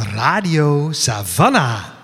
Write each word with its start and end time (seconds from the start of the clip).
Radio 0.00 0.92
Savannah. 0.92 1.99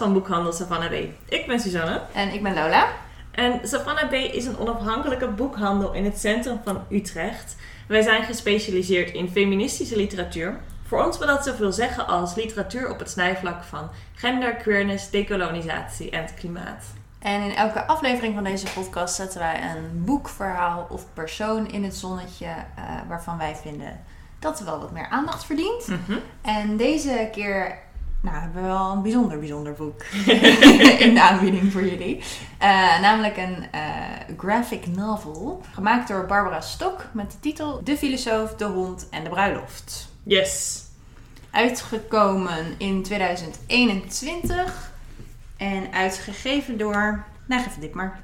Van 0.00 0.12
boekhandel 0.12 0.52
Savannah 0.52 0.90
B. 0.90 0.94
Ik 1.32 1.46
ben 1.46 1.60
Suzanne 1.60 2.00
En 2.12 2.32
ik 2.32 2.42
ben 2.42 2.54
Lola. 2.54 2.86
en 3.30 3.60
Savannah 3.62 4.08
B 4.08 4.12
is 4.12 4.46
een 4.46 4.58
onafhankelijke 4.58 5.28
boekhandel 5.28 5.92
in 5.92 6.04
het 6.04 6.18
centrum 6.18 6.60
van 6.64 6.82
Utrecht. 6.90 7.56
Wij 7.88 8.02
zijn 8.02 8.22
gespecialiseerd 8.24 9.10
in 9.10 9.28
feministische 9.30 9.96
literatuur. 9.96 10.60
Voor 10.86 11.04
ons 11.04 11.18
wil 11.18 11.26
dat 11.26 11.44
zoveel 11.44 11.72
zeggen 11.72 12.06
als 12.06 12.34
literatuur 12.34 12.90
op 12.90 12.98
het 12.98 13.10
snijvlak 13.10 13.62
van 13.64 13.90
gender, 14.14 14.54
queerness, 14.54 15.10
decolonisatie 15.10 16.10
en 16.10 16.22
het 16.22 16.34
klimaat. 16.34 16.84
En 17.18 17.42
in 17.42 17.54
elke 17.54 17.86
aflevering 17.86 18.34
van 18.34 18.44
deze 18.44 18.66
podcast 18.74 19.14
zetten 19.14 19.38
wij 19.40 19.60
een 19.62 20.04
boek, 20.04 20.28
verhaal 20.28 20.86
of 20.90 21.04
persoon 21.14 21.68
in 21.70 21.84
het 21.84 21.94
zonnetje 21.96 22.46
eh, 22.46 22.84
waarvan 23.08 23.38
wij 23.38 23.56
vinden 23.62 24.00
dat 24.38 24.58
er 24.58 24.64
wel 24.64 24.80
wat 24.80 24.92
meer 24.92 25.08
aandacht 25.08 25.44
verdient. 25.44 25.88
En 26.42 26.76
deze 26.76 27.28
keer 27.32 27.78
nou, 28.20 28.36
hebben 28.36 28.62
we 28.62 28.68
wel 28.68 28.92
een 28.92 29.02
bijzonder, 29.02 29.38
bijzonder 29.38 29.72
boek 29.72 30.02
in 31.06 31.14
de 31.14 31.22
aanbieding 31.22 31.72
voor 31.72 31.84
jullie. 31.84 32.22
Eh, 32.58 33.00
namelijk 33.00 33.36
een 33.36 33.66
eh, 33.70 33.82
graphic 34.36 34.86
novel 34.86 35.62
gemaakt 35.72 36.08
door 36.08 36.26
Barbara 36.26 36.60
Stok 36.60 37.04
met 37.12 37.30
de 37.30 37.40
titel 37.40 37.80
De 37.84 37.96
filosoof, 37.96 38.54
de 38.54 38.64
hond 38.64 39.08
en 39.10 39.24
de 39.24 39.30
bruiloft. 39.30 40.08
Yes! 40.22 40.82
Uitgekomen 41.50 42.74
in 42.78 43.02
2021 43.02 44.92
en 45.56 45.92
uitgegeven 45.92 46.78
door. 46.78 47.24
Nou, 47.46 47.62
geef 47.62 47.74
dit 47.74 47.94
maar. 47.94 48.20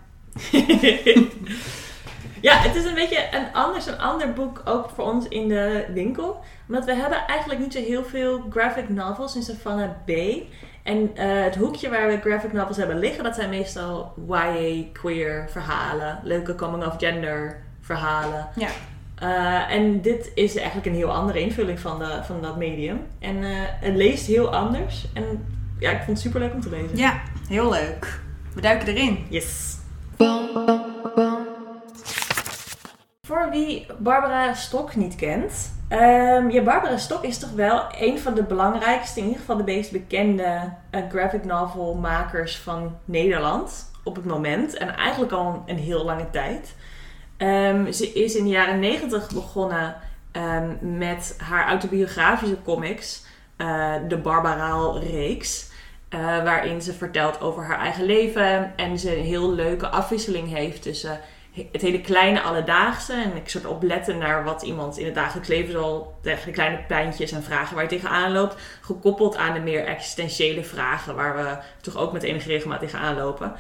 ja, 2.41 2.57
het 2.57 2.75
is 2.75 2.85
een 2.85 2.95
beetje 2.95 3.29
een 3.31 3.53
anders, 3.53 3.87
een 3.87 3.99
ander 3.99 4.33
boek 4.33 4.63
ook 4.65 4.91
voor 4.95 5.05
ons 5.05 5.29
in 5.29 5.49
de 5.49 5.87
winkel. 5.93 6.41
Omdat 6.69 6.85
we 6.85 6.95
hebben 6.95 7.27
eigenlijk 7.27 7.61
niet 7.61 7.73
zo 7.73 7.81
heel 7.81 8.05
veel 8.05 8.45
graphic 8.51 8.89
novels 8.89 9.37
in 9.37 9.43
Savannah 9.43 9.91
B. 10.05 10.11
En 10.83 11.11
eh, 11.15 11.43
het 11.43 11.57
hoekje 11.57 11.89
waar 11.89 12.09
we 12.09 12.21
graphic 12.21 12.53
novels 12.53 12.77
hebben 12.77 12.99
liggen, 12.99 13.25
dat 13.25 13.35
zijn 13.35 13.51
meestal 13.51 14.15
YA, 14.29 14.85
queer 14.93 15.47
verhalen. 15.51 16.19
Leuke 16.23 16.55
coming 16.55 16.85
of 16.85 16.95
gender 16.99 17.63
verhalen. 17.81 18.49
Ja. 18.57 18.69
Eh, 19.19 19.75
en 19.75 20.01
dit 20.01 20.31
is 20.35 20.57
eigenlijk 20.57 20.87
een 20.87 20.95
heel 20.95 21.13
andere 21.13 21.41
invulling 21.41 21.81
van, 21.81 21.99
de, 21.99 22.21
van 22.23 22.43
dat 22.43 22.57
medium. 22.57 23.01
En 23.19 23.45
eh, 23.45 23.51
het 23.61 23.95
leest 23.95 24.27
heel 24.27 24.55
anders. 24.55 25.07
En 25.15 25.47
ja, 25.79 25.91
ik 25.91 25.97
vond 25.97 26.09
het 26.09 26.21
super 26.21 26.41
leuk 26.41 26.53
om 26.53 26.61
te 26.61 26.71
lezen. 26.71 26.97
Ja, 26.97 27.21
heel 27.49 27.71
leuk. 27.71 28.21
We 28.55 28.61
duiken 28.61 28.89
erin. 28.89 29.27
Yes. 29.29 29.77
Voor 33.27 33.49
wie 33.51 33.87
Barbara 33.99 34.55
Stok 34.55 34.95
niet 34.97 35.15
kent. 35.15 35.75
ehm, 35.89 36.51
ja, 36.51 36.63
Barbara 36.63 36.97
Stok 36.97 37.25
is 37.25 37.39
toch 37.39 37.51
wel 37.51 37.85
een 37.99 38.19
van 38.19 38.35
de 38.35 38.43
belangrijkste, 38.43 39.19
in 39.21 39.25
ieder 39.27 39.41
geval 39.41 39.57
de 39.57 39.63
meest 39.65 39.93
bekende 39.93 40.73
eh, 40.91 41.01
graphic 41.11 41.45
novel 41.45 41.95
makers 41.95 42.59
van 42.59 42.97
Nederland. 43.05 43.91
Op 44.05 44.17
het 44.17 44.25
moment. 44.25 44.77
En 44.77 44.97
eigenlijk 44.97 45.33
al 45.33 45.63
een 45.67 45.77
heel 45.77 46.05
lange 46.05 46.31
tijd. 46.31 46.75
Ehm, 47.37 47.93
ze 47.93 48.13
is 48.13 48.35
in 48.35 48.45
de 48.45 48.51
jaren 48.51 48.79
negentig 48.79 49.31
begonnen 49.35 49.95
ehm, 50.33 50.75
met 50.99 51.35
haar 51.43 51.67
autobiografische 51.69 52.63
comics. 52.63 53.25
eh, 53.57 53.95
de 54.09 54.17
Barbaraal-reeks. 54.19 55.75
eh, 56.09 56.21
waarin 56.21 56.83
ze 56.83 56.93
vertelt 56.93 57.41
over 57.41 57.65
haar 57.65 57.79
eigen 57.79 58.05
leven. 58.05 58.73
En 58.77 58.99
ze 58.99 59.17
een 59.19 59.25
heel 59.25 59.53
leuke 59.53 59.89
afwisseling 59.89 60.49
heeft 60.55 60.83
tussen 60.83 61.21
het 61.73 61.83
hele 61.83 62.01
kleine 62.01 62.41
alledaagse. 62.41 63.13
En 63.13 63.37
ik 63.37 63.49
soort 63.49 63.67
opletten 63.67 64.19
naar 64.19 64.45
wat 64.45 64.63
iemand 64.63 64.99
in 64.99 65.05
het 65.05 65.15
dagelijks 65.15 65.49
leven 65.49 65.73
zal. 65.73 66.15
Tegen 66.23 66.47
de 66.47 66.53
kleine 66.53 66.79
pijntjes 66.89 67.33
en 67.33 67.43
vragen 67.43 67.75
waar 67.75 67.85
je 67.85 67.91
tegenaan 67.91 68.33
loopt. 68.33 68.55
Gekoppeld 68.81 69.37
aan 69.37 69.55
de 69.55 69.61
meer 69.61 69.85
existentiële 69.85 70.65
vragen 70.65 71.15
waar 71.15 71.37
we 71.37 71.57
toch 71.81 71.97
ook 71.97 72.13
met 72.13 72.23
enige 72.23 72.49
regelmaat 72.49 72.81
tegenaan 72.81 73.17
lopen. 73.17 73.53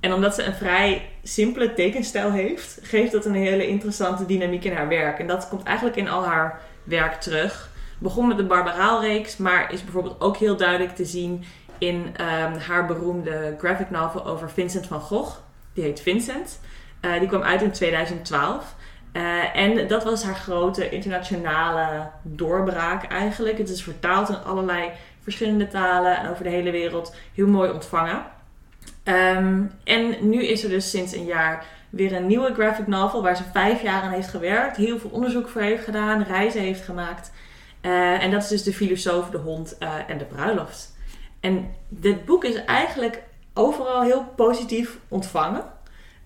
En 0.00 0.12
omdat 0.12 0.34
ze 0.34 0.42
een 0.42 0.54
vrij 0.54 1.10
simpele 1.22 1.74
tekenstijl 1.74 2.32
heeft, 2.32 2.78
geeft 2.82 3.12
dat 3.12 3.24
een 3.24 3.34
hele 3.34 3.66
interessante 3.66 4.26
dynamiek 4.26 4.64
in 4.64 4.72
haar 4.72 4.88
werk. 4.88 5.18
En 5.18 5.26
dat 5.26 5.48
komt 5.48 5.62
eigenlijk 5.62 5.96
in 5.96 6.08
al 6.08 6.24
haar 6.24 6.60
werk 6.84 7.20
terug. 7.20 7.70
Begon 7.98 8.28
met 8.28 8.36
de 8.36 8.46
Barbaraal-reeks, 8.46 9.36
maar 9.36 9.72
is 9.72 9.84
bijvoorbeeld 9.84 10.20
ook 10.20 10.36
heel 10.36 10.56
duidelijk 10.56 10.96
te 10.96 11.04
zien 11.04 11.44
in 11.78 12.10
ehm, 12.16 12.58
haar 12.58 12.86
beroemde 12.86 13.54
graphic 13.58 13.90
novel 13.90 14.26
over 14.26 14.50
Vincent 14.50 14.86
van 14.86 15.00
Gogh. 15.00 15.36
Die 15.72 15.84
heet 15.84 16.00
Vincent. 16.00 16.60
Eh, 17.08 17.18
die 17.18 17.28
kwam 17.28 17.42
uit 17.42 17.62
in 17.62 17.72
2012. 17.72 18.74
Eh, 19.12 19.56
en 19.56 19.88
dat 19.88 20.04
was 20.04 20.22
haar 20.22 20.34
grote 20.34 20.88
internationale 20.88 22.10
doorbraak 22.22 23.04
eigenlijk. 23.04 23.58
Het 23.58 23.68
is 23.68 23.82
vertaald 23.82 24.28
in 24.28 24.44
allerlei 24.44 24.90
verschillende 25.22 25.68
talen 25.68 26.18
en 26.18 26.30
over 26.30 26.44
de 26.44 26.50
hele 26.50 26.70
wereld 26.70 27.14
heel 27.34 27.46
mooi 27.46 27.70
ontvangen. 27.70 28.22
Ehm, 29.04 29.62
en 29.84 30.16
nu 30.20 30.44
is 30.44 30.64
er 30.64 30.70
dus 30.70 30.90
sinds 30.90 31.14
een 31.14 31.24
jaar 31.24 31.64
weer 31.90 32.12
een 32.12 32.26
nieuwe 32.26 32.54
graphic 32.54 32.86
novel 32.86 33.22
waar 33.22 33.36
ze 33.36 33.42
vijf 33.52 33.82
jaar 33.82 34.02
aan 34.02 34.12
heeft 34.12 34.28
gewerkt, 34.28 34.76
heel 34.76 34.98
veel 34.98 35.10
onderzoek 35.10 35.48
voor 35.48 35.62
heeft 35.62 35.84
gedaan, 35.84 36.22
reizen 36.22 36.60
heeft 36.60 36.84
gemaakt. 36.84 37.32
Eh, 37.80 38.22
en 38.22 38.30
dat 38.30 38.42
is 38.42 38.48
dus 38.48 38.62
De 38.62 38.72
Filosoof, 38.72 39.30
de 39.30 39.38
Hond 39.38 39.78
en 40.06 40.18
de 40.18 40.24
Bruiloft. 40.24 40.96
En 41.40 41.74
dit 41.88 42.24
boek 42.24 42.44
is 42.44 42.64
eigenlijk 42.64 43.22
overal 43.54 44.02
heel 44.02 44.24
positief 44.36 44.98
ontvangen. 45.08 45.64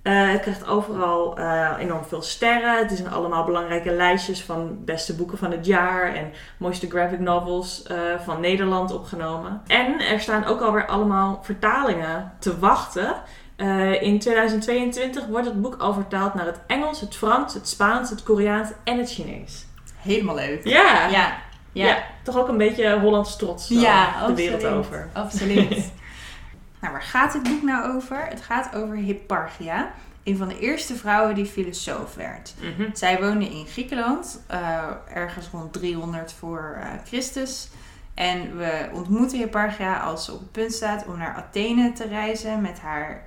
Eh, 0.02 0.30
het 0.30 0.40
krijgt 0.40 0.66
overal 0.66 1.38
eh, 1.38 1.70
enorm 1.78 2.04
veel 2.04 2.22
sterren. 2.22 2.78
Het 2.78 2.92
zijn 2.92 3.10
allemaal 3.10 3.44
belangrijke 3.44 3.90
lijstjes 3.90 4.42
van 4.42 4.84
beste 4.84 5.14
boeken 5.14 5.38
van 5.38 5.50
het 5.50 5.66
jaar 5.66 6.14
en 6.14 6.32
mooiste 6.56 6.88
graphic 6.88 7.18
novels 7.18 7.82
eh, 7.82 7.96
van 8.24 8.40
Nederland 8.40 8.92
opgenomen. 8.92 9.62
En 9.66 10.00
er 10.00 10.20
staan 10.20 10.44
ook 10.44 10.60
alweer 10.60 10.86
allemaal 10.86 11.40
vertalingen 11.42 12.32
te 12.38 12.58
wachten. 12.58 13.14
In 14.00 14.18
2022 14.18 15.26
wordt 15.26 15.46
het 15.46 15.60
boek 15.60 15.76
al 15.78 15.92
vertaald 15.92 16.34
naar 16.34 16.46
het 16.46 16.60
Engels, 16.66 17.00
het 17.00 17.16
Frans, 17.16 17.54
het 17.54 17.68
Spaans, 17.68 18.10
het 18.10 18.22
Koreaans 18.22 18.68
en 18.84 18.98
het 18.98 19.10
Chinees. 19.10 19.66
Helemaal 19.96 20.34
leuk. 20.34 20.64
Ja, 20.64 21.08
Ja, 21.08 21.36
ja. 21.72 21.86
ja. 21.86 22.02
toch 22.22 22.38
ook 22.38 22.48
een 22.48 22.56
beetje 22.56 22.98
Hollands 22.98 23.36
trots 23.36 23.68
Ja, 23.68 24.26
de 24.26 24.34
wereld 24.34 24.62
absoluut. 24.62 24.78
over. 24.78 25.08
Absoluut. 25.12 25.92
nou, 26.82 26.94
waar 26.94 27.02
gaat 27.02 27.32
dit 27.32 27.42
boek 27.42 27.62
nou 27.62 27.94
over? 27.94 28.26
Het 28.26 28.40
gaat 28.40 28.74
over 28.74 28.96
Hipparchia, 28.96 29.92
een 30.22 30.36
van 30.36 30.48
de 30.48 30.58
eerste 30.58 30.94
vrouwen 30.94 31.34
die 31.34 31.46
filosoof 31.46 32.14
werd. 32.14 32.54
Mhm. 32.60 32.90
Zij 32.92 33.20
woonde 33.20 33.44
in 33.44 33.66
Griekenland, 33.66 34.42
eh, 34.46 34.88
ergens 35.14 35.48
rond 35.48 35.72
300 35.72 36.32
voor 36.32 36.76
eh, 36.80 36.88
Christus. 37.04 37.68
En 38.14 38.56
we 38.56 38.88
ontmoeten 38.92 39.38
Hipparchia 39.38 39.98
als 39.98 40.24
ze 40.24 40.32
op 40.32 40.38
het 40.38 40.52
punt 40.52 40.72
staat 40.72 41.06
om 41.06 41.18
naar 41.18 41.34
Athene 41.34 41.92
te 41.92 42.06
reizen 42.06 42.60
met 42.60 42.80
haar, 42.80 43.24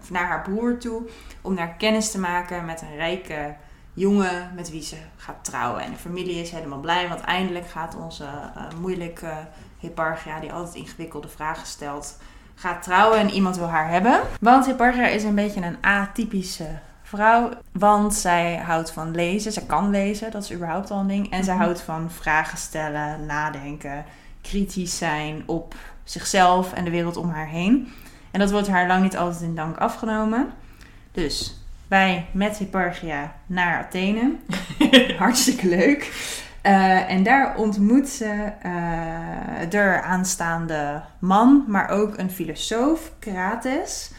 of 0.00 0.10
naar 0.10 0.26
haar 0.26 0.42
broer 0.42 0.78
toe. 0.78 1.08
Om 1.40 1.56
daar 1.56 1.74
kennis 1.74 2.10
te 2.10 2.18
maken 2.18 2.64
met 2.64 2.82
een 2.82 2.96
rijke 2.96 3.54
jongen 3.92 4.52
met 4.54 4.70
wie 4.70 4.82
ze 4.82 4.96
gaat 5.16 5.44
trouwen. 5.44 5.82
En 5.82 5.90
de 5.90 5.96
familie 5.96 6.40
is 6.40 6.50
helemaal 6.50 6.80
blij, 6.80 7.08
want 7.08 7.20
eindelijk 7.20 7.68
gaat 7.68 7.96
onze 7.96 8.26
moeilijke 8.80 9.32
Hipparchia, 9.78 10.40
die 10.40 10.52
altijd 10.52 10.74
ingewikkelde 10.74 11.28
vragen 11.28 11.66
stelt, 11.66 12.16
gaat 12.58 12.82
trouwen 12.82 13.18
en 13.18 13.30
iemand 13.30 13.56
wil 13.56 13.68
haar 13.68 13.90
hebben. 13.90 14.20
Want 14.40 14.66
Hipparchia 14.66 15.06
is 15.06 15.24
een 15.24 15.34
beetje 15.34 15.60
een 15.60 15.76
atypische 15.80 16.68
vrouw, 17.02 17.50
want 17.72 18.14
zij 18.14 18.56
houdt 18.56 18.90
van 18.92 19.10
lezen. 19.14 19.52
Zij 19.52 19.62
kan 19.66 19.90
lezen, 19.90 20.30
dat 20.30 20.42
is 20.42 20.52
überhaupt 20.52 20.90
al 20.90 20.98
een 21.00 21.06
ding. 21.06 21.30
En 21.30 21.44
zij 21.44 21.54
Mhm. 21.54 21.62
houdt 21.62 21.80
van 21.80 22.10
vragen 22.10 22.58
stellen, 22.58 23.26
nadenken, 23.26 24.04
kritisch 24.42 24.98
zijn 24.98 25.42
op 25.46 25.74
zichzelf 26.04 26.72
en 26.72 26.84
de 26.84 26.90
wereld 26.90 27.16
om 27.16 27.30
haar 27.30 27.48
heen. 27.48 27.92
En 28.30 28.40
dat 28.40 28.50
wordt 28.50 28.68
haar 28.68 28.86
lang 28.86 29.02
niet 29.02 29.16
altijd 29.16 29.42
in 29.42 29.54
dank 29.54 29.76
afgenomen. 29.76 30.52
Dus 31.12 31.56
wij 31.88 32.26
met 32.32 32.56
Hipparchia 32.56 33.34
naar 33.46 33.84
Athene. 33.84 34.32
Hartstikke 35.18 35.68
leuk. 35.68 36.12
Eh, 36.62 37.10
en 37.10 37.22
daar 37.22 37.56
ontmoet 37.56 38.08
ze 38.08 38.52
eh, 38.62 39.70
de 39.70 40.02
aanstaande 40.02 41.02
man, 41.18 41.64
maar 41.66 41.88
ook 41.88 42.18
een 42.18 42.30
filosoof, 42.30 43.12
Krates. 43.18 44.12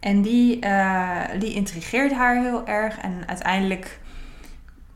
En 0.00 0.22
die, 0.22 0.60
eh, 0.60 1.20
die 1.38 1.54
intrigeert 1.54 2.12
haar 2.12 2.42
heel 2.42 2.66
erg. 2.66 2.98
En 2.98 3.22
uiteindelijk 3.26 4.00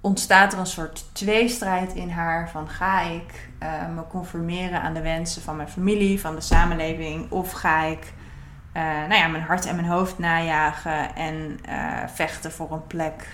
ontstaat 0.01 0.53
er 0.53 0.59
een 0.59 0.67
soort 0.67 1.15
tweestrijd 1.15 1.95
in 1.95 2.11
haar 2.11 2.51
van 2.51 2.69
ga 2.69 3.01
ik 3.01 3.49
me 3.95 4.07
conformeren 4.09 4.81
aan 4.81 4.95
de 4.95 5.03
wensen 5.03 5.43
van 5.43 5.57
mijn 5.57 5.69
familie, 5.69 6.21
van 6.21 6.35
de 6.35 6.41
samenleving, 6.41 7.31
of 7.31 7.53
ga 7.53 7.83
ik 7.83 8.13
nou 8.73 9.15
ja, 9.15 9.27
mijn 9.27 9.43
hart 9.43 9.67
en 9.67 9.77
mijn 9.77 9.89
hoofd 9.89 10.19
najagen 10.19 11.15
en 11.15 11.61
vechten 12.15 12.53
voor 12.53 12.73
een 12.73 12.87
plek 12.87 13.29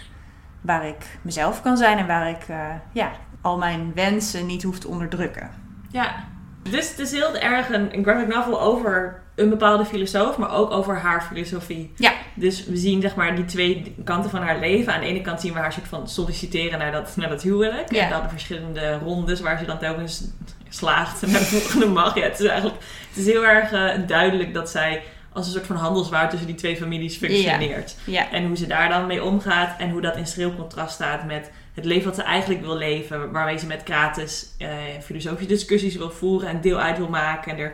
waar 0.60 0.86
ik 0.86 1.18
mezelf 1.22 1.62
kan 1.62 1.76
zijn 1.76 1.98
en 1.98 2.06
waar 2.06 2.28
ik 2.28 2.46
ja, 2.92 3.10
al 3.46 3.58
mijn 3.58 3.92
wensen 3.94 4.46
niet 4.46 4.62
hoef 4.62 4.78
te 4.78 4.88
onderdrukken. 4.88 5.50
Ja, 5.90 6.24
dus 6.70 6.90
het 6.90 6.98
is 6.98 7.12
heel 7.12 7.36
erg 7.36 7.68
een, 7.68 7.94
een 7.96 8.02
graphic 8.02 8.34
novel 8.34 8.60
over 8.60 9.22
een 9.34 9.48
bepaalde 9.48 9.84
filosoof, 9.84 10.36
maar 10.36 10.54
ook 10.54 10.70
over 10.70 10.98
haar 10.98 11.22
filosofie. 11.22 11.92
Ja. 11.96 12.12
Dus 12.34 12.66
we 12.66 12.76
zien 12.76 13.00
zeg 13.00 13.14
maar 13.14 13.36
die 13.36 13.44
twee 13.44 13.94
kanten 14.04 14.30
van 14.30 14.42
haar 14.42 14.58
leven. 14.58 14.94
Aan 14.94 15.00
de 15.00 15.06
ene 15.06 15.20
kant 15.20 15.40
zien 15.40 15.52
we 15.52 15.58
haar 15.58 15.72
soort 15.72 15.88
van 15.88 16.08
solliciteren 16.08 16.78
naar 16.78 16.92
dat, 16.92 17.16
naar 17.16 17.28
dat 17.28 17.42
huwelijk. 17.42 17.92
Ja. 17.92 18.02
En 18.02 18.10
dan 18.10 18.22
de 18.22 18.28
verschillende 18.28 18.98
rondes 18.98 19.40
waar 19.40 19.58
ze 19.58 19.64
dan 19.64 19.78
telkens 19.78 20.24
slaagt 20.68 21.26
naar 21.26 21.40
de 21.40 21.44
volgende 21.44 21.86
mag. 21.86 22.14
Ja, 22.14 22.22
het 22.22 22.40
is 22.40 22.46
eigenlijk 22.46 22.82
het 23.08 23.16
is 23.16 23.26
heel 23.26 23.46
erg 23.46 23.72
eh, 23.72 24.06
duidelijk 24.06 24.54
dat 24.54 24.70
zij 24.70 25.02
als 25.32 25.46
een 25.46 25.52
soort 25.52 25.66
van 25.66 25.76
handelswaar 25.76 26.30
tussen 26.30 26.46
die 26.46 26.56
twee 26.56 26.76
families 26.76 27.16
functioneert. 27.16 27.96
Ja, 28.04 28.30
En 28.30 28.46
hoe 28.46 28.56
ze 28.56 28.66
daar 28.66 28.88
dan 28.88 29.06
mee 29.06 29.22
omgaat 29.22 29.78
en 29.78 29.90
hoe 29.90 30.00
dat 30.00 30.16
in 30.16 30.26
schril 30.26 30.54
contrast 30.54 30.94
staat 30.94 31.24
met 31.24 31.50
het 31.76 31.84
leven 31.84 32.04
wat 32.04 32.14
ze 32.14 32.22
eigenlijk 32.22 32.60
wil 32.60 32.76
leven. 32.76 33.32
Waarmee 33.32 33.58
ze 33.58 33.66
met 33.66 33.82
Krates 33.82 34.46
eh, 34.58 34.68
filosofische 35.02 35.48
discussies 35.48 35.96
wil 35.96 36.10
voeren 36.10 36.48
en 36.48 36.60
deel 36.60 36.78
uit 36.80 36.96
wil 36.96 37.08
maken. 37.08 37.52
En 37.52 37.58
er, 37.58 37.72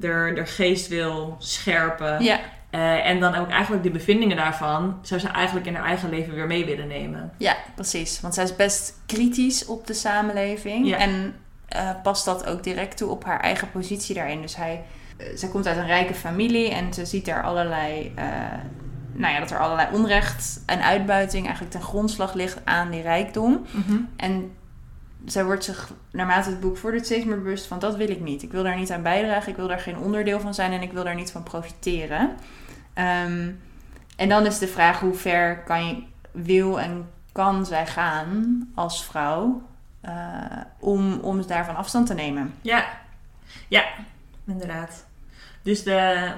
er, 0.00 0.38
er 0.38 0.46
geest 0.46 0.88
wil 0.88 1.36
scherpen. 1.38 2.22
ja, 2.22 2.40
Eh, 2.70 3.06
en 3.06 3.20
dan 3.20 3.34
ook 3.34 3.48
eigenlijk 3.50 3.82
de 3.82 3.90
bevindingen 3.90 4.36
daarvan 4.36 4.98
zou 5.02 5.20
ze 5.20 5.28
eigenlijk 5.28 5.66
in 5.66 5.74
haar 5.74 5.84
eigen 5.84 6.10
leven 6.10 6.34
weer 6.34 6.46
mee 6.46 6.64
willen 6.64 6.88
nemen. 6.88 7.32
ja, 7.36 7.56
precies. 7.74 8.20
Want 8.20 8.34
zij 8.34 8.44
is 8.44 8.56
best 8.56 8.94
kritisch 9.06 9.66
op 9.66 9.86
de 9.86 9.94
samenleving. 9.94 10.86
Ja. 10.86 10.96
En 10.98 11.34
eh, 11.68 11.90
past 12.02 12.24
dat 12.24 12.46
ook 12.46 12.62
direct 12.62 12.96
toe 12.96 13.10
op 13.10 13.24
haar 13.24 13.40
eigen 13.40 13.70
positie 13.70 14.14
daarin. 14.14 14.40
Dus 14.40 14.56
hij, 14.56 14.82
zij 15.34 15.48
komt 15.48 15.66
uit 15.66 15.76
een 15.76 15.86
rijke 15.86 16.14
familie 16.14 16.70
en 16.70 16.94
ze 16.94 17.04
ziet 17.04 17.28
er 17.28 17.42
allerlei... 17.42 18.12
nou 19.20 19.34
ja, 19.34 19.40
dat 19.40 19.50
er 19.50 19.58
allerlei 19.58 19.88
onrecht 19.92 20.62
en 20.66 20.82
uitbuiting 20.82 21.44
eigenlijk 21.44 21.74
ten 21.74 21.82
grondslag 21.82 22.34
ligt 22.34 22.58
aan 22.64 22.90
die 22.90 23.02
rijkdom. 23.02 23.66
En 24.16 24.52
zij 25.24 25.44
wordt 25.44 25.64
zich 25.64 25.92
naarmate 26.10 26.50
het 26.50 26.60
boek 26.60 26.76
vordert 26.76 27.04
steeds 27.04 27.24
meer 27.24 27.42
bewust 27.42 27.66
van 27.66 27.78
dat 27.78 27.96
wil 27.96 28.10
ik 28.10 28.20
niet. 28.20 28.42
Ik 28.42 28.52
wil 28.52 28.62
daar 28.62 28.76
niet 28.76 28.92
aan 28.92 29.02
bijdragen, 29.02 29.50
ik 29.50 29.56
wil 29.56 29.68
daar 29.68 29.78
geen 29.78 29.98
onderdeel 29.98 30.40
van 30.40 30.54
zijn 30.54 30.72
en 30.72 30.82
ik 30.82 30.92
wil 30.92 31.04
daar 31.04 31.14
niet 31.14 31.32
van 31.32 31.42
profiteren. 31.42 32.36
Ehm, 32.94 33.50
en 34.16 34.28
dan 34.28 34.46
is 34.46 34.58
de 34.58 34.68
vraag 34.68 35.00
hoe 35.00 35.14
ver 35.14 35.62
kan 35.62 35.86
je, 35.86 36.02
wil 36.30 36.80
en 36.80 37.10
kan 37.32 37.66
zij 37.66 37.86
gaan 37.86 38.60
als 38.74 39.04
vrouw 39.04 39.62
eh, 40.00 40.12
om, 40.78 41.18
om 41.20 41.46
daarvan 41.46 41.76
afstand 41.76 42.06
te 42.06 42.14
nemen. 42.14 42.54
Ja, 42.62 42.84
ja, 43.68 43.84
inderdaad. 44.46 45.06
Dus 45.62 45.82
de, 45.82 46.32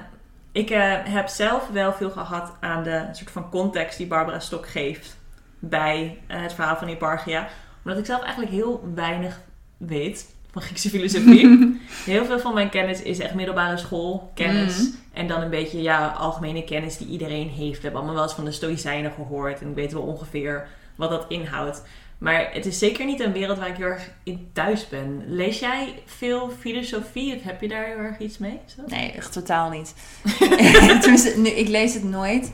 ik 0.53 0.69
eh, 0.69 0.93
heb 1.03 1.27
zelf 1.27 1.67
wel 1.67 1.93
veel 1.93 2.09
gehad 2.09 2.53
aan 2.59 2.83
de 2.83 3.05
soort 3.11 3.31
van 3.31 3.49
context 3.49 3.97
die 3.97 4.07
Barbara 4.07 4.39
Stok 4.39 4.67
geeft 4.67 5.17
bij 5.59 6.17
eh, 6.27 6.41
het 6.41 6.53
verhaal 6.53 6.75
van 6.75 6.87
Hipparchia. 6.87 7.47
Omdat 7.83 7.99
ik 7.99 8.05
zelf 8.05 8.21
eigenlijk 8.21 8.51
heel 8.51 8.91
weinig 8.95 9.39
weet 9.77 10.33
van 10.51 10.61
Griekse 10.61 10.89
filosofie. 10.89 11.79
heel 12.05 12.25
veel 12.25 12.39
van 12.39 12.53
mijn 12.53 12.69
kennis 12.69 13.01
is 13.01 13.19
echt 13.19 13.33
middelbare 13.33 13.77
schoolkennis. 13.77 14.77
Mhm. 14.77 14.95
En 15.13 15.27
dan 15.27 15.41
een 15.41 15.49
beetje 15.49 15.81
ja, 15.81 16.07
algemene 16.07 16.63
kennis 16.63 16.97
die 16.97 17.07
iedereen 17.07 17.49
heeft. 17.49 17.77
We 17.77 17.81
hebben 17.81 17.95
allemaal 17.95 18.15
wel 18.15 18.23
eens 18.23 18.33
van 18.33 18.45
de 18.45 18.51
Stoïcijnen 18.51 19.11
gehoord. 19.11 19.61
En 19.61 19.69
ik 19.69 19.75
weet 19.75 19.93
wel 19.93 20.01
ongeveer 20.01 20.67
wat 20.95 21.09
dat 21.09 21.25
inhoudt. 21.27 21.83
Maar 22.23 22.49
het 22.53 22.65
is 22.65 22.79
zeker 22.79 23.05
niet 23.05 23.19
een 23.19 23.31
wereld 23.31 23.57
waar 23.57 23.67
ik 23.67 23.75
heel 23.75 23.85
erg 23.85 24.09
in 24.23 24.49
thuis 24.53 24.87
ben. 24.89 25.23
Lees 25.27 25.59
jij 25.59 26.01
veel 26.05 26.49
filosofie? 26.59 27.35
Of 27.35 27.43
heb 27.43 27.61
je 27.61 27.67
daar 27.67 27.85
heel 27.85 27.97
erg 27.97 28.19
iets 28.19 28.37
mee? 28.37 28.59
Zo? 28.65 28.81
Nee, 28.87 29.11
echt 29.11 29.31
totaal 29.31 29.69
niet. 29.69 29.93
Nu, 31.43 31.49
ik 31.49 31.67
lees 31.67 31.93
het 31.93 32.03
nooit. 32.03 32.51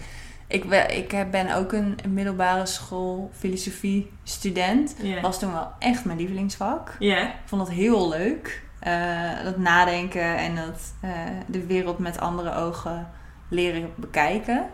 Ik, 0.47 0.69
ben- 0.69 0.97
ik 0.97 1.31
ben 1.31 1.55
ook 1.55 1.71
een 1.73 1.97
middelbare 2.07 2.65
school 2.65 3.31
filosofie 3.33 4.11
student. 4.23 4.95
Was 5.21 5.39
toen 5.39 5.51
wel 5.53 5.71
echt 5.79 6.05
mijn 6.05 6.17
lievelingsvak. 6.17 6.95
Ja. 6.99 7.27
Ik 7.27 7.33
vond 7.45 7.65
dat 7.65 7.75
heel 7.75 8.09
leuk. 8.09 8.63
Eh, 8.79 9.43
dat 9.43 9.57
nadenken 9.57 10.37
en 10.37 10.55
dat 10.55 10.93
eh, 11.01 11.09
de 11.47 11.65
wereld 11.65 11.99
met 11.99 12.19
andere 12.19 12.53
ogen 12.55 13.09
leren 13.49 13.89
bekijken. 13.95 14.69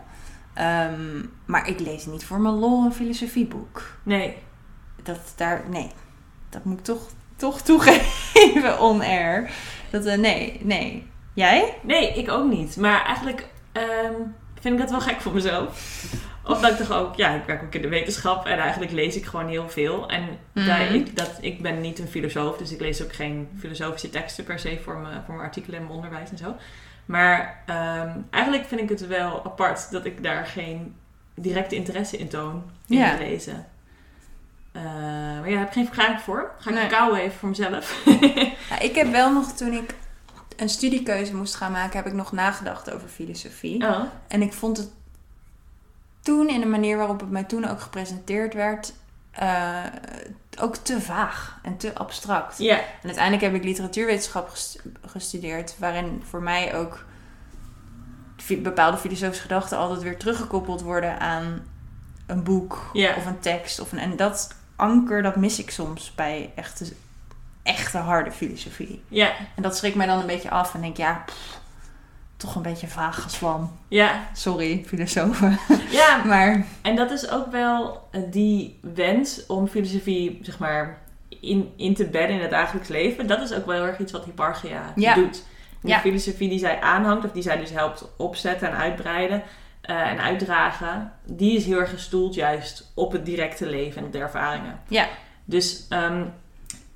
Ehm, 0.54 1.22
maar 1.44 1.68
ik 1.68 1.80
lees 1.80 2.06
niet 2.06 2.24
voor 2.24 2.40
mijn 2.40 2.54
lol 2.54 2.84
een 2.84 2.92
filosofieboek. 2.92 3.98
Nee. 4.02 4.36
Dat 5.06 5.32
daar, 5.36 5.62
nee. 5.70 5.90
Dat 6.48 6.64
moet 6.64 6.78
ik 6.78 6.84
toch, 6.84 7.08
toch 7.36 7.60
toegeven 7.60 8.80
on-air. 8.88 9.50
Dat, 9.90 10.04
eh, 10.04 10.18
nee, 10.18 10.60
nee. 10.62 11.06
Jij? 11.34 11.74
Nee, 11.82 12.12
ik 12.12 12.30
ook 12.30 12.50
niet. 12.50 12.76
Maar 12.76 13.04
eigenlijk 13.04 13.48
ehm, 13.72 14.12
vind 14.60 14.74
ik 14.74 14.80
dat 14.80 14.90
wel 14.90 15.00
gek 15.00 15.20
voor 15.20 15.32
mezelf. 15.32 16.04
Omdat 16.44 16.70
ik 16.70 16.76
toch 16.76 16.92
ook, 16.92 17.14
ja, 17.16 17.34
ik 17.34 17.44
werk 17.44 17.62
ook 17.62 17.74
in 17.74 17.82
de 17.82 17.88
wetenschap 17.88 18.46
en 18.46 18.58
eigenlijk 18.58 18.92
lees 18.92 19.16
ik 19.16 19.24
gewoon 19.26 19.48
heel 19.48 19.68
veel. 19.68 20.08
En 20.08 20.22
Mhm. 20.52 20.66
daar, 20.66 20.94
ik, 20.94 21.16
dat, 21.16 21.38
ik 21.40 21.62
ben 21.62 21.80
niet 21.80 21.98
een 21.98 22.08
filosoof, 22.08 22.56
dus 22.56 22.72
ik 22.72 22.80
lees 22.80 23.02
ook 23.02 23.12
geen 23.12 23.48
filosofische 23.58 24.10
teksten 24.10 24.44
per 24.44 24.58
se 24.58 24.80
voor, 24.84 24.96
me, 24.96 25.08
voor 25.24 25.34
mijn 25.34 25.46
artikelen 25.46 25.78
en 25.78 25.84
mijn 25.84 25.94
onderwijs 25.96 26.30
en 26.30 26.36
zo. 26.38 26.54
Maar 27.04 27.62
ehm, 27.66 28.10
eigenlijk 28.30 28.64
vind 28.66 28.80
ik 28.80 28.88
het 28.88 29.06
wel 29.06 29.44
apart 29.44 29.90
dat 29.90 30.04
ik 30.04 30.22
daar 30.22 30.46
geen 30.46 30.94
directe 31.34 31.74
interesse 31.74 32.16
in 32.16 32.28
toon 32.28 32.62
in 32.86 32.98
Ja. 32.98 33.16
lezen. 33.18 33.66
Eh, 34.76 34.82
maar 35.40 35.50
ja, 35.50 35.58
heb 35.58 35.66
ik 35.66 35.72
geen 35.72 35.84
verklaring 35.86 36.20
voor. 36.20 36.50
Ga 36.58 36.70
ik 36.70 36.76
Nee. 36.76 36.86
kouwen 36.86 37.20
even 37.20 37.38
voor 37.38 37.48
mezelf. 37.48 38.02
Ja, 38.70 38.78
ik 38.78 38.94
heb 38.94 39.10
wel 39.10 39.32
nog, 39.32 39.52
toen 39.52 39.72
ik 39.72 39.94
een 40.56 40.68
studiekeuze 40.68 41.34
moest 41.36 41.54
gaan 41.54 41.72
maken, 41.72 41.96
heb 41.96 42.06
ik 42.06 42.12
nog 42.12 42.32
nagedacht 42.32 42.90
over 42.92 43.08
filosofie. 43.08 43.84
oh, 43.88 44.00
En 44.28 44.42
ik 44.42 44.52
vond 44.52 44.76
het 44.76 44.90
toen, 46.20 46.48
in 46.48 46.60
de 46.60 46.66
manier 46.66 46.96
waarop 46.96 47.20
het 47.20 47.30
mij 47.30 47.44
toen 47.44 47.68
ook 47.68 47.80
gepresenteerd 47.80 48.54
werd, 48.54 48.92
eh, 49.30 49.82
ook 50.60 50.76
te 50.76 51.00
vaag 51.00 51.58
en 51.62 51.76
te 51.76 51.94
abstract. 51.94 52.58
En 52.60 52.78
uiteindelijk 53.02 53.42
heb 53.42 53.54
ik 53.54 53.64
literatuurwetenschap 53.64 54.48
ges- 54.48 54.78
gestudeerd, 55.06 55.74
waarin 55.78 56.22
voor 56.28 56.42
mij 56.42 56.74
ook 56.76 57.04
bepaalde 58.62 58.96
filosofische 58.96 59.42
gedachten 59.42 59.78
altijd 59.78 60.02
weer 60.02 60.16
teruggekoppeld 60.18 60.82
worden 60.82 61.20
aan 61.20 61.62
een 62.26 62.42
boek 62.42 62.90
of 63.16 63.26
een 63.26 63.38
tekst. 63.40 63.80
Of 63.80 63.92
een, 63.92 63.98
en 63.98 64.16
dat 64.16 64.54
anker, 64.76 65.22
dat 65.22 65.36
mis 65.36 65.58
ik 65.58 65.70
soms 65.70 66.12
bij 66.14 66.50
echte, 66.54 66.92
echte 67.62 67.98
harde 67.98 68.30
filosofie. 68.30 69.02
Ja, 69.08 69.32
En 69.54 69.62
dat 69.62 69.76
schrikt 69.76 69.96
mij 69.96 70.06
dan 70.06 70.18
een 70.20 70.26
beetje 70.26 70.50
af 70.50 70.74
en 70.74 70.80
denk, 70.80 70.96
ja, 70.96 71.22
pff, 71.26 71.60
toch 72.36 72.54
een 72.54 72.62
beetje 72.62 72.88
vaag 72.88 73.22
geswam. 73.22 73.70
ja, 73.88 74.20
Sorry, 74.32 74.84
filosofen. 74.86 75.58
ja, 75.90 76.22
Maar 76.24 76.64
En 76.82 76.96
dat 76.96 77.10
is 77.10 77.30
ook 77.30 77.50
wel 77.50 78.08
eh, 78.10 78.20
die 78.30 78.78
wens 78.94 79.46
om 79.46 79.68
filosofie, 79.68 80.38
zeg 80.42 80.58
maar, 80.58 80.98
in, 81.40 81.72
in 81.76 81.94
te 81.94 82.04
bedden 82.04 82.36
in 82.36 82.40
het 82.42 82.50
dagelijks 82.50 82.88
leven. 82.88 83.26
Dat 83.26 83.40
is 83.40 83.52
ook 83.52 83.66
wel 83.66 83.74
heel 83.74 83.86
erg 83.86 83.98
iets 83.98 84.12
wat 84.12 84.24
Hipparchia 84.24 84.92
Ja. 84.96 85.14
doet. 85.14 85.44
De 85.80 85.88
Ja. 85.88 85.98
filosofie 86.00 86.48
die 86.48 86.58
zij 86.58 86.80
aanhangt, 86.80 87.24
of 87.24 87.32
die 87.32 87.42
zij 87.42 87.56
dus 87.56 87.70
helpt 87.70 88.08
opzetten 88.16 88.68
en 88.68 88.76
uitbreiden 88.76 89.42
eh, 89.86 90.10
en 90.10 90.20
uitdragen, 90.20 91.12
die 91.24 91.56
is 91.56 91.64
heel 91.64 91.78
erg 91.78 91.90
gestoeld 91.90 92.34
juist 92.34 92.92
op 92.94 93.12
het 93.12 93.24
directe 93.24 93.66
leven 93.66 94.00
en 94.00 94.06
op 94.06 94.12
de 94.12 94.18
ervaringen. 94.18 94.80
Ja. 94.88 95.08
Dus 95.44 95.86
ehm, 95.88 96.24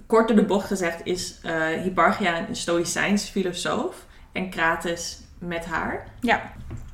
kort 0.07 0.29
door 0.29 0.37
de 0.37 0.45
bocht 0.45 0.67
gezegd 0.67 1.01
is 1.05 1.41
Hipparchia 1.83 2.49
een 2.49 2.57
stoïcijns 2.57 3.29
filosoof 3.29 4.07
en 4.33 4.51
Krates 4.51 5.21
met 5.39 5.65
haar. 5.65 6.05
ja, 6.21 6.53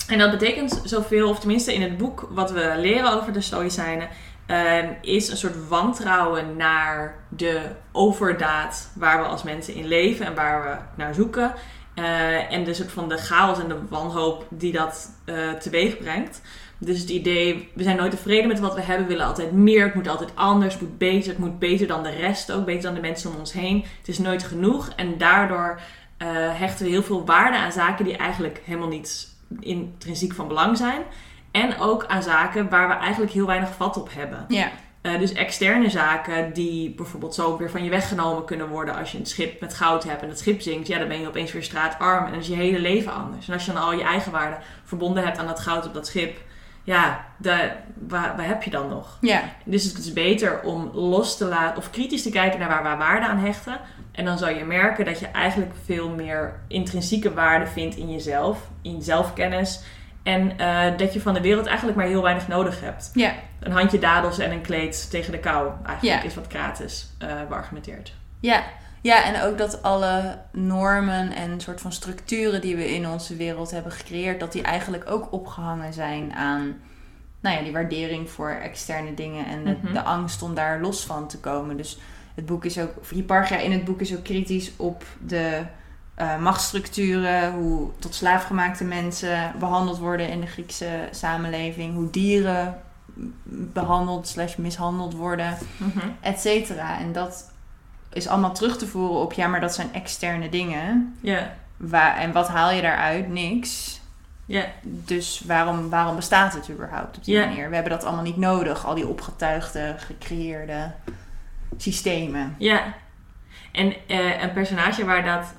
En 0.09 0.19
dat 0.19 0.31
betekent 0.31 0.81
zoveel, 0.85 1.29
of 1.29 1.39
tenminste 1.39 1.75
in 1.75 1.83
het 1.83 1.97
boek 1.97 2.29
wat 2.31 2.51
we 2.51 2.75
leren 2.77 3.13
over 3.13 3.33
de 3.33 3.41
Stoïcijnen, 3.41 4.09
ehm, 4.47 4.93
is 5.01 5.29
een 5.29 5.37
soort 5.37 5.69
wantrouwen 5.69 6.57
naar 6.57 7.15
de 7.29 7.61
overdaad 7.93 8.91
waar 8.95 9.19
we 9.19 9.27
als 9.27 9.43
mensen 9.43 9.75
in 9.75 9.87
leven 9.87 10.27
en 10.27 10.35
waar 10.35 10.63
we 10.63 11.03
naar 11.03 11.15
zoeken. 11.15 11.55
Eh, 11.97 12.53
en 12.53 12.65
de 12.65 12.75
soort 12.75 12.93
van 12.93 13.09
de 13.09 13.17
chaos 13.17 13.59
en 13.59 13.69
de 13.69 13.79
wanhoop 13.89 14.47
die 14.49 14.73
dat 14.73 15.11
eh 15.25 15.51
teweeg 15.51 15.99
brengt. 15.99 16.41
Dus 16.79 17.01
het 17.01 17.09
idee, 17.09 17.69
we 17.75 17.83
zijn 17.83 17.97
nooit 17.97 18.11
tevreden 18.11 18.49
met 18.49 18.61
wat 18.61 18.75
we 18.75 18.81
hebben, 18.81 19.07
we 19.07 19.13
willen 19.13 19.27
altijd 19.27 19.53
meer, 19.53 19.85
het 19.85 19.95
moet 19.95 20.09
altijd 20.09 20.31
anders, 20.35 20.73
het 20.75 20.83
moet 20.83 20.99
beter, 20.99 21.29
het 21.29 21.39
moet 21.39 21.59
beter 21.59 21.87
dan 21.87 22.03
de 22.03 22.11
rest 22.11 22.53
ook, 22.53 22.65
beter 22.65 22.83
dan 22.83 22.95
de 22.95 23.01
mensen 23.01 23.31
om 23.31 23.37
ons 23.39 23.53
heen. 23.53 23.85
Het 23.99 24.09
is 24.09 24.19
nooit 24.19 24.43
genoeg 24.43 24.89
en 24.97 25.19
daardoor 25.19 25.81
eh, 26.17 26.29
hechten 26.59 26.85
we 26.85 26.91
heel 26.91 27.03
veel 27.03 27.25
waarde 27.25 27.57
aan 27.57 27.73
zaken 27.73 28.05
die 28.05 28.17
eigenlijk 28.17 28.63
helemaal 28.65 28.89
niet 28.89 29.29
intrinsiek 29.61 30.35
van 30.35 30.49
belang 30.49 30.77
zijn. 30.77 31.03
En 31.51 31.79
ook 31.79 32.07
aan 32.07 32.23
zaken 32.23 32.69
waar 32.69 32.89
we 32.89 32.95
eigenlijk 32.95 33.33
heel 33.33 33.47
weinig 33.47 33.75
vat 33.75 33.97
op 33.97 34.09
hebben. 34.13 34.45
ja, 34.49 34.71
Eh, 35.07 35.19
dus 35.19 35.33
externe 35.33 35.91
zaken 35.91 36.53
die 36.53 36.91
bijvoorbeeld 36.91 37.35
zo 37.35 37.57
weer 37.57 37.71
van 37.71 37.85
je 37.85 37.91
weggenomen 37.91 38.45
kunnen 38.45 38.69
worden 38.69 38.97
als 38.97 39.13
je 39.13 39.19
een 39.19 39.27
schip 39.27 39.61
met 39.61 39.75
goud 39.75 40.05
hebt 40.05 40.23
en 40.23 40.29
dat 40.29 40.39
schip 40.39 40.61
zinkt, 40.61 40.89
ja, 40.89 40.99
dan 40.99 41.09
ben 41.09 41.21
je 41.21 41.29
opeens 41.29 41.53
weer 41.53 41.63
straatarm 41.63 42.25
en 42.25 42.31
dan 42.31 42.41
is 42.41 42.47
je 42.47 42.55
hele 42.55 42.79
leven 42.79 43.13
anders. 43.13 43.49
En 43.49 43.55
als 43.55 43.65
je 43.65 43.73
dan 43.73 43.83
al 43.83 43.93
je 43.93 44.03
eigen 44.03 44.33
waarde 44.33 44.57
verbonden 44.85 45.25
hebt 45.25 45.39
aan 45.39 45.47
dat 45.47 45.61
goud 45.61 45.87
op 45.87 45.95
dat 45.95 46.07
schip, 46.07 46.39
ja, 46.85 47.25
waar, 48.09 48.37
waar 48.37 48.47
heb 48.47 48.63
je 48.63 48.71
dan 48.71 48.89
nog? 48.89 49.19
Ja, 49.21 49.43
Dus 49.65 49.85
het 49.85 49.99
is 49.99 50.13
beter 50.13 50.61
om 50.63 50.91
los 50.93 51.37
te 51.37 51.45
laten 51.45 51.79
of 51.79 51.91
kritisch 51.91 52.23
te 52.23 52.31
kijken 52.31 52.59
naar 52.59 52.69
waar 52.69 52.93
we 52.93 53.05
waarde 53.05 53.27
aan 53.27 53.39
hechten. 53.39 53.81
En 54.13 54.25
dan 54.25 54.39
zal 54.39 54.49
je 54.49 54.65
merken 54.65 55.05
dat 55.05 55.19
je 55.19 55.27
eigenlijk 55.27 55.73
veel 55.85 56.09
meer 56.09 56.61
intrinsieke 56.69 57.35
waarde 57.35 57.67
vindt 57.67 57.97
in 57.97 58.11
jezelf, 58.11 58.59
in 58.83 59.03
zelfkennis. 59.03 59.81
En 60.27 60.59
eh, 60.59 60.99
dat 60.99 61.13
je 61.13 61.21
van 61.21 61.35
de 61.35 61.41
wereld 61.41 61.67
eigenlijk 61.67 61.97
maar 61.97 62.07
heel 62.07 62.23
weinig 62.23 62.49
nodig 62.49 62.81
hebt. 62.81 63.11
ja, 63.15 63.33
Een 63.61 63.73
handje 63.73 63.99
dadels 63.99 64.39
en 64.39 64.51
een 64.53 64.61
kleed 64.61 65.11
tegen 65.11 65.33
de 65.33 65.39
kou. 65.39 65.71
Eigenlijk 65.85 66.23
Ja. 66.23 66.29
is 66.29 66.35
wat 66.35 66.47
eh 67.19 67.29
beargumenteert. 67.49 68.15
ja. 68.41 68.63
Ja, 69.01 69.25
en 69.25 69.43
ook 69.43 69.59
dat 69.59 69.83
alle 69.83 70.39
normen 70.53 71.33
en 71.33 71.61
soort 71.61 71.81
van 71.81 71.93
structuren 71.93 72.61
die 72.61 72.77
we 72.77 72.95
in 72.95 73.09
onze 73.09 73.37
wereld 73.37 73.71
hebben 73.71 73.93
gecreëerd, 73.93 74.41
dat 74.41 74.53
die 74.53 74.63
eigenlijk 74.63 75.11
ook 75.11 75.33
opgehangen 75.33 75.93
zijn 75.93 76.33
aan 76.35 76.77
nou 77.41 77.57
ja, 77.57 77.63
die 77.63 77.73
waardering 77.73 78.31
voor 78.31 78.51
externe 78.51 79.15
dingen 79.15 79.47
en 79.47 79.65
de, 79.65 79.77
Mhm. 79.83 79.93
de 79.93 80.03
angst 80.03 80.43
om 80.43 80.55
daar 80.55 80.81
los 80.81 81.05
van 81.05 81.29
te 81.29 81.39
komen. 81.39 81.77
Dus 81.77 81.99
het 82.35 82.47
boek 82.47 82.65
is 82.65 82.79
ook, 82.79 82.91
Hipparchia 83.11 83.57
in 83.59 83.73
het 83.73 83.85
boek 83.85 84.01
is 84.01 84.17
ook 84.17 84.25
kritisch 84.25 84.73
op 84.77 85.05
de 85.27 85.63
eh, 86.17 86.39
machtsstructuren, 86.39 87.53
hoe 87.53 87.91
tot 87.99 88.15
slaafgemaakte 88.15 88.85
mensen 88.85 89.53
behandeld 89.59 89.99
worden 89.99 90.29
in 90.29 90.41
de 90.41 90.47
Griekse 90.47 91.09
samenleving, 91.11 91.95
hoe 91.95 92.11
dieren 92.11 92.81
behandeld 93.73 94.29
slash 94.29 94.57
mishandeld 94.57 95.15
worden 95.15 95.57
et 96.21 96.41
cetera. 96.41 96.99
En 96.99 97.13
dat 97.13 97.51
is 98.13 98.29
allemaal 98.29 98.53
terug 98.55 98.77
te 98.79 98.87
voeren 98.87 99.21
op, 99.21 99.33
ja, 99.33 99.47
maar 99.47 99.61
dat 99.61 99.75
zijn 99.75 99.93
externe 99.95 100.49
dingen. 100.49 101.17
Ja, 101.21 101.53
Waar, 101.77 102.17
en 102.17 102.33
wat 102.33 102.49
haal 102.49 102.71
je 102.71 102.83
daaruit? 102.83 103.29
Niks. 103.29 104.01
ja, 104.47 104.65
Dus 104.83 105.43
waarom, 105.47 105.89
waarom 105.91 106.17
bestaat 106.17 106.55
het 106.55 106.71
überhaupt 106.71 107.17
op 107.17 107.25
die 107.25 107.39
manier? 107.39 107.69
We 107.69 107.75
hebben 107.75 107.93
dat 107.93 108.05
allemaal 108.05 108.25
niet 108.25 108.37
nodig, 108.37 108.87
al 108.87 108.95
die 108.95 109.07
opgetuigde, 109.09 109.95
gecreëerde 109.99 110.93
systemen. 111.77 112.55
ja. 112.59 112.83
En 113.73 113.95
eh, 114.07 114.43
een 114.43 114.53
personage 114.53 115.05
waar 115.05 115.25
dat 115.25 115.53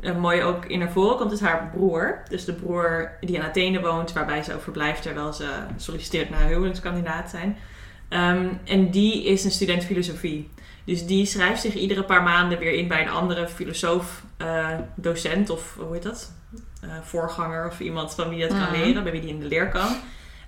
eh, 0.00 0.16
mooi 0.16 0.42
ook 0.42 0.64
in 0.64 0.78
naar 0.78 0.90
voren 0.90 1.16
komt, 1.16 1.32
is 1.32 1.40
haar 1.40 1.70
broer. 1.74 2.22
Dus 2.28 2.44
de 2.44 2.52
broer 2.52 3.10
die 3.20 3.34
in 3.36 3.42
Athene 3.42 3.80
woont, 3.80 4.12
waarbij 4.12 4.42
ze 4.42 4.54
ook 4.54 4.62
verblijft 4.62 5.02
terwijl 5.02 5.32
ze 5.32 5.48
solliciteert 5.76 6.30
naar 6.30 6.46
huwelijkskandidaat 6.46 7.30
zijn. 7.30 7.56
Ehm, 8.08 8.46
en 8.64 8.90
die 8.90 9.24
is 9.24 9.44
een 9.44 9.50
student 9.50 9.84
filosofie. 9.84 10.50
Dus 10.84 11.06
die 11.06 11.26
schrijft 11.26 11.60
zich 11.60 11.74
iedere 11.74 12.04
paar 12.04 12.22
maanden 12.22 12.58
weer 12.58 12.72
in 12.72 12.88
bij 12.88 13.02
een 13.02 13.08
andere 13.10 13.48
filosoof, 13.48 14.22
eh, 14.36 14.68
docent 14.94 15.50
of 15.50 15.76
hoe 15.78 15.92
heet 15.92 16.02
dat? 16.02 16.32
Eh, 16.80 16.90
voorganger 17.02 17.66
of 17.66 17.80
iemand 17.80 18.14
van 18.14 18.28
wie 18.28 18.42
het 18.42 18.50
kan 18.52 18.60
Mhm. 18.60 18.72
leren, 18.72 19.02
bij 19.02 19.12
wie 19.12 19.20
die 19.20 19.30
in 19.30 19.40
de 19.40 19.46
leer 19.46 19.68
kan. 19.68 19.88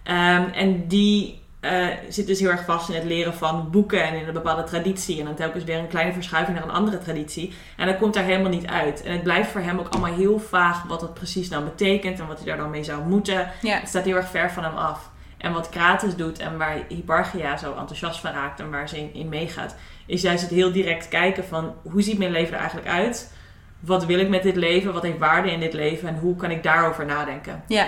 Ehm, 0.02 0.49
en 0.52 0.87
die 0.88 1.42
eh, 1.66 1.96
zit 2.08 2.26
dus 2.26 2.40
heel 2.40 2.50
erg 2.50 2.64
vast 2.64 2.88
in 2.88 2.94
het 2.94 3.04
leren 3.04 3.35
van 3.35 3.70
boeken 3.70 4.02
en 4.04 4.14
in 4.14 4.26
een 4.26 4.32
bepaalde 4.32 4.64
traditie. 4.64 5.18
En 5.18 5.25
dan 5.25 5.35
telkens 5.35 5.64
weer 5.64 5.78
een 5.78 5.88
kleine 5.88 6.12
verschuiving 6.12 6.56
naar 6.56 6.66
een 6.66 6.75
andere 6.75 6.99
traditie. 6.99 7.54
En 7.76 7.87
dat 7.87 7.99
komt 7.99 8.14
daar 8.14 8.25
helemaal 8.25 8.50
niet 8.50 8.66
uit. 8.66 9.02
En 9.02 9.12
het 9.12 9.23
blijft 9.23 9.50
voor 9.50 9.61
hem 9.61 9.78
ook 9.78 9.88
allemaal 9.88 10.14
heel 10.14 10.38
vaag 10.38 10.82
wat 10.82 11.00
dat 11.00 11.14
precies 11.14 11.49
nou 11.49 11.64
betekent 11.64 12.20
en 12.20 12.26
wat 12.26 12.37
hij 12.37 12.46
daar 12.46 12.56
dan 12.56 12.70
mee 12.70 12.85
zou 12.85 13.02
moeten. 13.02 13.50
Ja, 13.62 13.78
Het 13.78 13.88
staat 13.88 14.04
heel 14.04 14.16
erg 14.16 14.28
ver 14.28 14.50
van 14.50 14.64
hem 14.64 14.76
af. 14.76 15.11
En 15.38 15.52
wat 15.52 15.68
Krates 15.68 16.16
doet 16.16 16.38
en 16.38 16.58
waar 16.58 16.78
Hipparchia 16.88 17.56
zo 17.56 17.75
enthousiast 17.78 18.20
van 18.20 18.32
raakt 18.32 18.61
en 18.61 18.70
waar 18.70 18.88
ze 18.88 18.99
in, 18.99 19.14
in 19.14 19.28
meegaat, 19.28 19.76
is 20.06 20.23
juist 20.23 20.42
het 20.42 20.50
heel 20.50 20.73
direct 20.73 21.08
kijken 21.08 21.44
van 21.44 21.75
hoe 21.82 22.02
ziet 22.02 22.18
mijn 22.18 22.30
leven 22.30 22.52
er 22.54 22.61
eigenlijk 22.61 22.88
uit? 22.88 23.35
Wat 23.80 24.06
wil 24.06 24.18
ik 24.18 24.28
met 24.28 24.42
dit 24.42 24.56
leven? 24.56 24.92
Wat 24.92 25.02
heeft 25.02 25.18
waarde 25.18 25.50
in 25.52 25.61
dit 25.61 25.73
leven? 25.73 26.08
En 26.08 26.18
hoe 26.18 26.37
kan 26.37 26.50
ik 26.50 26.62
daarover 26.62 27.06
nadenken? 27.06 27.62
ja. 27.66 27.87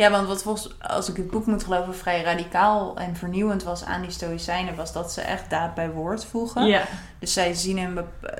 Ja, 0.00 0.10
want 0.10 0.26
wat 0.28 0.42
volgens, 0.42 0.74
als 0.80 1.08
ik 1.08 1.16
het 1.16 1.30
boek 1.30 1.46
moet 1.46 1.64
geloven, 1.64 1.94
vrij 1.96 2.22
radicaal 2.22 2.96
en 2.96 3.16
vernieuwend 3.16 3.62
was 3.62 3.84
aan 3.84 4.00
die 4.02 4.10
Stoïcijnen, 4.10 4.76
was 4.76 4.92
dat 4.92 5.12
ze 5.12 5.20
echt 5.20 5.50
daad 5.50 5.74
bij 5.74 5.90
woord 5.90 6.24
voegen. 6.24 6.66
Ja, 6.66 6.82
Dus 7.18 7.32
zij, 7.32 7.54
zien 7.54 7.78
een 7.78 7.98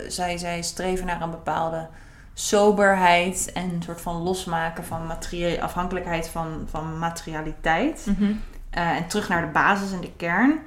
zij, 0.09 0.39
zij 0.39 0.63
streven 0.63 1.07
naar 1.07 1.21
een 1.23 1.31
bepaalde 1.31 1.89
soberheid 2.35 3.51
en 3.55 3.63
een 3.75 3.83
soort 3.83 4.01
van 4.01 4.23
losmaken 4.23 4.85
van 4.85 5.07
materie- 5.07 5.63
afhankelijkheid 5.63 6.29
van, 6.29 6.67
van 6.71 6.99
materialiteit. 6.99 8.07
Mhm. 8.07 8.33
Eh, 8.71 8.89
en 8.97 9.07
terug 9.07 9.29
naar 9.29 9.41
de 9.47 9.53
basis 9.53 9.93
en 9.93 10.01
de 10.01 10.13
kern. 10.17 10.59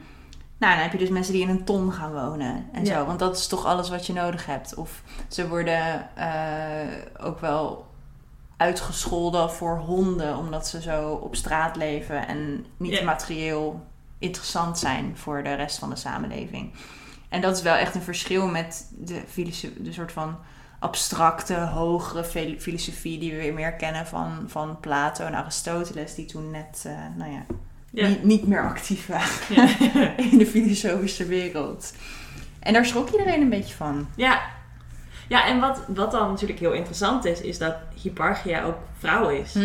Nou, 0.57 0.73
dan 0.73 0.83
heb 0.83 0.91
je 0.91 0.97
dus 0.97 1.09
mensen 1.09 1.33
die 1.33 1.41
in 1.41 1.50
een 1.50 1.63
ton 1.63 1.91
gaan 1.93 2.13
wonen 2.13 2.65
en 2.73 2.85
Ja. 2.85 2.93
zo. 3.00 3.05
Want 3.05 3.19
dat 3.19 3.38
is 3.38 3.47
toch 3.47 3.65
alles 3.65 3.89
wat 3.89 4.05
je 4.07 4.13
nodig 4.13 4.45
hebt. 4.45 4.75
Of 4.75 5.01
ze 5.27 5.47
worden 5.47 6.15
eh, 6.15 7.25
ook 7.25 7.39
wel 7.39 7.85
uitgescholden 8.63 9.51
voor 9.51 9.77
honden, 9.77 10.38
omdat 10.38 10.67
ze 10.67 10.82
zo 10.82 11.12
op 11.12 11.36
straat 11.36 11.75
leven 11.75 12.27
en 12.27 12.65
niet 12.77 13.03
materieel 13.03 13.86
interessant 14.20 14.79
zijn 14.79 15.17
voor 15.17 15.43
de 15.43 15.53
rest 15.53 15.79
van 15.79 15.89
de 15.89 15.96
samenleving. 15.96 16.72
En 17.29 17.41
dat 17.41 17.55
is 17.55 17.62
wel 17.62 17.75
echt 17.75 17.96
een 17.96 18.01
verschil 18.01 18.48
met 18.48 18.88
de, 18.98 19.22
de 19.77 19.91
soort 19.93 20.12
van 20.12 20.38
abstracte, 20.79 21.53
hogere 21.53 22.24
fil- 22.24 22.60
filosofie 22.60 23.20
die 23.20 23.32
we 23.32 23.38
weer 23.38 23.53
meer 23.53 23.74
kennen 23.74 24.08
van, 24.08 24.46
van 24.48 24.79
Plato 24.79 25.25
en 25.25 25.34
Aristoteles, 25.36 26.15
die 26.15 26.25
toen 26.25 26.51
net, 26.51 26.84
eh, 26.88 26.93
nou 27.17 27.32
ja, 27.32 27.43
niet, 28.08 28.24
niet 28.24 28.48
meer 28.48 28.63
actief 28.63 29.08
waren 29.08 30.17
in 30.32 30.38
de 30.38 30.46
filosofische 30.46 31.25
wereld. 31.25 31.93
En 32.60 32.74
daar 32.74 32.86
schrok 32.86 33.10
iedereen 33.10 33.41
een 33.41 33.50
beetje 33.50 33.75
van. 33.75 34.08
Ja, 34.15 34.41
ja 35.33 35.47
en 35.47 35.59
wat, 35.59 35.81
wat 35.87 36.11
dan 36.11 36.29
natuurlijk 36.29 36.59
heel 36.59 36.71
interessant 36.71 37.25
is, 37.25 37.41
is 37.41 37.57
dat 37.57 37.75
Hipparchia 38.01 38.63
ook 38.63 38.75
vrouw 38.97 39.29
is. 39.29 39.55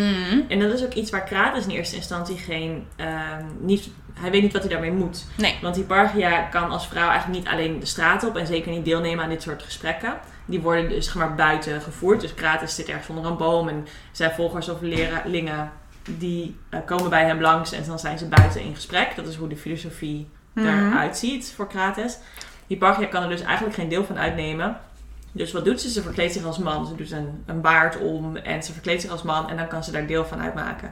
En 0.47 0.59
dat 0.59 0.73
is 0.73 0.83
ook 0.85 0.93
iets 0.93 1.11
waar 1.11 1.23
Krates 1.23 1.63
in 1.65 1.69
eerste 1.71 1.95
instantie 1.95 2.37
geen... 2.37 2.87
ehm, 2.95 3.43
niet, 3.59 3.89
hij 4.13 4.31
weet 4.31 4.41
niet 4.41 4.53
wat 4.53 4.61
hij 4.61 4.71
daarmee 4.71 4.91
moet. 4.91 5.25
Nee. 5.35 5.57
Want 5.61 5.75
Hipparchia 5.75 6.41
kan 6.41 6.71
als 6.71 6.87
vrouw 6.87 7.09
eigenlijk 7.09 7.39
niet 7.39 7.47
alleen 7.53 7.79
de 7.79 7.85
straat 7.85 8.23
op 8.23 8.37
en 8.37 8.47
zeker 8.47 8.71
niet 8.71 8.85
deelnemen 8.85 9.23
aan 9.23 9.29
dit 9.29 9.41
soort 9.41 9.63
gesprekken. 9.63 10.13
Die 10.45 10.59
worden 10.61 10.89
dus 10.89 11.05
zeg 11.05 11.15
maar 11.15 11.35
buiten 11.35 11.81
gevoerd. 11.81 12.21
Dus 12.21 12.33
Krates 12.33 12.75
zit 12.75 12.87
ergens 12.87 13.07
onder 13.09 13.25
een 13.25 13.37
boom 13.37 13.67
en 13.67 13.87
zijn 14.11 14.31
volgers 14.31 14.69
of 14.69 14.81
leerlingen 14.81 15.71
die 16.17 16.55
eh, 16.69 16.79
komen 16.85 17.09
bij 17.09 17.25
hem 17.25 17.41
langs 17.41 17.71
en 17.71 17.83
dan 17.87 17.99
zijn 17.99 18.17
ze 18.17 18.25
buiten 18.27 18.61
in 18.61 18.75
gesprek. 18.75 19.15
Dat 19.15 19.27
is 19.27 19.35
hoe 19.35 19.47
de 19.47 19.57
filosofie 19.57 20.27
Mhm. 20.53 20.67
eruit 20.67 21.17
ziet 21.17 21.53
voor 21.55 21.67
Krates. 21.67 22.17
Hipparchia 22.67 23.05
kan 23.05 23.23
er 23.23 23.29
dus 23.29 23.41
eigenlijk 23.41 23.75
geen 23.75 23.89
deel 23.89 24.03
van 24.05 24.17
uitnemen. 24.17 24.77
Dus 25.31 25.51
wat 25.51 25.65
doet 25.65 25.81
ze? 25.81 25.89
Ze 25.89 26.01
verkleedt 26.01 26.33
zich 26.33 26.43
als 26.43 26.57
man. 26.57 26.87
Ze 26.87 26.95
doet 26.95 27.11
een, 27.11 27.43
een 27.45 27.61
baard 27.61 27.99
om 27.99 28.35
en 28.35 28.63
ze 28.63 28.73
verkleedt 28.73 29.01
zich 29.01 29.11
als 29.11 29.21
man 29.21 29.49
en 29.49 29.57
dan 29.57 29.67
kan 29.67 29.83
ze 29.83 29.91
daar 29.91 30.07
deel 30.07 30.25
van 30.25 30.41
uitmaken. 30.41 30.91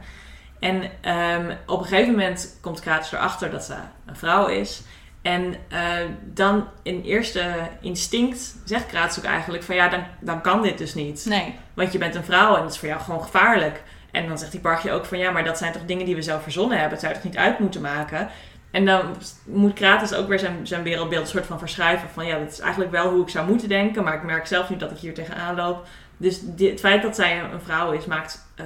En 0.59 0.83
ehm, 1.01 1.55
op 1.65 1.79
een 1.79 1.85
gegeven 1.85 2.11
moment 2.11 2.57
komt 2.61 2.79
Krates 2.79 3.11
erachter 3.11 3.49
dat 3.49 3.63
ze 3.63 3.73
een 4.05 4.15
vrouw 4.15 4.47
is. 4.47 4.81
En 5.21 5.55
eh, 5.67 5.81
dan 6.23 6.67
in 6.83 7.01
eerste 7.01 7.53
instinct 7.81 8.55
zegt 8.65 8.85
Krates 8.85 9.17
ook 9.17 9.25
eigenlijk 9.25 9.63
van 9.63 9.75
ja, 9.75 9.89
dan, 9.89 10.03
dan 10.19 10.41
kan 10.41 10.61
dit 10.61 10.77
dus 10.77 10.93
niet. 10.93 11.25
Nee. 11.25 11.55
Want 11.73 11.91
je 11.91 11.97
bent 11.97 12.15
een 12.15 12.23
vrouw 12.23 12.55
en 12.55 12.61
dat 12.61 12.71
is 12.71 12.77
voor 12.77 12.87
jou 12.87 13.01
gewoon 13.01 13.21
gevaarlijk. 13.21 13.83
En 14.11 14.27
dan 14.27 14.37
zegt 14.37 14.51
die 14.51 14.59
Parkje 14.61 14.91
ook 14.91 15.05
van 15.05 15.17
ja, 15.17 15.31
maar 15.31 15.43
dat 15.43 15.57
zijn 15.57 15.71
toch 15.71 15.85
dingen 15.85 16.05
die 16.05 16.15
we 16.15 16.21
zelf 16.21 16.43
verzonnen 16.43 16.77
hebben. 16.77 16.91
Het 16.91 17.01
zou 17.01 17.13
je 17.13 17.19
toch 17.19 17.31
niet 17.31 17.39
uit 17.39 17.59
moeten 17.59 17.81
maken. 17.81 18.29
En 18.77 18.85
dan 18.85 19.15
moet 19.43 19.73
Krates 19.73 20.13
ook 20.13 20.27
weer 20.27 20.39
zijn, 20.39 20.67
zijn 20.67 20.83
wereldbeeld 20.83 21.27
soort 21.27 21.45
van 21.45 21.59
verschuiven. 21.59 22.09
Van 22.09 22.25
ja, 22.25 22.39
dat 22.39 22.51
is 22.51 22.59
eigenlijk 22.59 22.91
wel 22.91 23.09
hoe 23.09 23.21
ik 23.21 23.29
zou 23.29 23.47
moeten 23.47 23.69
denken. 23.69 24.03
Maar 24.03 24.13
ik 24.15 24.23
merk 24.23 24.47
zelf 24.47 24.69
niet 24.69 24.79
dat 24.79 24.91
ik 24.91 24.97
hier 24.97 25.13
tegenaan 25.13 25.55
loop. 25.55 25.87
Dus 26.17 26.39
di- 26.43 26.69
het 26.69 26.79
feit 26.79 27.01
dat 27.01 27.15
zij 27.15 27.39
een, 27.39 27.61
vrouw 27.61 27.91
is, 27.91 28.05
maakt... 28.05 28.45
eh, 28.55 28.65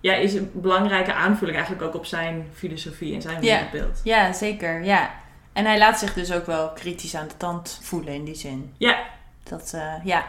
ja, 0.00 0.14
is 0.14 0.34
een 0.34 0.50
belangrijke 0.54 1.12
aanvulling 1.12 1.56
eigenlijk 1.56 1.86
ook 1.86 1.94
op 1.94 2.06
zijn 2.06 2.46
filosofie 2.54 3.14
en 3.14 3.22
zijn 3.22 3.40
wereldbeeld. 3.40 4.00
Ja, 4.04 4.32
zeker. 4.32 4.84
Ja. 4.84 5.10
En 5.52 5.64
hij 5.64 5.78
laat 5.78 5.98
zich 5.98 6.14
dus 6.14 6.32
ook 6.32 6.46
wel 6.46 6.70
kritisch 6.72 7.14
aan 7.16 7.28
de 7.28 7.36
tand 7.36 7.78
voelen 7.82 8.14
in 8.14 8.24
die 8.24 8.34
zin. 8.34 8.74
Ja. 8.78 8.98
Dat, 9.42 9.72
eh, 9.74 9.94
ja. 10.04 10.24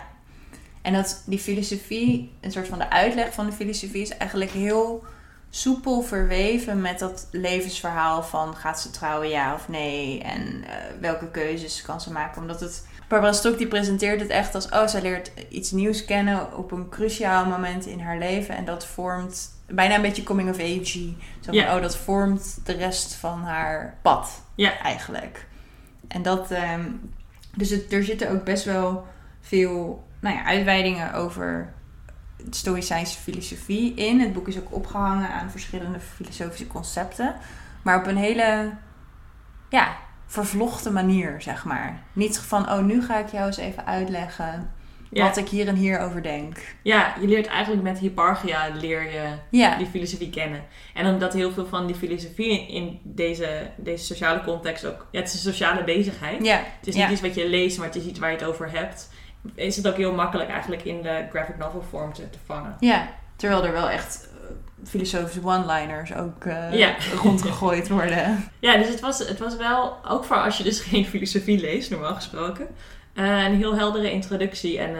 En 0.82 0.94
dat 0.94 1.24
die 1.26 1.40
filosofie, 1.40 2.34
een 2.42 2.52
soort 2.52 2.68
van 2.68 2.78
de 2.78 2.90
uitleg 2.90 3.34
van 3.34 3.46
de 3.46 3.52
filosofie, 3.52 4.02
is 4.02 4.18
eigenlijk 4.18 4.52
heel 4.52 5.04
soepel 5.58 6.02
verweven 6.02 6.82
met 6.82 7.00
dat 7.00 7.28
levensverhaal 7.32 8.24
van 8.24 8.56
gaat 8.56 8.82
ze 8.82 8.90
trouwen 8.90 9.30
ja 9.30 9.54
of 9.54 9.68
nee 9.68 10.22
en 10.22 10.64
eh, 10.64 10.76
welke 11.02 11.32
keuzes 11.32 11.82
kan 11.82 12.02
ze 12.02 12.12
maken. 12.12 12.42
Omdat 12.42 12.60
het, 12.60 12.88
Barbara 13.08 13.34
Stok 13.34 13.58
die 13.58 13.68
presenteert 13.68 14.20
het 14.20 14.30
echt 14.30 14.56
als, 14.56 14.70
oh 14.70 14.88
zij 14.88 15.02
leert 15.02 15.32
iets 15.50 15.72
nieuws 15.72 16.06
kennen 16.06 16.58
op 16.58 16.72
een 16.72 16.90
cruciaal 16.90 17.46
moment 17.46 17.86
in 17.86 18.00
haar 18.00 18.18
leven 18.18 18.56
en 18.56 18.66
dat 18.66 18.86
vormt 18.86 19.50
bijna 19.68 19.96
een 19.96 20.02
beetje 20.02 20.24
coming 20.24 20.50
of 20.50 20.60
age. 20.60 21.14
Zo 21.40 21.52
van, 21.52 21.76
oh 21.76 21.82
dat 21.82 21.98
vormt 21.98 22.60
de 22.64 22.74
rest 22.74 23.14
van 23.14 23.44
haar 23.44 23.98
pad 24.02 24.42
Ja. 24.56 24.80
eigenlijk. 24.80 25.48
En 26.08 26.22
dat, 26.22 26.52
ehm, 26.52 26.84
dus 27.56 27.70
het, 27.70 27.94
er 27.94 28.04
zitten 28.04 28.32
ook 28.32 28.44
best 28.44 28.66
wel 28.66 29.06
veel 29.42 30.04
nou 30.20 30.36
ja, 30.36 30.46
uitweidingen 30.46 31.14
over 31.14 31.74
Stoïcijnse 32.50 33.20
filosofie 33.20 33.94
in. 33.94 34.20
Het 34.20 34.34
boek 34.34 34.48
is 34.48 34.58
ook 34.58 34.74
opgehangen 34.76 35.30
aan 35.30 35.52
verschillende 35.52 36.00
filosofische 36.00 36.68
concepten. 36.68 37.36
Maar 37.82 38.00
op 38.00 38.08
een 38.08 38.18
hele, 38.18 38.72
ja, 39.70 39.96
vervlochten 40.26 40.94
manier, 40.94 41.36
zeg 41.42 41.66
maar. 41.66 42.04
Niet 42.14 42.38
van, 42.40 42.70
oh, 42.72 42.80
nu 42.80 43.04
ga 43.04 43.18
ik 43.18 43.28
jou 43.32 43.46
eens 43.46 43.58
even 43.58 43.86
uitleggen 43.86 44.72
Ja. 45.10 45.24
wat 45.24 45.38
ik 45.38 45.50
hier 45.50 45.68
en 45.68 45.76
hier 45.76 46.00
over 46.00 46.24
denk. 46.24 46.58
Ja, 46.82 47.14
je 47.22 47.28
leert 47.28 47.48
eigenlijk 47.48 47.84
met 47.84 48.00
Hipparchia 48.00 48.68
leer 48.74 49.12
je 49.12 49.28
Ja, 49.50 49.78
die 49.78 49.88
filosofie 49.88 50.30
kennen. 50.30 50.64
En 50.94 51.06
omdat 51.08 51.34
heel 51.34 51.52
veel 51.52 51.66
van 51.68 51.86
die 51.86 51.96
filosofie 51.96 52.68
in 52.68 53.00
deze, 53.04 53.72
deze 53.78 54.06
sociale 54.06 54.42
context 54.44 54.86
ook... 54.86 55.08
Ja, 55.12 55.20
het 55.20 55.28
is 55.28 55.34
een 55.34 55.52
sociale 55.52 55.84
bezigheid. 55.84 56.46
ja, 56.46 56.64
Het 56.80 56.88
is 56.88 56.96
niet 56.96 57.10
iets 57.10 57.22
wat 57.22 57.36
je 57.36 57.50
leest, 57.50 57.78
maar 57.78 57.88
het 57.88 57.96
is 57.96 58.06
iets 58.06 58.20
waar 58.20 58.32
je 58.32 58.38
het 58.38 58.46
over 58.46 58.72
hebt. 58.72 59.10
Is 59.56 59.76
het 59.76 59.88
ook 59.88 59.96
heel 59.98 60.14
makkelijk 60.14 60.50
eigenlijk 60.50 60.84
in 60.84 61.02
de 61.02 61.26
graphic 61.30 61.58
novel 61.58 61.84
vorm 61.90 62.14
te, 62.14 62.30
te 62.30 62.38
vangen. 62.46 62.76
ja. 62.80 63.08
Terwijl 63.36 63.66
er 63.66 63.72
wel 63.72 63.90
echt 63.90 64.30
eh, 64.42 64.88
filosofische 64.88 65.44
one-liners 65.44 66.14
ook 66.14 66.46
eh, 66.46 66.74
Ja. 66.74 66.96
rondgegooid 67.24 67.90
worden. 67.90 68.50
Ja, 68.60 68.78
dus 68.78 68.88
het 68.88 69.00
was, 69.00 69.20
het 69.20 69.40
was 69.40 69.56
wel, 69.56 69.98
ook 70.08 70.24
voor 70.26 70.36
als 70.44 70.58
je 70.58 70.64
dus 70.64 70.80
geen 70.90 71.06
filosofie 71.06 71.60
leest, 71.60 71.90
normaal 71.92 72.16
gesproken, 72.16 72.68
eh, 73.14 73.44
een 73.44 73.56
heel 73.56 73.76
heldere 73.76 74.12
introductie 74.12 74.80
en 74.80 74.96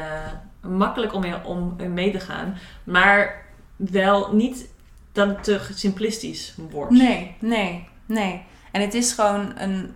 makkelijk 0.62 1.14
om, 1.14 1.24
om 1.46 1.76
mee 1.94 2.12
te 2.12 2.20
gaan. 2.20 2.58
Maar 2.84 3.46
wel 3.76 4.34
niet 4.34 4.68
dat 5.12 5.28
het 5.28 5.44
te 5.44 5.60
simplistisch 5.74 6.56
wordt. 6.70 6.92
Nee, 6.92 7.36
nee, 7.40 7.88
nee. 8.06 8.44
En 8.72 8.82
het 8.82 8.94
is 8.94 9.12
gewoon 9.14 9.54
een... 9.58 9.94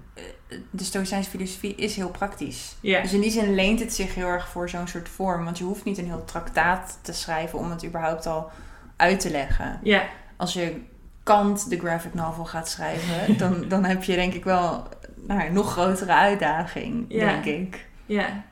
De 0.70 0.84
Stoïcijnse 0.84 1.30
filosofie 1.30 1.76
is 1.76 1.96
heel 1.96 2.10
praktisch. 2.10 2.76
Dus 3.02 3.14
in 3.14 3.22
die 3.22 3.32
zin 3.32 3.56
leent 3.56 3.80
het 3.80 3.94
zich 3.94 4.16
heel 4.16 4.28
erg 4.28 4.48
voor 4.48 4.70
zo'n 4.70 4.88
soort 4.88 5.10
vorm. 5.10 5.44
Want 5.44 5.58
je 5.58 5.64
hoeft 5.64 5.84
niet 5.84 5.98
een 5.98 6.06
heel 6.06 6.26
traktaat 6.26 7.00
te 7.02 7.14
schrijven 7.14 7.60
om 7.60 7.72
het 7.72 7.86
überhaupt 7.86 8.26
al 8.26 8.52
uit 8.96 9.20
te 9.20 9.32
leggen. 9.32 9.80
ja, 9.84 10.04
Als 10.38 10.54
je 10.54 10.82
Kant 11.24 11.70
de 11.70 11.80
graphic 11.80 12.14
novel 12.14 12.46
gaat 12.46 12.70
schrijven, 12.70 13.38
dan, 13.42 13.66
dan 13.68 13.84
heb 13.86 14.04
je 14.04 14.16
denk 14.16 14.34
ik 14.34 14.44
wel 14.44 14.88
nou, 15.16 15.42
een 15.46 15.54
nog 15.54 15.72
grotere 15.72 16.14
uitdaging, 16.14 17.10
denk 17.10 17.46
ik. 17.46 17.86
ja, 18.06 18.44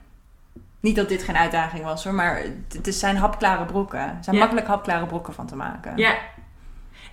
Niet 0.79 0.95
dat 0.95 1.09
dit 1.09 1.23
geen 1.23 1.37
uitdaging 1.37 1.83
was 1.83 2.03
hoor, 2.03 2.13
maar 2.13 2.37
het, 2.37 2.85
het 2.85 2.95
zijn 2.95 3.17
hapklare 3.17 3.65
brokken. 3.65 3.99
Er 3.99 4.17
zijn 4.21 4.37
makkelijk 4.37 4.67
hapklare 4.67 5.05
brokken 5.05 5.33
van 5.33 5.47
te 5.47 5.55
maken. 5.55 5.97
ja. 5.97 6.17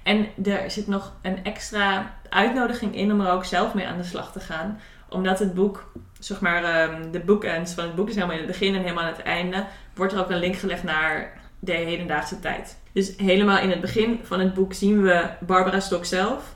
En 0.03 0.29
er 0.45 0.71
zit 0.71 0.87
nog 0.87 1.13
een 1.23 1.45
extra 1.45 2.15
uitnodiging 2.37 2.97
in 2.97 3.13
om 3.13 3.21
er 3.21 3.33
ook 3.33 3.45
zelf 3.45 3.75
mee 3.75 3.87
aan 3.87 3.97
de 3.99 4.05
slag 4.05 4.33
te 4.33 4.41
gaan. 4.41 4.81
Omdat 5.09 5.39
het 5.39 5.55
boek, 5.55 5.91
zeg 6.19 6.41
maar, 6.41 6.65
ehm, 6.65 7.11
de 7.11 7.21
bookends 7.21 7.73
van 7.73 7.85
het 7.85 7.95
boek 7.95 8.09
is 8.09 8.15
helemaal 8.15 8.37
in 8.37 8.43
het 8.43 8.51
begin 8.53 8.75
en 8.75 8.81
helemaal 8.81 9.05
aan 9.05 9.13
het 9.17 9.23
einde, 9.23 9.65
wordt 9.95 10.13
er 10.13 10.19
ook 10.19 10.31
een 10.31 10.39
link 10.39 10.57
gelegd 10.57 10.83
naar 10.83 11.33
de 11.59 11.73
hedendaagse 11.73 12.41
tijd. 12.41 12.77
Dus 12.93 13.13
helemaal 13.17 13.59
in 13.59 13.71
het 13.71 13.81
begin 13.81 14.21
van 14.23 14.41
het 14.41 14.55
boek 14.55 14.73
zien 14.73 15.03
we 15.03 15.27
Barbara 15.41 15.81
Stok 15.81 16.05
zelf. 16.05 16.55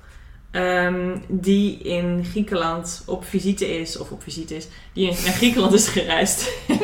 ehm, 0.51 1.17
die 1.29 1.79
in 1.79 2.25
Griekenland 2.25 3.03
op 3.07 3.25
visite 3.25 3.79
is, 3.81 3.99
of 3.99 4.11
op 4.11 4.23
visite 4.23 4.57
is, 4.57 4.69
die 4.93 5.07
naar 5.07 5.33
Griekenland 5.33 5.73
is 5.73 5.89
gereisd. 5.89 6.51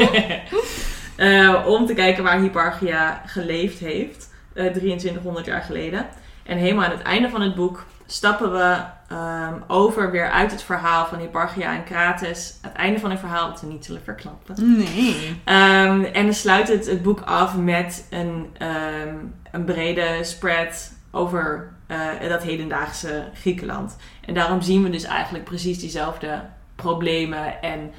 Eh, 1.16 1.64
om 1.66 1.86
te 1.86 1.94
kijken 1.94 2.24
waar 2.24 2.40
Hipparchia 2.40 3.22
geleefd 3.26 3.78
heeft, 3.78 4.30
eh 4.52 4.66
2300 4.72 5.46
jaar 5.46 5.62
geleden. 5.62 6.06
En 6.44 6.58
helemaal 6.58 6.84
aan 6.84 6.90
het 6.90 7.02
einde 7.02 7.28
van 7.28 7.40
het 7.40 7.54
boek 7.54 7.84
stappen 8.06 8.52
we 8.52 8.76
ehm, 9.08 9.54
over 9.66 10.10
weer 10.10 10.30
uit 10.30 10.50
het 10.50 10.62
verhaal 10.62 11.06
van 11.06 11.18
Hipparchia 11.18 11.75
en 11.75 11.84
Krates. 11.84 12.58
Het 12.62 12.72
einde 12.72 13.00
van 13.00 13.10
een 13.10 13.18
verhaal 13.18 13.48
dat 13.48 13.60
we 13.60 13.66
niet 13.66 13.84
zullen 13.84 14.02
verklappen. 14.02 14.76
Nee. 14.76 15.40
Ehm, 15.44 16.02
en 16.02 16.25
dan 16.25 16.34
sluit 16.34 16.68
het 16.68 16.86
het 16.86 17.02
boek 17.02 17.20
af 17.20 17.56
met 17.56 18.06
een, 18.10 18.50
ehm, 18.58 19.16
een 19.50 19.64
brede 19.64 20.25
spread 20.25 20.92
over 21.10 21.75
eh, 21.86 22.28
dat 22.28 22.42
hedendaagse 22.42 23.25
Griekenland. 23.34 23.96
En 24.20 24.34
daarom 24.34 24.60
zien 24.60 24.82
we 24.82 24.90
dus 24.90 25.04
eigenlijk 25.04 25.44
precies 25.44 25.78
diezelfde 25.78 26.42
problemen 26.75 27.62
en 27.62 27.90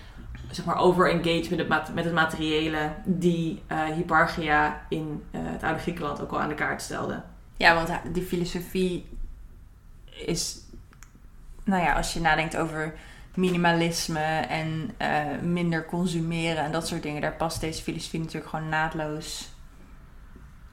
zeg 0.52 0.66
maar 0.66 0.78
over-engage 0.78 1.48
met 1.50 1.60
het, 1.60 1.94
met 1.94 2.04
het 2.04 2.14
materiële 2.14 2.92
die 3.06 3.64
eh 3.68 3.84
Hipparchia 3.84 4.82
in 4.90 5.24
eh, 5.32 5.42
het 5.44 5.64
oude 5.64 5.80
Griekenland 5.80 6.22
ook 6.22 6.32
al 6.32 6.40
aan 6.40 6.50
de 6.50 6.56
kaart 6.56 6.82
stelde. 6.82 7.22
Ja, 7.58 7.76
want 7.76 7.90
die 8.13 8.24
filosofie 8.24 9.16
is, 10.25 10.60
nou 11.63 11.84
ja, 11.84 11.93
als 11.93 12.13
je 12.13 12.19
nadenkt 12.19 12.58
over 12.58 12.93
minimalisme 13.38 14.19
en 14.49 14.91
eh, 14.97 15.39
minder 15.41 15.86
consumeren 15.86 16.63
en 16.63 16.71
dat 16.71 16.88
soort 16.88 17.03
dingen, 17.03 17.21
daar 17.21 17.34
past 17.34 17.62
deze 17.62 17.84
filosofie 17.84 18.19
natuurlijk 18.19 18.49
gewoon 18.49 18.69
naadloos 18.69 19.49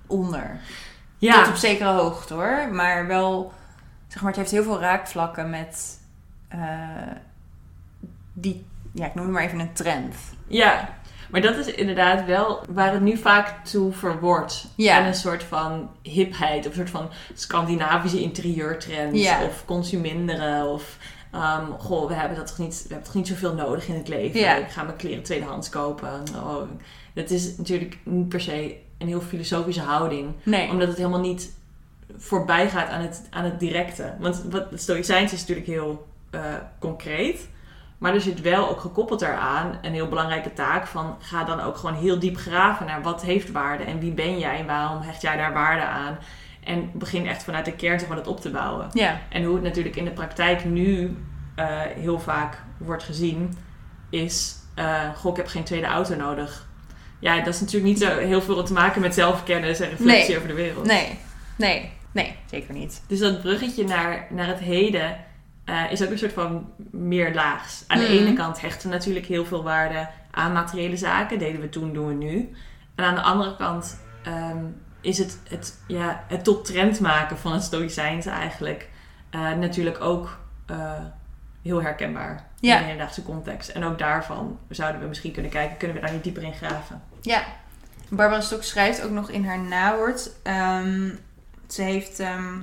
onder. 0.07 0.61
Tot 1.18 1.48
op 1.48 1.54
zekere 1.54 1.90
hoogte 1.90 2.35
hoor, 2.35 2.68
maar 2.72 3.07
wel, 3.07 3.52
zeg 4.09 4.22
maar, 4.22 4.30
het 4.30 4.40
heeft 4.40 4.50
heel 4.50 4.62
veel 4.62 4.80
raakvlakken 4.80 5.50
met 5.50 6.00
eh, 6.48 6.59
die, 8.33 8.66
ja, 8.92 9.07
ik 9.07 9.14
noem 9.14 9.24
het 9.24 9.35
maar 9.35 9.42
even 9.42 9.61
een 9.61 9.72
trend. 9.72 10.14
Ja, 10.46 10.88
maar 11.35 11.42
dat 11.42 11.57
is 11.57 11.75
inderdaad 11.75 12.25
wel 12.27 12.61
waar 12.68 12.92
het 12.92 13.03
nu 13.03 13.16
vaak 13.16 13.64
toe 13.66 13.92
verwoordt. 13.92 14.66
Ja. 14.75 14.99
En 15.01 15.07
een 15.07 15.14
soort 15.14 15.42
van 15.42 15.90
hipheid, 16.03 16.59
of 16.59 16.66
een 16.66 16.75
soort 16.75 16.90
van 16.90 17.09
Scandinavische 17.35 18.20
interieurtrends, 18.20 19.20
Ja. 19.23 19.44
of 19.44 19.64
consuminderen, 19.64 20.66
of 20.66 20.97
ehm, 21.33 21.70
goh, 21.79 22.09
we 22.09 22.14
hebben, 22.14 22.37
dat 22.37 22.47
toch 22.47 22.59
niet, 22.59 22.75
we 22.83 22.87
hebben 22.88 23.05
toch 23.07 23.14
niet 23.14 23.29
zoveel 23.29 23.55
nodig 23.55 23.88
in 23.88 23.94
het 23.94 24.09
leven. 24.09 24.40
Ja. 24.40 24.55
Ik 24.57 24.68
ga 24.70 24.83
mijn 24.83 24.97
kleren 24.97 25.23
tweedehands 25.23 25.68
kopen. 25.68 26.23
Oh, 26.37 26.62
dat 27.14 27.31
is 27.31 27.57
natuurlijk 27.57 27.99
niet 28.05 28.29
per 28.29 28.40
se 28.40 28.77
een 28.99 29.07
heel 29.07 29.20
filosofische 29.20 29.81
houding, 29.83 30.33
Nee. 30.42 30.70
omdat 30.70 30.88
het 30.88 30.97
helemaal 30.97 31.20
niet 31.20 31.53
voorbij 32.16 32.68
gaat 32.68 32.88
aan 32.88 33.01
het, 33.01 33.23
aan 33.31 33.44
het 33.44 33.61
directe. 33.61 34.14
Want 34.18 34.44
wat 34.51 34.66
stoïcijns 34.75 35.33
is 35.33 35.40
natuurlijk 35.40 35.66
heel 35.66 36.07
eh, 36.31 36.40
concreet. 36.79 37.49
Maar 38.05 38.14
er 38.14 38.21
zit 38.21 38.40
wel 38.40 38.69
ook 38.69 38.81
gekoppeld 38.81 39.21
daaraan 39.21 39.79
een 39.83 39.93
heel 39.93 40.09
belangrijke 40.09 40.53
taak 40.53 40.87
van 40.87 41.17
ga 41.21 41.45
dan 41.45 41.61
ook 41.61 41.77
gewoon 41.77 41.95
heel 41.95 42.19
diep 42.19 42.37
graven 42.37 42.87
naar 42.87 43.03
wat 43.03 43.23
heeft 43.23 43.53
waarde 43.53 43.85
en 43.85 43.99
wie 43.99 44.12
ben 44.12 44.38
jij 44.38 44.59
en 44.59 44.67
waarom 44.67 45.03
hecht 45.03 45.23
jij 45.23 45.37
daar 45.37 45.53
waarde 45.53 45.85
aan. 45.85 46.19
En 46.64 46.90
begin 46.93 47.27
echt 47.27 47.45
vanuit 47.45 47.64
de 47.64 47.73
kern 47.73 47.99
zeg 47.99 48.09
maar, 48.09 48.17
dat 48.17 48.27
op 48.27 48.40
te 48.40 48.51
bouwen. 48.51 48.88
Ja. 48.93 49.21
En 49.29 49.45
hoe 49.45 49.55
het 49.55 49.62
natuurlijk 49.62 49.97
in 49.97 50.05
de 50.05 50.11
praktijk 50.11 50.64
nu 50.64 51.17
eh, 51.55 51.81
heel 51.81 52.19
vaak 52.21 52.62
wordt 52.79 53.03
gezien, 53.03 53.59
is: 54.11 54.57
eh, 54.75 55.09
Goh, 55.17 55.31
ik 55.31 55.37
heb 55.37 55.47
geen 55.47 55.64
tweede 55.64 55.87
auto 55.87 56.14
nodig. 56.17 56.67
Ja, 57.19 57.37
dat 57.38 57.55
is 57.55 57.61
natuurlijk 57.61 57.87
niet 57.87 58.01
zo 58.01 58.19
heel 58.19 58.43
veel 58.43 58.62
te 58.62 58.73
maken 58.73 59.01
met 59.01 59.14
zelfkennis 59.14 59.81
en 59.81 59.90
reflectie 59.90 60.29
Nee. 60.29 60.37
over 60.37 60.49
de 60.49 60.55
wereld. 60.55 60.87
Nee. 60.87 61.19
Nee. 61.57 61.93
Nee, 62.12 62.37
zeker 62.51 62.75
niet. 62.75 63.03
Dus 63.07 63.19
dat 63.19 63.40
bruggetje 63.43 63.85
naar, 63.85 64.27
naar 64.31 64.47
het 64.47 64.59
heden 64.59 65.17
eh, 65.64 65.90
is 65.92 66.03
ook 66.05 66.11
een 66.11 66.18
soort 66.18 66.33
van 66.33 66.72
meerlaags. 66.90 67.85
Aan 67.87 67.98
de 67.98 68.05
Mhm. 68.05 68.12
ene 68.12 68.33
kant 68.33 68.61
hechten 68.61 68.88
we 68.90 68.94
natuurlijk 68.96 69.27
heel 69.27 69.44
veel 69.44 69.62
waarde 69.62 70.09
aan 70.31 70.53
materiële 70.53 70.96
zaken. 70.96 71.38
Deden 71.38 71.61
we 71.61 71.68
toen, 71.68 71.92
doen 71.92 72.07
we 72.09 72.14
nu. 72.14 72.50
En 72.94 73.05
aan 73.05 73.14
de 73.14 73.20
andere 73.22 73.57
kant 73.57 74.00
ehm, 74.22 74.64
is 75.00 75.18
het, 75.18 75.38
het, 75.48 75.79
ja, 75.87 76.24
het 76.29 76.44
tot 76.44 76.64
trend 76.64 77.00
maken 77.00 77.38
van 77.38 77.53
het 77.53 77.62
stoïcijns 77.62 78.27
eigenlijk 78.27 78.88
eh, 79.31 79.53
natuurlijk 79.53 80.00
ook 80.00 80.38
eh, 80.66 80.92
heel 81.62 81.83
herkenbaar 81.83 82.44
Ja. 82.61 82.72
in 82.74 82.79
de 82.79 82.85
hedendaagse 82.85 83.22
context. 83.22 83.68
En 83.68 83.85
ook 83.85 83.98
daarvan 83.98 84.59
zouden 84.68 85.00
we 85.00 85.07
misschien 85.07 85.33
kunnen 85.33 85.50
kijken, 85.50 85.77
kunnen 85.77 85.96
we 85.96 86.03
daar 86.03 86.12
niet 86.12 86.24
dieper 86.24 86.42
in 86.42 86.53
graven? 86.55 87.03
Ja. 87.20 87.42
Barbara 88.09 88.40
Stok 88.40 88.62
schrijft 88.62 89.03
ook 89.05 89.11
nog 89.11 89.31
in 89.31 89.44
haar 89.46 89.59
nawoord. 89.59 90.31
ehm, 90.42 91.11
ze 91.68 91.83
heeft 91.83 92.18
ehm, 92.20 92.59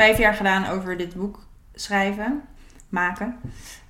vijf 0.00 0.18
jaar 0.18 0.34
gedaan 0.34 0.66
over 0.66 0.96
dit 0.96 1.14
boek 1.14 1.38
schrijven, 1.74 2.42
maken. 2.88 3.36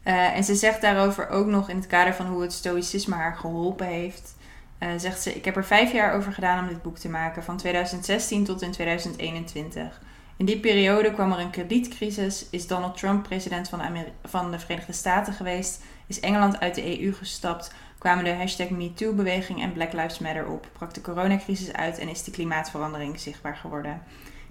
Eh, 0.03 0.37
en 0.37 0.45
ze 0.45 0.55
zegt 0.55 0.81
daarover 0.81 1.29
ook 1.29 1.47
nog 1.47 1.69
in 1.69 1.77
het 1.77 1.87
kader 1.87 2.15
van 2.15 2.27
hoe 2.27 2.43
het 2.43 2.53
stoïcisme 2.53 3.15
haar 3.15 3.37
geholpen 3.37 3.87
heeft. 3.87 4.37
eh, 4.79 4.89
zegt 4.97 5.23
ze, 5.23 5.35
ik 5.35 5.45
heb 5.45 5.57
er 5.57 5.65
vijf 5.65 5.93
jaar 5.93 6.15
over 6.15 6.33
gedaan 6.33 6.59
om 6.59 6.69
dit 6.69 6.83
boek 6.83 6.99
te 6.99 7.09
maken, 7.09 7.43
van 7.43 7.57
2016 7.57 8.45
tot 8.45 8.63
in 8.63 8.71
2021. 8.71 10.01
In 10.37 10.45
die 10.45 10.61
periode 10.61 11.13
kwam 11.13 11.33
er 11.33 11.39
een 11.39 11.51
kredietcrisis, 11.51 12.47
is 12.51 12.67
Donald 12.67 12.97
Trump 12.97 13.23
president 13.23 13.69
van 13.69 13.81
van 14.25 14.51
de 14.51 14.59
Verenigde 14.59 14.93
Staten 14.93 15.33
geweest, 15.33 15.83
is 16.07 16.21
Engeland 16.21 16.61
uit 16.61 16.75
de 16.75 17.03
EU 17.03 17.13
gestapt, 17.13 17.75
kwamen 17.99 18.25
de 18.25 18.35
hashtag 18.35 18.69
MeToo-beweging 18.71 19.63
en 19.63 19.73
Black 19.73 19.93
Lives 19.93 20.19
Matter 20.19 20.47
op, 20.47 20.69
brak 20.73 20.95
de 20.95 21.01
coronacrisis 21.01 21.73
uit 21.73 21.99
en 21.99 22.09
is 22.09 22.25
de 22.25 22.31
klimaatverandering 22.31 23.21
zichtbaar 23.21 23.57
geworden. 23.57 24.03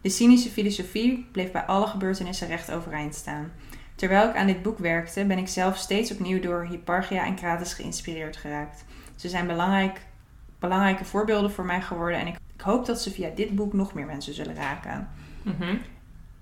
De 0.02 0.10
cynische 0.10 0.50
filosofie 0.50 1.28
bleef 1.32 1.52
bij 1.52 1.62
alle 1.62 1.88
gebeurtenissen 1.88 2.48
recht 2.48 2.72
overeind 2.72 3.16
staan. 3.16 3.52
Terwijl 3.96 4.30
ik 4.30 4.36
aan 4.36 4.48
dit 4.48 4.62
boek 4.62 4.78
werkte, 4.78 5.26
ben 5.26 5.38
ik 5.38 5.48
zelf 5.48 5.78
steeds 5.78 6.12
opnieuw 6.12 6.40
door 6.40 6.68
Hipparchia 6.70 7.26
en 7.26 7.36
Krates 7.36 7.74
geïnspireerd 7.74 8.38
geraakt. 8.38 8.86
Ze 9.16 9.30
zijn 9.30 9.48
belangrijk, 9.48 10.02
belangrijke 10.60 11.06
voorbeelden 11.06 11.52
voor 11.52 11.66
mij 11.66 11.82
geworden 11.82 12.20
en 12.20 12.28
ik, 12.28 12.36
ik 12.56 12.62
hoop 12.62 12.86
dat 12.86 13.02
ze 13.02 13.12
via 13.12 13.30
dit 13.36 13.56
boek 13.56 13.74
nog 13.74 13.94
meer 13.94 14.06
mensen 14.06 14.34
zullen 14.34 14.56
raken. 14.56 15.10
Mhm. 15.42 15.76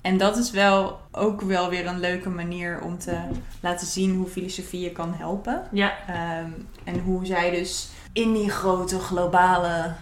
En 0.02 0.18
dat 0.18 0.38
is 0.38 0.52
wel 0.52 1.00
ook 1.12 1.42
wel 1.42 1.70
weer 1.70 1.88
een 1.88 2.00
leuke 2.00 2.30
manier 2.30 2.82
om 2.82 2.98
te 2.98 3.18
laten 3.60 3.88
zien 3.88 4.16
hoe 4.16 4.28
filosofie 4.28 4.82
je 4.82 4.92
kan 4.92 5.14
helpen. 5.14 5.64
Ja, 5.72 5.94
Ehm, 6.08 6.52
en 6.84 7.00
hoe 7.00 7.26
zij 7.26 7.52
dus 7.52 7.90
in 8.14 8.34
die 8.34 8.50
grote 8.50 9.00
globale 9.00 9.94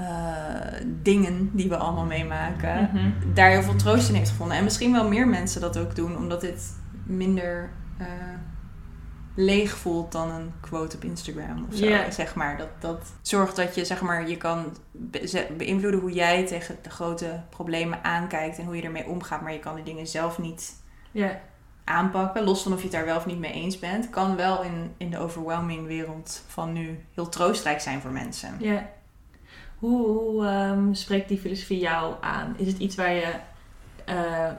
eh, 0.00 0.84
dingen 1.02 1.50
die 1.52 1.68
we 1.68 1.76
allemaal 1.76 2.04
meemaken, 2.04 2.90
Mhm. 2.92 3.10
daar 3.34 3.50
heel 3.50 3.62
veel 3.62 3.76
troost 3.76 4.08
in 4.08 4.14
heeft 4.14 4.30
gevonden. 4.30 4.56
En 4.56 4.64
misschien 4.64 4.92
wel 4.92 5.08
meer 5.08 5.28
mensen 5.28 5.60
dat 5.60 5.78
ook 5.78 5.94
doen, 5.96 6.16
omdat 6.16 6.40
dit 6.40 6.72
minder 7.04 7.70
eh, 7.98 8.06
leeg 9.34 9.76
voelt 9.76 10.12
dan 10.12 10.30
een 10.30 10.52
quote 10.60 10.96
op 10.96 11.04
Instagram 11.04 11.66
of 11.70 11.76
zo. 11.76 11.84
Zeg 12.10 12.34
maar. 12.34 12.56
Dat, 12.56 12.68
dat 12.78 13.12
zorgt 13.22 13.56
dat 13.56 13.74
je, 13.74 13.84
zeg 13.84 14.00
maar, 14.00 14.28
je 14.28 14.36
kan 14.36 14.76
be- 14.92 15.46
beïnvloeden 15.56 16.00
hoe 16.00 16.12
jij 16.12 16.46
tegen 16.46 16.76
de 16.82 16.90
grote 16.90 17.42
problemen 17.48 18.04
aankijkt 18.04 18.58
en 18.58 18.64
hoe 18.64 18.76
je 18.76 18.82
ermee 18.82 19.06
omgaat. 19.06 19.40
Maar 19.42 19.52
je 19.52 19.58
kan 19.58 19.74
die 19.74 19.84
dingen 19.84 20.06
zelf 20.06 20.38
niet 20.38 20.72
aanpakken. 21.84 22.44
Los 22.44 22.62
van 22.62 22.72
of 22.72 22.78
je 22.78 22.84
het 22.84 22.92
daar 22.92 23.04
wel 23.04 23.16
of 23.16 23.26
niet 23.26 23.38
mee 23.38 23.52
eens 23.52 23.78
bent. 23.78 24.10
Kan 24.10 24.36
wel 24.36 24.62
in, 24.62 24.92
in 24.96 25.10
de 25.10 25.18
overwhelming 25.18 25.86
wereld 25.86 26.42
van 26.46 26.72
nu 26.72 27.04
heel 27.14 27.28
troostrijk 27.28 27.80
zijn 27.80 28.00
voor 28.00 28.10
mensen. 28.10 28.54
Ja. 28.58 28.88
Hoe, 29.80 30.06
hoe 30.06 30.46
ehm, 30.46 30.92
spreekt 30.94 31.28
die 31.28 31.38
filosofie 31.38 31.78
jou 31.78 32.14
aan? 32.20 32.54
Is 32.58 32.66
het 32.66 32.78
iets 32.78 32.96
waar 32.96 33.12
je 33.12 33.32
eh, 34.04 34.50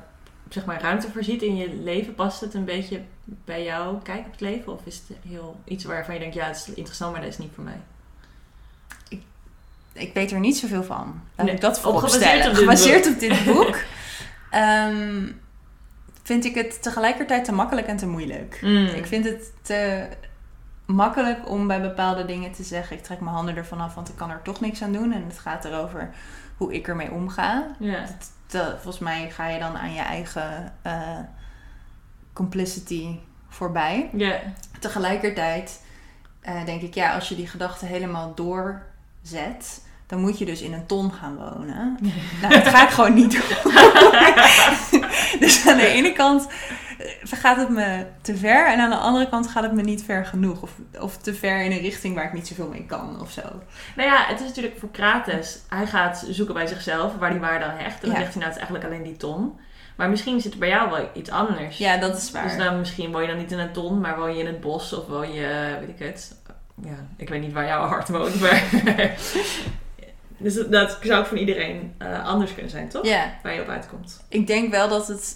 zeg 0.49 0.65
maar 0.65 0.81
ruimte 0.81 1.11
voor 1.11 1.23
ziet 1.23 1.41
in 1.41 1.55
je 1.55 1.73
leven? 1.73 2.15
Past 2.15 2.41
het 2.41 2.53
een 2.53 2.65
beetje 2.65 3.01
bij 3.45 3.63
jou 3.63 4.01
kijk 4.01 4.25
op 4.25 4.31
het 4.31 4.41
leven? 4.41 4.73
Of 4.73 4.81
is 4.83 5.01
het 5.07 5.17
heel 5.29 5.59
iets 5.65 5.83
waarvan 5.83 6.13
je 6.13 6.19
denkt, 6.19 6.35
ja, 6.35 6.45
het 6.47 6.55
is 6.55 6.73
interessant, 6.73 7.11
maar 7.11 7.21
dat 7.21 7.29
is 7.29 7.37
niet 7.37 7.51
voor 7.55 7.63
mij? 7.63 7.79
Ik 9.93 10.13
weet 10.13 10.31
er 10.31 10.39
niet 10.39 10.57
zoveel 10.57 10.83
van. 10.83 11.21
Laat 11.35 11.45
Nee, 11.45 11.55
ik 11.55 11.61
dat 11.61 11.75
op- 11.75 11.81
voorop 11.83 11.99
gebaseerd 12.01 12.45
op 12.45 12.49
dit 12.51 12.57
Gebaseerd 12.59 13.07
op 13.07 13.19
dit 13.19 13.45
boek. 13.45 13.77
ehm, 14.49 15.27
vind 16.23 16.45
ik 16.45 16.55
het 16.55 16.81
tegelijkertijd 16.81 17.45
te 17.45 17.51
makkelijk 17.51 17.87
en 17.87 17.97
te 17.97 18.07
moeilijk. 18.07 18.59
Mm. 18.61 18.85
Ik 18.85 19.05
vind 19.05 19.25
het 19.25 19.51
te 19.61 20.07
makkelijk 20.95 21.49
om 21.49 21.67
bij 21.67 21.81
bepaalde 21.81 22.25
dingen 22.25 22.51
te 22.51 22.63
zeggen... 22.63 22.97
ik 22.97 23.03
trek 23.03 23.19
mijn 23.19 23.35
handen 23.35 23.55
ervan 23.55 23.81
af, 23.81 23.95
want 23.95 24.09
ik 24.09 24.15
kan 24.15 24.29
er 24.29 24.41
toch 24.41 24.59
niks 24.59 24.81
aan 24.81 24.91
doen. 24.91 25.11
En 25.11 25.23
het 25.27 25.39
gaat 25.39 25.65
erover 25.65 26.09
hoe 26.57 26.73
ik 26.73 26.87
ermee 26.87 27.11
omga. 27.11 27.65
Ja. 27.79 28.03
Te- 28.45 28.73
volgens 28.81 28.99
mij 28.99 29.29
ga 29.29 29.47
je 29.47 29.59
dan 29.59 29.77
aan 29.77 29.93
je 29.93 30.01
eigen 30.01 30.73
eh, 30.81 31.17
complicity 32.33 33.19
voorbij. 33.49 34.09
Ja. 34.13 34.39
Tegelijkertijd 34.79 35.81
eh, 36.41 36.65
denk 36.65 36.81
ik, 36.81 36.93
ja, 36.93 37.13
als 37.13 37.29
je 37.29 37.35
die 37.35 37.47
gedachte 37.47 37.85
helemaal 37.85 38.33
doorzet, 38.35 39.81
dan 40.07 40.19
moet 40.19 40.37
je 40.37 40.45
dus 40.45 40.61
in 40.61 40.73
een 40.73 40.85
ton 40.85 41.13
gaan 41.13 41.35
wonen. 41.35 41.97
Nou, 42.41 42.53
dat 42.53 42.67
ga 42.67 42.83
ik 42.83 42.89
gewoon 42.89 43.13
niet 43.13 43.31
doen. 43.31 43.71
dus 45.39 45.67
aan 45.67 45.77
de 45.77 45.87
ene 45.87 46.13
kant 46.13 46.47
eh, 46.99 47.07
gaat 47.23 47.57
het 47.57 47.69
me 47.69 48.05
te 48.21 48.35
ver 48.37 48.67
en 48.67 48.79
aan 48.79 48.89
de 48.89 48.95
andere 48.95 49.29
kant 49.29 49.47
gaat 49.47 49.63
het 49.63 49.73
me 49.73 49.81
niet 49.81 50.03
ver 50.03 50.25
genoeg. 50.25 50.61
Of, 50.61 50.71
of 50.99 51.17
te 51.17 51.33
ver 51.33 51.61
in 51.63 51.71
een 51.71 51.79
richting 51.81 52.15
waar 52.15 52.25
ik 52.25 52.33
niet 52.33 52.47
zoveel 52.47 52.67
mee 52.67 52.85
kan 52.85 53.21
of 53.21 53.31
zo. 53.31 53.41
Nou 53.95 54.09
ja, 54.09 54.25
het 54.27 54.39
is 54.39 54.45
natuurlijk 54.47 54.79
voor 54.79 54.91
Krates. 54.91 55.59
Hij 55.69 55.85
gaat 55.87 56.25
zoeken 56.29 56.53
bij 56.53 56.67
zichzelf 56.67 57.15
waar 57.19 57.31
die 57.31 57.39
waarde 57.39 57.65
aan 57.65 57.77
hecht. 57.77 58.03
En 58.03 58.09
dan 58.09 58.11
Ja. 58.11 58.19
zegt 58.19 58.33
hij 58.33 58.41
nou, 58.43 58.53
het 58.53 58.61
is 58.61 58.67
eigenlijk 58.67 58.85
alleen 58.85 59.03
die 59.03 59.17
ton. 59.17 59.59
Maar 59.95 60.09
misschien 60.09 60.41
zit 60.41 60.53
er 60.53 60.59
bij 60.59 60.69
jou 60.69 60.89
wel 60.89 61.09
iets 61.13 61.29
anders. 61.29 61.77
Ja, 61.77 61.97
dat 61.97 62.17
is 62.17 62.31
waar. 62.31 62.43
Dus 62.43 62.57
dan 62.57 62.79
misschien 62.79 63.11
woon 63.11 63.21
je 63.21 63.27
dan 63.27 63.37
niet 63.37 63.51
in 63.51 63.59
een 63.59 63.71
ton, 63.71 63.99
maar 63.99 64.17
woon 64.17 64.33
je 64.33 64.39
in 64.39 64.45
het 64.45 64.61
bos 64.61 64.93
of 64.93 65.07
woon 65.07 65.33
je, 65.33 65.77
weet 65.79 65.89
ik 65.89 65.99
het. 66.07 66.35
Ja, 66.83 66.95
ik 67.17 67.29
weet 67.29 67.41
niet 67.41 67.53
waar 67.53 67.65
jouw 67.65 67.85
hart 67.87 68.09
woont, 68.09 68.39
maar... 68.39 68.63
dus 70.41 70.53
dat, 70.55 70.71
dat 70.71 70.97
zou 71.01 71.19
ook 71.19 71.25
van 71.25 71.37
iedereen 71.37 71.93
eh, 71.97 72.25
anders 72.25 72.53
kunnen 72.53 72.71
zijn, 72.71 72.89
toch? 72.89 73.05
Waar 73.43 73.53
je 73.53 73.61
op 73.61 73.67
uitkomt. 73.67 74.23
Ik 74.29 74.47
denk 74.47 74.71
wel 74.71 74.89
dat 74.89 75.07
het. 75.07 75.35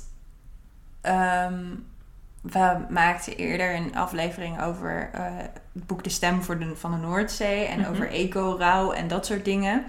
ehm, 1.02 1.64
we 2.42 2.78
maakten 2.90 3.36
eerder 3.38 3.76
een 3.76 3.96
aflevering 3.96 4.62
over 4.62 5.10
eh, 5.14 5.22
het 5.74 5.86
boek 5.88 6.04
De 6.04 6.10
Stem 6.10 6.44
voor 6.44 6.60
de, 6.60 6.76
van 6.76 6.92
de 6.92 6.98
Noordzee 6.98 7.66
en 7.66 7.80
Mhm. 7.80 7.90
over 7.90 8.10
eco-rouw 8.12 8.92
en 8.92 9.08
dat 9.08 9.26
soort 9.26 9.46
dingen. 9.46 9.86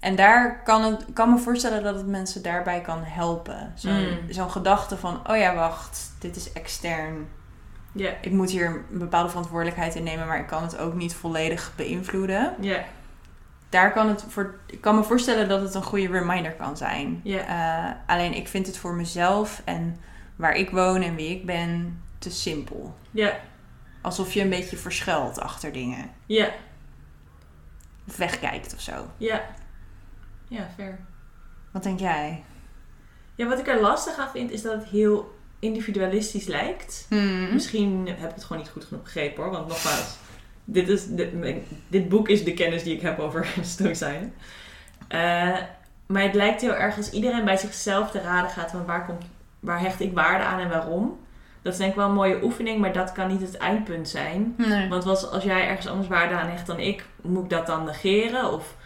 En 0.00 0.16
daar 0.16 0.62
kan 0.62 0.82
het, 0.84 1.08
ik 1.08 1.14
kan 1.14 1.30
me 1.30 1.38
voorstellen 1.38 1.82
dat 1.82 1.94
het 1.94 2.06
mensen 2.06 2.42
daarbij 2.42 2.80
kan 2.80 3.02
helpen. 3.02 3.72
Zo'n 3.74 3.92
Mm. 4.08 4.32
zo'n 4.32 4.50
gedachte 4.50 4.96
van: 4.96 5.20
oh 5.30 5.36
ja, 5.36 5.54
wacht, 5.54 6.12
dit 6.18 6.36
is 6.36 6.52
extern. 6.52 7.28
Ik 8.20 8.32
moet 8.32 8.50
hier 8.50 8.66
een 8.66 8.98
bepaalde 8.98 9.28
verantwoordelijkheid 9.28 9.94
in 9.94 10.02
nemen, 10.02 10.26
maar 10.26 10.38
ik 10.38 10.46
kan 10.46 10.62
het 10.62 10.78
ook 10.78 10.94
niet 10.94 11.14
volledig 11.14 11.72
beïnvloeden. 11.76 12.54
ja, 12.60 12.84
Daar 13.68 13.92
kan 13.92 14.08
het 14.08 14.24
voor, 14.28 14.54
ik 14.66 14.80
kan 14.80 14.94
me 14.94 15.02
voorstellen 15.02 15.48
dat 15.48 15.60
het 15.60 15.74
een 15.74 15.82
goede 15.82 16.08
reminder 16.08 16.52
kan 16.52 16.76
zijn. 16.76 17.20
Eh, 17.24 17.90
alleen 18.06 18.34
ik 18.34 18.48
vind 18.48 18.66
het 18.66 18.78
voor 18.78 18.94
mezelf 18.94 19.62
en 19.64 19.96
waar 20.36 20.54
ik 20.54 20.70
woon 20.70 21.02
en 21.02 21.14
wie 21.14 21.30
ik 21.36 21.46
ben 21.46 22.02
te 22.18 22.30
simpel. 22.30 22.96
Ja, 23.10 23.36
Alsof 24.02 24.32
je 24.32 24.40
een 24.40 24.48
beetje 24.50 24.76
verschuilt 24.76 25.40
achter 25.40 25.72
dingen. 25.72 26.10
ja, 26.26 26.48
Of 28.08 28.16
wegkijkt 28.16 28.74
of 28.74 28.80
zo. 28.80 29.10
ja. 29.16 29.42
Ja, 30.48 30.66
fair. 30.76 30.98
Wat 31.72 31.82
denk 31.82 32.00
jij? 32.00 32.44
Ja, 33.34 33.46
wat 33.46 33.58
ik 33.58 33.68
er 33.68 33.80
lastig 33.80 34.18
aan 34.18 34.28
vind, 34.30 34.50
is 34.50 34.62
dat 34.62 34.72
het 34.80 34.84
heel 34.90 35.38
individualistisch 35.58 36.46
lijkt. 36.46 37.06
Hmm. 37.08 37.52
Misschien 37.52 38.06
heb 38.06 38.28
ik 38.28 38.34
het 38.34 38.44
gewoon 38.44 38.62
niet 38.62 38.70
goed 38.70 38.84
genoeg 38.84 39.02
begrepen 39.02 39.42
hoor. 39.42 39.52
Want 39.52 39.68
nogmaals, 39.68 40.16
dit, 40.70 40.88
is 40.88 41.06
dit, 41.88 42.08
boek 42.08 42.28
is 42.28 42.44
de 42.44 42.54
kennis 42.54 42.82
die 42.82 42.94
ik 42.94 43.02
heb 43.02 43.18
over 43.18 43.48
stoïcijnen. 43.62 44.32
Eh 45.08 45.56
maar 46.08 46.22
het 46.22 46.34
lijkt 46.34 46.60
heel 46.60 46.74
erg 46.74 46.96
als 46.96 47.10
iedereen 47.10 47.44
bij 47.44 47.56
zichzelf 47.56 48.10
te 48.10 48.20
raden 48.20 48.50
gaat 48.50 48.70
van 48.70 48.84
waar, 48.84 49.06
komt, 49.06 49.24
waar 49.60 49.80
hecht 49.80 50.00
ik 50.00 50.14
waarde 50.14 50.44
aan 50.44 50.58
en 50.58 50.68
waarom. 50.68 51.18
Dat 51.62 51.72
is 51.72 51.78
denk 51.78 51.90
ik 51.90 51.96
wel 51.96 52.08
een 52.08 52.14
mooie 52.14 52.42
oefening, 52.42 52.80
maar 52.80 52.92
dat 52.92 53.12
kan 53.12 53.28
niet 53.28 53.40
het 53.40 53.56
eindpunt 53.56 54.08
zijn. 54.08 54.54
Nee. 54.56 54.88
Want 54.88 55.04
wat, 55.04 55.30
als 55.30 55.44
jij 55.44 55.68
ergens 55.68 55.88
anders 55.88 56.08
waarde 56.08 56.34
aan 56.34 56.48
hecht 56.48 56.66
dan 56.66 56.78
ik, 56.78 57.04
moet 57.22 57.44
ik 57.44 57.50
dat 57.50 57.66
dan 57.66 57.84
negeren? 57.84 58.52
Of 58.52 58.76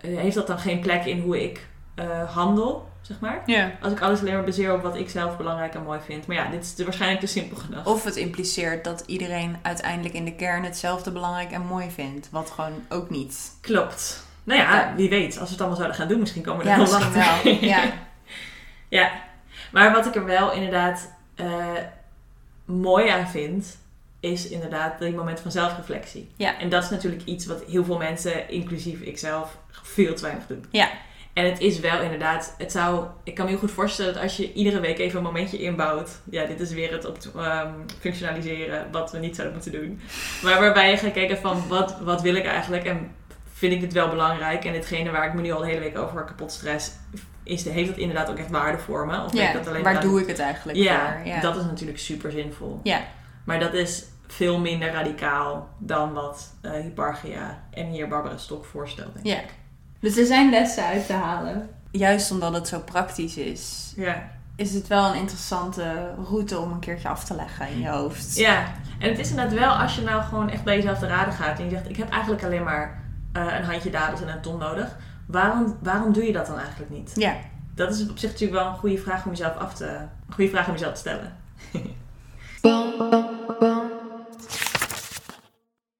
eh, 0.00 0.16
heeft 0.16 0.34
dat 0.34 0.46
dan 0.46 0.58
geen 0.58 0.80
plek 0.80 1.04
in 1.04 1.20
hoe 1.20 1.42
ik 1.42 1.66
eh, 1.94 2.34
handel, 2.34 2.88
zeg 3.02 3.20
maar? 3.20 3.42
Ja. 3.46 3.72
Als 3.80 3.92
ik 3.92 4.00
alles 4.00 4.20
alleen 4.20 4.34
maar 4.34 4.44
baseer 4.44 4.74
op 4.74 4.82
wat 4.82 4.96
ik 4.96 5.10
zelf 5.10 5.36
belangrijk 5.36 5.74
en 5.74 5.82
mooi 5.82 6.00
vind. 6.04 6.26
Maar 6.26 6.36
ja, 6.36 6.50
dit 6.50 6.62
is 6.62 6.74
te- 6.74 6.84
waarschijnlijk 6.84 7.20
te 7.20 7.26
simpel 7.26 7.56
gedacht. 7.56 7.86
Of 7.86 8.04
het 8.04 8.16
impliceert 8.16 8.84
dat 8.84 9.02
iedereen 9.06 9.56
uiteindelijk 9.62 10.14
in 10.14 10.24
de 10.24 10.34
kern 10.34 10.64
hetzelfde 10.64 11.10
belangrijk 11.10 11.50
en 11.50 11.66
mooi 11.66 11.90
vindt. 11.90 12.28
Wat 12.30 12.50
gewoon 12.50 12.72
ook 12.88 13.10
niet. 13.10 13.50
Klopt. 13.60 14.26
Nou 14.44 14.60
ja, 14.60 14.92
wie 14.96 15.08
weet. 15.08 15.30
Als 15.38 15.44
we 15.48 15.50
het 15.50 15.58
allemaal 15.58 15.76
zouden 15.78 15.98
gaan 15.98 16.08
doen, 16.08 16.18
misschien 16.20 16.42
komen 16.42 16.64
we 16.64 16.70
er 16.70 16.78
Ja, 16.78 16.84
wel 16.84 16.94
achter. 16.94 17.42
wel. 17.44 17.54
Ja. 17.54 17.82
ja. 18.88 19.10
Maar 19.72 19.92
wat 19.92 20.06
ik 20.06 20.14
er 20.14 20.24
wel 20.24 20.52
inderdaad 20.52 21.10
eh, 21.34 21.46
mooi 22.64 23.08
aan 23.08 23.28
vind, 23.28 23.78
is 24.20 24.48
inderdaad 24.48 24.98
die 24.98 25.14
moment 25.14 25.40
van 25.40 25.50
zelfreflectie. 25.50 26.30
Ja. 26.36 26.58
En 26.58 26.68
dat 26.68 26.82
is 26.84 26.90
natuurlijk 26.90 27.24
iets 27.24 27.46
wat 27.46 27.62
heel 27.68 27.84
veel 27.84 27.98
mensen, 27.98 28.48
inclusief 28.50 29.00
ikzelf, 29.00 29.56
veel 29.82 30.14
te 30.14 30.22
weinig 30.22 30.46
doen. 30.46 30.64
Ja. 30.70 30.88
En 31.32 31.44
het 31.44 31.60
is 31.60 31.80
wel 31.80 32.00
inderdaad, 32.00 32.54
het 32.58 32.72
zou, 32.72 33.06
ik 33.24 33.34
kan 33.34 33.44
me 33.44 33.50
heel 33.50 33.60
goed 33.60 33.70
voorstellen 33.70 34.14
dat 34.14 34.22
als 34.22 34.36
je 34.36 34.52
iedere 34.52 34.80
week 34.80 34.98
even 34.98 35.18
een 35.18 35.24
momentje 35.24 35.58
inbouwt. 35.58 36.20
Ja, 36.30 36.46
dit 36.46 36.60
is 36.60 36.72
weer 36.72 36.92
het 36.92 37.04
op 37.04 37.18
ehm, 37.36 37.72
functionaliseren 38.00 38.90
wat 38.90 39.12
we 39.12 39.18
niet 39.18 39.36
zouden 39.36 39.56
moeten 39.56 39.80
doen. 39.80 40.00
Maar 40.42 40.60
waarbij 40.60 40.90
je 40.90 40.96
gaat 40.96 41.12
kijken 41.12 41.38
van 41.38 41.68
wat, 41.68 42.00
wat 42.00 42.22
wil 42.22 42.34
ik 42.34 42.44
eigenlijk 42.44 42.84
en 42.84 43.10
vind 43.52 43.72
ik 43.72 43.80
dit 43.80 43.92
wel 43.92 44.08
belangrijk. 44.08 44.64
En 44.64 44.74
hetgene 44.74 45.10
waar 45.10 45.26
ik 45.26 45.34
me 45.34 45.40
nu 45.40 45.50
al 45.50 45.60
de 45.60 45.66
hele 45.66 45.80
week 45.80 45.98
over 45.98 46.24
kapot 46.24 46.52
stress, 46.52 46.90
is, 47.42 47.64
heeft 47.64 47.88
dat 47.88 47.98
inderdaad 47.98 48.30
ook 48.30 48.38
echt 48.38 48.50
waarde 48.50 48.78
voor 48.78 49.06
me? 49.06 49.24
Of 49.24 49.32
ik 49.32 49.40
ja. 49.40 49.52
dat 49.52 49.66
alleen 49.66 49.82
Waar 49.82 50.00
doe 50.00 50.20
ik 50.20 50.26
het 50.26 50.38
eigenlijk 50.38 50.78
ja, 50.78 51.16
voor? 51.16 51.26
Ja. 51.26 51.40
dat 51.40 51.56
is 51.56 51.64
natuurlijk 51.64 51.98
super 51.98 52.30
zinvol. 52.30 52.80
Ja. 52.82 53.00
Maar 53.44 53.60
dat 53.60 53.74
is 53.74 54.04
veel 54.26 54.58
minder 54.58 54.92
radicaal 54.92 55.68
dan 55.78 56.12
wat 56.12 56.54
eh 56.60 56.72
Hipparchia 56.72 57.62
en 57.70 57.86
hier 57.86 58.08
Barbara 58.08 58.36
Stok 58.36 58.64
voorstelt, 58.64 59.14
denk 59.14 59.26
Ja. 59.26 59.40
Dus 60.02 60.16
er 60.16 60.26
zijn 60.26 60.50
lessen 60.50 60.84
uit 60.84 61.06
te 61.06 61.12
halen. 61.12 61.68
Juist 61.90 62.30
omdat 62.30 62.52
het 62.54 62.68
zo 62.68 62.78
praktisch 62.78 63.36
is, 63.36 63.92
Ja. 63.96 64.30
is 64.56 64.74
het 64.74 64.86
wel 64.86 65.04
een 65.10 65.18
interessante 65.20 66.14
route 66.28 66.58
om 66.58 66.72
een 66.72 66.78
keertje 66.78 67.08
af 67.08 67.24
te 67.24 67.34
leggen 67.34 67.68
in 67.68 67.78
je 67.80 67.88
hoofd. 67.88 68.36
Ja, 68.36 68.64
en 68.98 69.08
het 69.08 69.18
is 69.18 69.30
inderdaad 69.30 69.58
wel 69.58 69.70
als 69.70 69.94
je 69.94 70.02
nou 70.02 70.22
gewoon 70.22 70.50
echt 70.50 70.64
bij 70.64 70.76
jezelf 70.76 70.98
te 70.98 71.06
raden 71.06 71.32
gaat 71.34 71.58
en 71.58 71.64
je 71.64 71.70
zegt: 71.70 71.88
Ik 71.88 71.96
heb 71.96 72.10
eigenlijk 72.10 72.44
alleen 72.44 72.62
maar 72.64 73.02
eh, 73.32 73.46
een 73.58 73.64
handje 73.64 73.90
dadels 73.90 74.20
en 74.20 74.28
een 74.28 74.40
ton 74.40 74.58
nodig. 74.58 74.96
Waarom, 75.26 75.76
waarom 75.82 76.12
doe 76.12 76.24
je 76.24 76.32
dat 76.32 76.46
dan 76.46 76.58
eigenlijk 76.58 76.90
niet? 76.90 77.10
Ja. 77.14 77.34
Dat 77.74 77.94
is 77.94 78.08
op 78.10 78.18
zich 78.18 78.30
natuurlijk 78.30 78.60
wel 78.62 78.70
een 78.70 78.78
goede 78.78 78.98
vraag 78.98 79.24
om 79.24 79.30
jezelf 79.30 79.56
af 79.56 79.74
te, 79.74 79.86
een 79.86 80.34
goede 80.34 80.50
vraag 80.50 80.66
om 80.66 80.72
jezelf 80.72 80.92
te 80.92 81.00
stellen. 81.00 81.36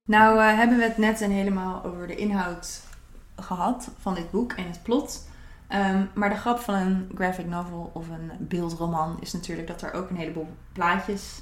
Nou 0.05 0.39
eh, 0.39 0.57
hebben 0.57 0.79
we 0.79 0.85
het 0.85 0.99
net 0.99 1.21
en 1.21 1.31
helemaal 1.31 1.85
over 1.85 2.07
de 2.07 2.15
inhoud 2.15 2.81
gehad 3.43 3.89
van 4.01 4.15
dit 4.15 4.31
boek 4.31 4.53
en 4.53 4.67
het 4.67 4.83
plot. 4.83 5.29
Ehm, 5.69 6.03
maar 6.15 6.29
de 6.29 6.37
grap 6.37 6.59
van 6.59 6.75
een 6.75 7.11
graphic 7.15 7.47
novel 7.47 7.91
of 7.95 8.09
een 8.09 8.31
beeldroman 8.39 9.17
is 9.21 9.33
natuurlijk 9.33 9.69
dat 9.69 9.83
er 9.83 9.93
ook 9.93 10.11
een 10.11 10.17
heleboel 10.17 10.49
plaatjes 10.73 11.41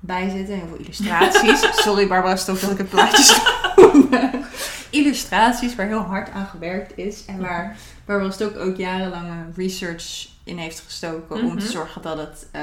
bij 0.00 0.30
zitten. 0.30 0.54
Heel 0.54 0.66
veel 0.66 0.76
illustraties. 0.76 1.60
Sorry 1.84 2.08
Barbara 2.08 2.36
Stok 2.36 2.60
dat 2.60 2.70
ik 2.70 2.78
het 2.78 2.88
plaatjes. 2.88 3.40
Illustraties 4.90 5.74
waar 5.74 5.86
heel 5.86 6.00
hard 6.00 6.30
aan 6.30 6.46
gewerkt 6.46 6.96
is. 6.98 7.24
En 7.24 7.40
waar 7.40 7.76
Barbara 8.04 8.30
Stok 8.30 8.56
ook 8.56 8.76
jarenlange 8.76 9.44
research 9.56 10.28
in 10.44 10.58
heeft 10.58 10.80
gestoken 10.80 11.36
om 11.36 11.44
Mhm. 11.46 11.58
te 11.58 11.66
zorgen 11.70 12.02
dat 12.02 12.18
het 12.18 12.48
eh, 12.52 12.62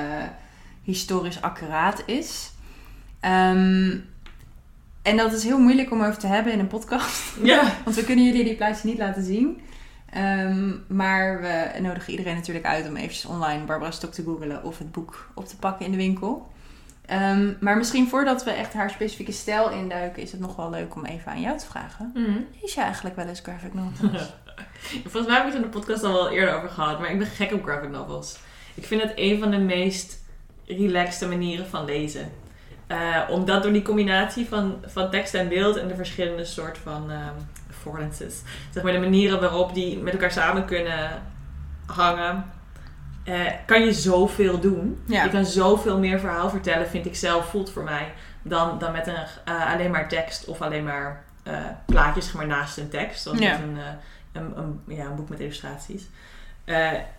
historisch 0.83 1.41
accuraat 1.41 2.03
is. 2.05 2.51
Ehm, 3.19 3.97
en 5.01 5.17
dat 5.17 5.33
is 5.33 5.43
heel 5.43 5.59
moeilijk 5.59 5.91
om 5.91 6.01
over 6.01 6.17
te 6.17 6.27
hebben 6.27 6.53
in 6.53 6.59
een 6.59 6.67
podcast. 6.67 7.23
Ja. 7.43 7.73
Want 7.83 7.95
we 7.95 8.03
kunnen 8.03 8.25
jullie 8.25 8.43
die 8.43 8.55
plaatjes 8.55 8.83
niet 8.83 8.97
laten 8.97 9.23
zien. 9.23 9.61
Ehm, 10.09 10.71
maar 10.87 11.41
we 11.41 11.79
nodigen 11.81 12.11
iedereen 12.11 12.35
natuurlijk 12.35 12.65
uit 12.65 12.87
om 12.87 12.95
eventjes 12.95 13.25
online 13.25 13.63
Barbara 13.63 13.91
Stok 13.91 14.11
te 14.11 14.23
googlen 14.23 14.63
of 14.63 14.77
het 14.77 14.91
boek 14.91 15.29
op 15.33 15.47
te 15.47 15.57
pakken 15.57 15.85
in 15.85 15.91
de 15.91 15.97
winkel. 15.97 16.51
Ehm, 17.05 17.53
maar 17.59 17.77
misschien 17.77 18.07
voordat 18.07 18.43
we 18.43 18.51
echt 18.51 18.73
haar 18.73 18.89
specifieke 18.89 19.31
stijl 19.31 19.71
induiken, 19.71 20.21
is 20.21 20.31
het 20.31 20.39
nog 20.39 20.55
wel 20.55 20.69
leuk 20.69 20.95
om 20.95 21.05
even 21.05 21.31
aan 21.31 21.41
jou 21.41 21.57
te 21.57 21.65
vragen. 21.65 22.11
Mhm. 22.13 22.37
Is 22.61 22.73
je 22.73 22.81
eigenlijk 22.81 23.15
wel 23.15 23.27
eens 23.27 23.39
graphic 23.39 23.73
novels? 23.73 24.33
Volgens 25.03 25.27
mij 25.27 25.35
heb 25.35 25.45
ik 25.45 25.53
het 25.53 25.63
in 25.63 25.71
de 25.71 25.77
podcast 25.77 26.03
al 26.03 26.13
wel 26.13 26.29
eerder 26.29 26.55
over 26.55 26.69
gehad, 26.69 26.99
maar 26.99 27.11
ik 27.11 27.17
ben 27.17 27.27
gek 27.27 27.53
op 27.53 27.63
graphic 27.63 27.89
novels. 27.89 28.39
Ik 28.73 28.85
vind 28.85 29.01
het 29.01 29.11
een 29.15 29.39
van 29.39 29.51
de 29.51 29.57
meest 29.57 30.23
relaxte 30.65 31.27
manieren 31.27 31.67
van 31.67 31.85
lezen. 31.85 32.31
Eh, 32.89 33.21
omdat 33.29 33.63
door 33.63 33.71
die 33.71 33.81
combinatie 33.81 34.47
van, 34.47 34.83
van 34.85 35.09
tekst 35.09 35.33
en 35.33 35.49
beeld 35.49 35.77
en 35.77 35.87
de 35.87 35.95
verschillende 35.95 36.45
soort 36.45 36.77
van 36.77 37.11
ehm 37.11 37.33
affordances, 37.69 38.41
zeg 38.73 38.83
maar 38.83 38.91
de 38.91 38.99
manieren 38.99 39.39
waarop 39.39 39.73
die 39.73 39.97
met 39.97 40.13
elkaar 40.13 40.31
samen 40.31 40.65
kunnen 40.65 41.21
hangen, 41.85 42.45
eh, 43.23 43.39
kan 43.65 43.85
je 43.85 43.93
zoveel 43.93 44.59
doen. 44.59 45.01
Ja. 45.05 45.23
Je 45.23 45.29
kan 45.29 45.45
zoveel 45.45 45.99
meer 45.99 46.19
verhaal 46.19 46.49
vertellen, 46.49 46.87
vind 46.87 47.05
ik 47.05 47.15
zelf, 47.15 47.49
voelt 47.49 47.71
voor 47.71 47.83
mij, 47.83 48.11
dan, 48.41 48.79
dan 48.79 48.91
met 48.91 49.07
een, 49.07 49.15
eh, 49.45 49.73
alleen 49.73 49.91
maar 49.91 50.09
tekst 50.09 50.45
of 50.45 50.61
alleen 50.61 50.83
maar 50.83 51.23
plaatjes 51.85 52.25
zeg 52.25 52.33
maar, 52.33 52.47
naast 52.47 52.77
een 52.77 52.89
tekst. 52.89 53.21
Zoals 53.21 53.39
Ja. 53.39 53.51
met 53.51 53.59
een, 53.61 53.77
een, 54.31 54.57
een, 54.57 54.95
ja, 54.95 55.05
een 55.05 55.15
boek 55.15 55.29
met 55.29 55.39
illustraties. 55.39 56.07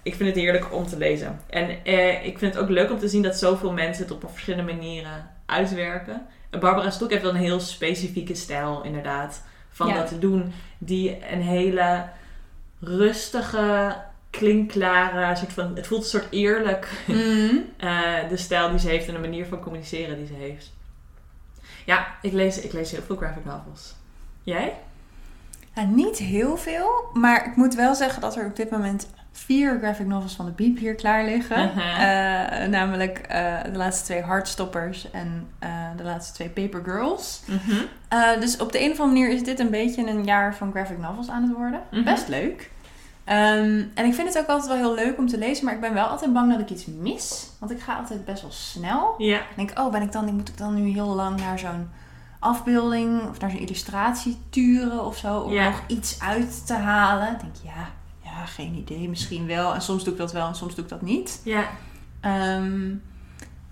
Ik 0.03 0.15
vind 0.15 0.29
het 0.29 0.39
heerlijk 0.39 0.75
om 0.75 0.87
te 0.87 0.97
lezen. 0.97 1.41
En 1.47 1.71
ik 2.25 2.39
vind 2.39 2.55
het 2.55 2.59
ook 2.59 2.69
leuk 2.69 2.91
om 2.91 2.99
te 2.99 3.09
zien 3.09 3.23
dat 3.23 3.37
zoveel 3.37 3.73
mensen 3.73 4.05
het 4.05 4.13
op 4.13 4.31
verschillende 4.31 4.73
manieren 4.73 5.31
uitwerken. 5.51 6.27
En 6.51 6.61
Barbara 6.61 6.91
Stok 6.91 7.11
heeft 7.11 7.23
wel 7.23 7.31
een 7.35 7.41
heel 7.41 7.61
specifieke 7.61 8.35
stijl, 8.35 8.83
inderdaad, 8.83 9.43
van 9.71 9.89
Ja. 9.89 9.95
dat 9.95 10.09
te 10.09 10.19
doen. 10.19 10.53
Die 10.79 11.19
een 11.33 11.43
hele 11.43 12.09
rustige, 12.81 13.97
klinkklare, 14.31 15.37
soort 15.37 15.53
van, 15.53 15.77
het 15.77 15.87
voelt 15.87 16.03
een 16.03 16.09
soort 16.09 16.27
eerlijk, 16.31 16.89
Mm. 17.07 17.65
eh, 17.77 18.29
de 18.29 18.37
stijl 18.37 18.71
die 18.71 18.79
ze 18.79 18.89
heeft 18.89 19.07
en 19.09 19.15
de 19.15 19.21
manier 19.21 19.47
van 19.47 19.61
communiceren 19.61 20.17
die 20.17 20.27
ze 20.27 20.35
heeft. 20.35 20.73
Ja, 21.87 22.07
ik 22.23 22.33
lees, 22.33 22.61
ik 22.61 22.73
lees 22.73 22.91
heel 22.91 23.03
veel 23.03 23.17
graphic 23.17 23.45
novels. 23.45 23.95
Jij? 24.43 24.75
Ja, 25.75 25.83
niet 25.85 26.19
heel 26.19 26.57
veel, 26.57 26.91
maar 27.13 27.47
ik 27.47 27.57
moet 27.57 27.75
wel 27.75 27.95
zeggen 27.95 28.21
dat 28.21 28.37
er 28.37 28.47
op 28.47 28.57
dit 28.57 28.71
moment 28.71 29.09
vier 29.33 29.79
graphic 29.79 30.07
novels 30.07 30.35
van 30.35 30.45
de 30.45 30.51
Beep 30.51 30.79
hier 30.79 30.95
klaar 30.95 31.25
liggen. 31.25 31.67
Mhm. 31.69 31.79
Eh, 31.79 32.69
namelijk 32.69 33.19
eh, 33.19 33.55
de 33.65 33.77
laatste 33.77 34.05
twee 34.05 34.25
Heartstoppers 34.25 35.11
en 35.11 35.49
eh, 35.59 35.71
de 35.97 36.03
laatste 36.03 36.33
twee 36.33 36.49
Paper 36.49 36.85
Girls. 36.85 37.43
Eh, 38.09 38.41
dus 38.41 38.57
op 38.57 38.73
de 38.73 38.81
een 38.81 38.91
of 38.91 39.01
andere 39.01 39.21
manier 39.21 39.37
is 39.37 39.45
dit 39.45 39.59
een 39.59 39.71
beetje 39.71 40.07
een 40.07 40.25
jaar 40.25 40.55
van 40.55 40.71
graphic 40.71 40.99
novels 40.99 41.29
aan 41.29 41.43
het 41.43 41.53
worden. 41.57 41.81
Mhm. 41.91 42.05
Best 42.05 42.29
leuk. 42.29 42.71
Ehm, 43.25 43.83
en 43.95 44.05
ik 44.05 44.15
vind 44.15 44.29
het 44.29 44.39
ook 44.39 44.47
altijd 44.47 44.69
wel 44.69 44.77
heel 44.77 45.05
leuk 45.05 45.19
om 45.19 45.29
te 45.29 45.39
lezen, 45.39 45.65
maar 45.65 45.75
ik 45.75 45.81
ben 45.81 45.95
wel 45.95 46.07
altijd 46.07 46.33
bang 46.33 46.51
dat 46.51 46.61
ik 46.61 46.71
iets 46.71 46.87
mis. 46.87 47.51
Want 47.59 47.73
ik 47.73 47.81
ga 47.81 47.97
altijd 47.97 48.25
best 48.25 48.43
wel 48.43 48.53
snel. 48.53 49.15
Ja. 49.19 49.39
Ik 49.39 49.57
denk, 49.57 49.79
oh, 49.79 49.91
ben 49.93 50.03
ik 50.03 50.13
dan, 50.13 50.35
moet 50.35 50.49
ik 50.49 50.59
dan 50.59 50.75
nu 50.75 50.91
heel 50.91 51.15
lang 51.15 51.41
naar 51.41 51.59
zo'n 51.59 51.89
afbeelding 52.39 53.29
of 53.29 53.41
naar 53.41 53.51
zo'n 53.51 53.61
illustratie 53.61 54.39
turen 54.51 55.05
of 55.05 55.17
zo, 55.17 55.39
om 55.39 55.55
nog 55.55 55.83
iets 55.87 56.21
uit 56.21 56.67
te 56.67 56.75
halen? 56.75 57.33
Ik 57.33 57.41
denk, 57.41 57.55
ja, 57.63 57.89
ja, 58.37 58.47
geen 58.47 58.75
idee, 58.75 59.09
misschien 59.09 59.47
wel. 59.47 59.75
En 59.75 59.81
soms 59.83 60.05
doe 60.05 60.13
ik 60.13 60.19
dat 60.19 60.33
wel 60.33 60.47
en 60.47 60.55
soms 60.55 60.75
doe 60.75 60.85
ik 60.85 60.91
dat 60.91 61.03
niet. 61.03 61.41
Ja. 61.45 61.65
Ehm, 62.21 62.95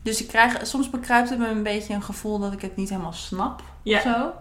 dus 0.02 0.22
ik 0.22 0.28
krijg, 0.28 0.66
soms 0.66 0.90
bekruipt 0.90 1.30
het 1.30 1.38
me 1.38 1.48
een 1.48 1.62
beetje 1.62 1.94
een 1.94 2.02
gevoel 2.02 2.38
dat 2.38 2.52
ik 2.52 2.60
het 2.60 2.76
niet 2.76 2.88
helemaal 2.88 3.12
snap 3.12 3.62
Ja. 3.82 3.96
of 3.96 4.02
zo. 4.02 4.32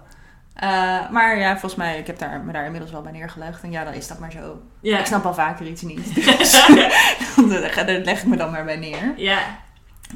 Eh, 0.53 1.09
maar 1.09 1.37
ja, 1.39 1.51
volgens 1.51 1.75
mij, 1.75 1.99
ik 1.99 2.07
heb 2.07 2.19
daar, 2.19 2.39
me 2.41 2.51
daar 2.51 2.65
inmiddels 2.65 2.91
wel 2.91 3.01
bij 3.01 3.11
neergelegd. 3.11 3.63
En 3.63 3.71
ja, 3.71 3.83
dan 3.83 3.93
is 3.93 4.07
dat 4.07 4.19
maar 4.19 4.31
zo. 4.31 4.61
Ja. 4.81 4.99
Ik 4.99 5.05
snap 5.05 5.25
al 5.25 5.33
vaker 5.33 5.65
iets 5.67 5.81
niet. 5.81 6.15
Dus 6.37 6.51
daar 7.49 7.99
leg 8.03 8.21
ik 8.21 8.25
me 8.27 8.37
dan 8.37 8.51
maar 8.51 8.65
bij 8.65 8.77
neer. 8.77 9.13
ja. 9.17 9.39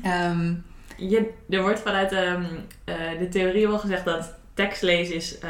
Ehm, 0.03 0.53
Je, 0.97 1.33
er 1.49 1.61
wordt 1.61 1.79
vanuit 1.79 2.11
ehm, 2.11 2.43
eh, 2.83 2.95
de 3.19 3.27
theorie 3.29 3.67
wel 3.67 3.79
gezegd 3.79 4.05
dat 4.05 4.33
tekst 4.53 4.81
lezen 4.81 5.15
is 5.15 5.39
eh, 5.39 5.49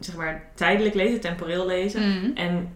zeg 0.00 0.16
maar 0.16 0.42
tijdelijk 0.54 0.94
lezen, 0.94 1.20
temporeel 1.20 1.66
lezen. 1.66 2.02
mm. 2.02 2.36
En 2.36 2.74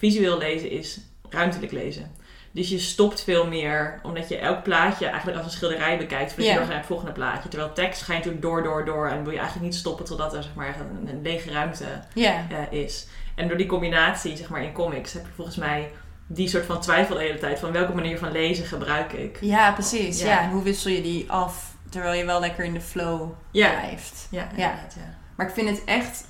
visueel 0.00 0.38
lezen 0.38 0.70
is 0.70 1.00
ruimtelijk 1.28 1.72
lezen. 1.72 2.10
Dus 2.52 2.68
je 2.68 2.78
stopt 2.78 3.22
veel 3.24 3.46
meer, 3.46 4.00
omdat 4.02 4.28
je 4.28 4.36
elk 4.38 4.62
plaatje 4.62 5.06
eigenlijk 5.06 5.36
als 5.36 5.46
een 5.46 5.52
schilderij 5.52 5.98
bekijkt, 5.98 6.32
voordat 6.32 6.52
je 6.52 6.58
naar 6.58 6.76
het 6.76 6.86
volgende 6.86 7.12
plaatje. 7.12 7.48
Terwijl 7.48 7.72
tekst 7.72 8.02
ga 8.02 8.12
je 8.12 8.18
natuurlijk 8.18 8.44
door, 8.44 8.62
door, 8.62 8.84
door 8.84 9.08
en 9.08 9.22
wil 9.22 9.32
je 9.32 9.38
eigenlijk 9.38 9.70
niet 9.70 9.78
stoppen 9.78 10.04
totdat 10.04 10.34
er 10.34 10.42
zeg 10.42 10.54
maar, 10.54 10.76
een, 10.80 11.08
een 11.08 11.22
lege 11.22 11.50
ruimte 11.50 11.84
eh, 12.14 12.58
is. 12.70 13.06
En 13.34 13.48
door 13.48 13.56
die 13.56 13.66
combinatie 13.66 14.36
zeg 14.36 14.48
maar, 14.48 14.62
in 14.62 14.72
comics 14.72 15.12
heb 15.12 15.22
je 15.26 15.32
volgens 15.34 15.56
mij 15.56 15.90
die 16.26 16.48
soort 16.48 16.64
van 16.64 16.80
twijfel 16.80 17.14
de 17.14 17.20
hele 17.22 17.38
tijd 17.38 17.58
van 17.58 17.72
welke 17.72 17.94
manier 17.94 18.18
van 18.18 18.32
lezen 18.32 18.64
gebruik 18.66 19.12
ik. 19.12 19.38
ja, 19.40 19.72
precies. 19.72 20.20
Ja. 20.20 20.26
Ja. 20.26 20.42
en 20.42 20.50
hoe 20.50 20.62
wissel 20.62 20.90
je 20.90 21.02
die 21.02 21.30
af 21.30 21.74
terwijl 21.90 22.14
je 22.18 22.24
wel 22.24 22.40
lekker 22.40 22.64
in 22.64 22.74
de 22.74 22.80
flow 22.80 23.30
Ja, 23.50 23.70
blijft? 23.80 24.26
ja, 24.30 24.48
Ja. 24.56 24.86
ja. 24.96 25.18
Maar 25.36 25.46
ik 25.48 25.54
vind 25.54 25.68
het 25.68 25.84
echt 25.84 26.24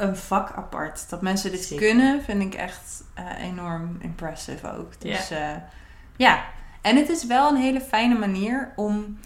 een 0.00 0.16
vak 0.16 0.52
apart. 0.56 1.10
Dat 1.10 1.22
mensen 1.22 1.50
dit 1.50 1.64
Zeker. 1.64 1.86
kunnen, 1.86 2.22
vind 2.22 2.42
ik 2.42 2.54
echt 2.54 3.02
eh, 3.14 3.24
enorm 3.44 3.96
impressive 4.00 4.72
ook. 4.78 5.00
Dus 5.00 5.28
ja. 5.28 5.68
ja, 6.16 6.44
en 6.80 6.96
het 6.96 7.08
is 7.08 7.26
wel 7.26 7.48
een 7.50 7.56
hele 7.60 7.80
fijne 7.80 8.18
manier 8.18 8.72
om... 8.76 9.18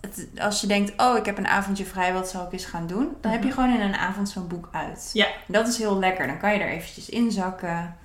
Het, 0.00 0.28
als 0.38 0.60
je 0.60 0.66
denkt, 0.66 0.92
oh, 1.02 1.16
ik 1.16 1.26
heb 1.26 1.38
een 1.38 1.46
avondje 1.46 1.84
vrij, 1.84 2.12
wat 2.12 2.28
zal 2.28 2.46
ik 2.46 2.52
eens 2.52 2.64
gaan 2.64 2.86
doen? 2.86 3.16
Dan 3.20 3.30
heb 3.32 3.42
je 3.42 3.48
Mhm. 3.48 3.56
gewoon 3.60 3.74
in 3.74 3.80
een 3.80 3.94
avond 3.96 4.28
zo'n 4.28 4.48
boek 4.48 4.68
uit. 4.72 5.10
Ja. 5.12 5.26
Dat 5.46 5.68
is 5.68 5.78
heel 5.78 5.98
lekker. 5.98 6.26
Dan 6.26 6.38
kan 6.38 6.52
je 6.52 6.58
er 6.60 6.68
eventjes 6.70 7.08
inzakken. 7.08 7.96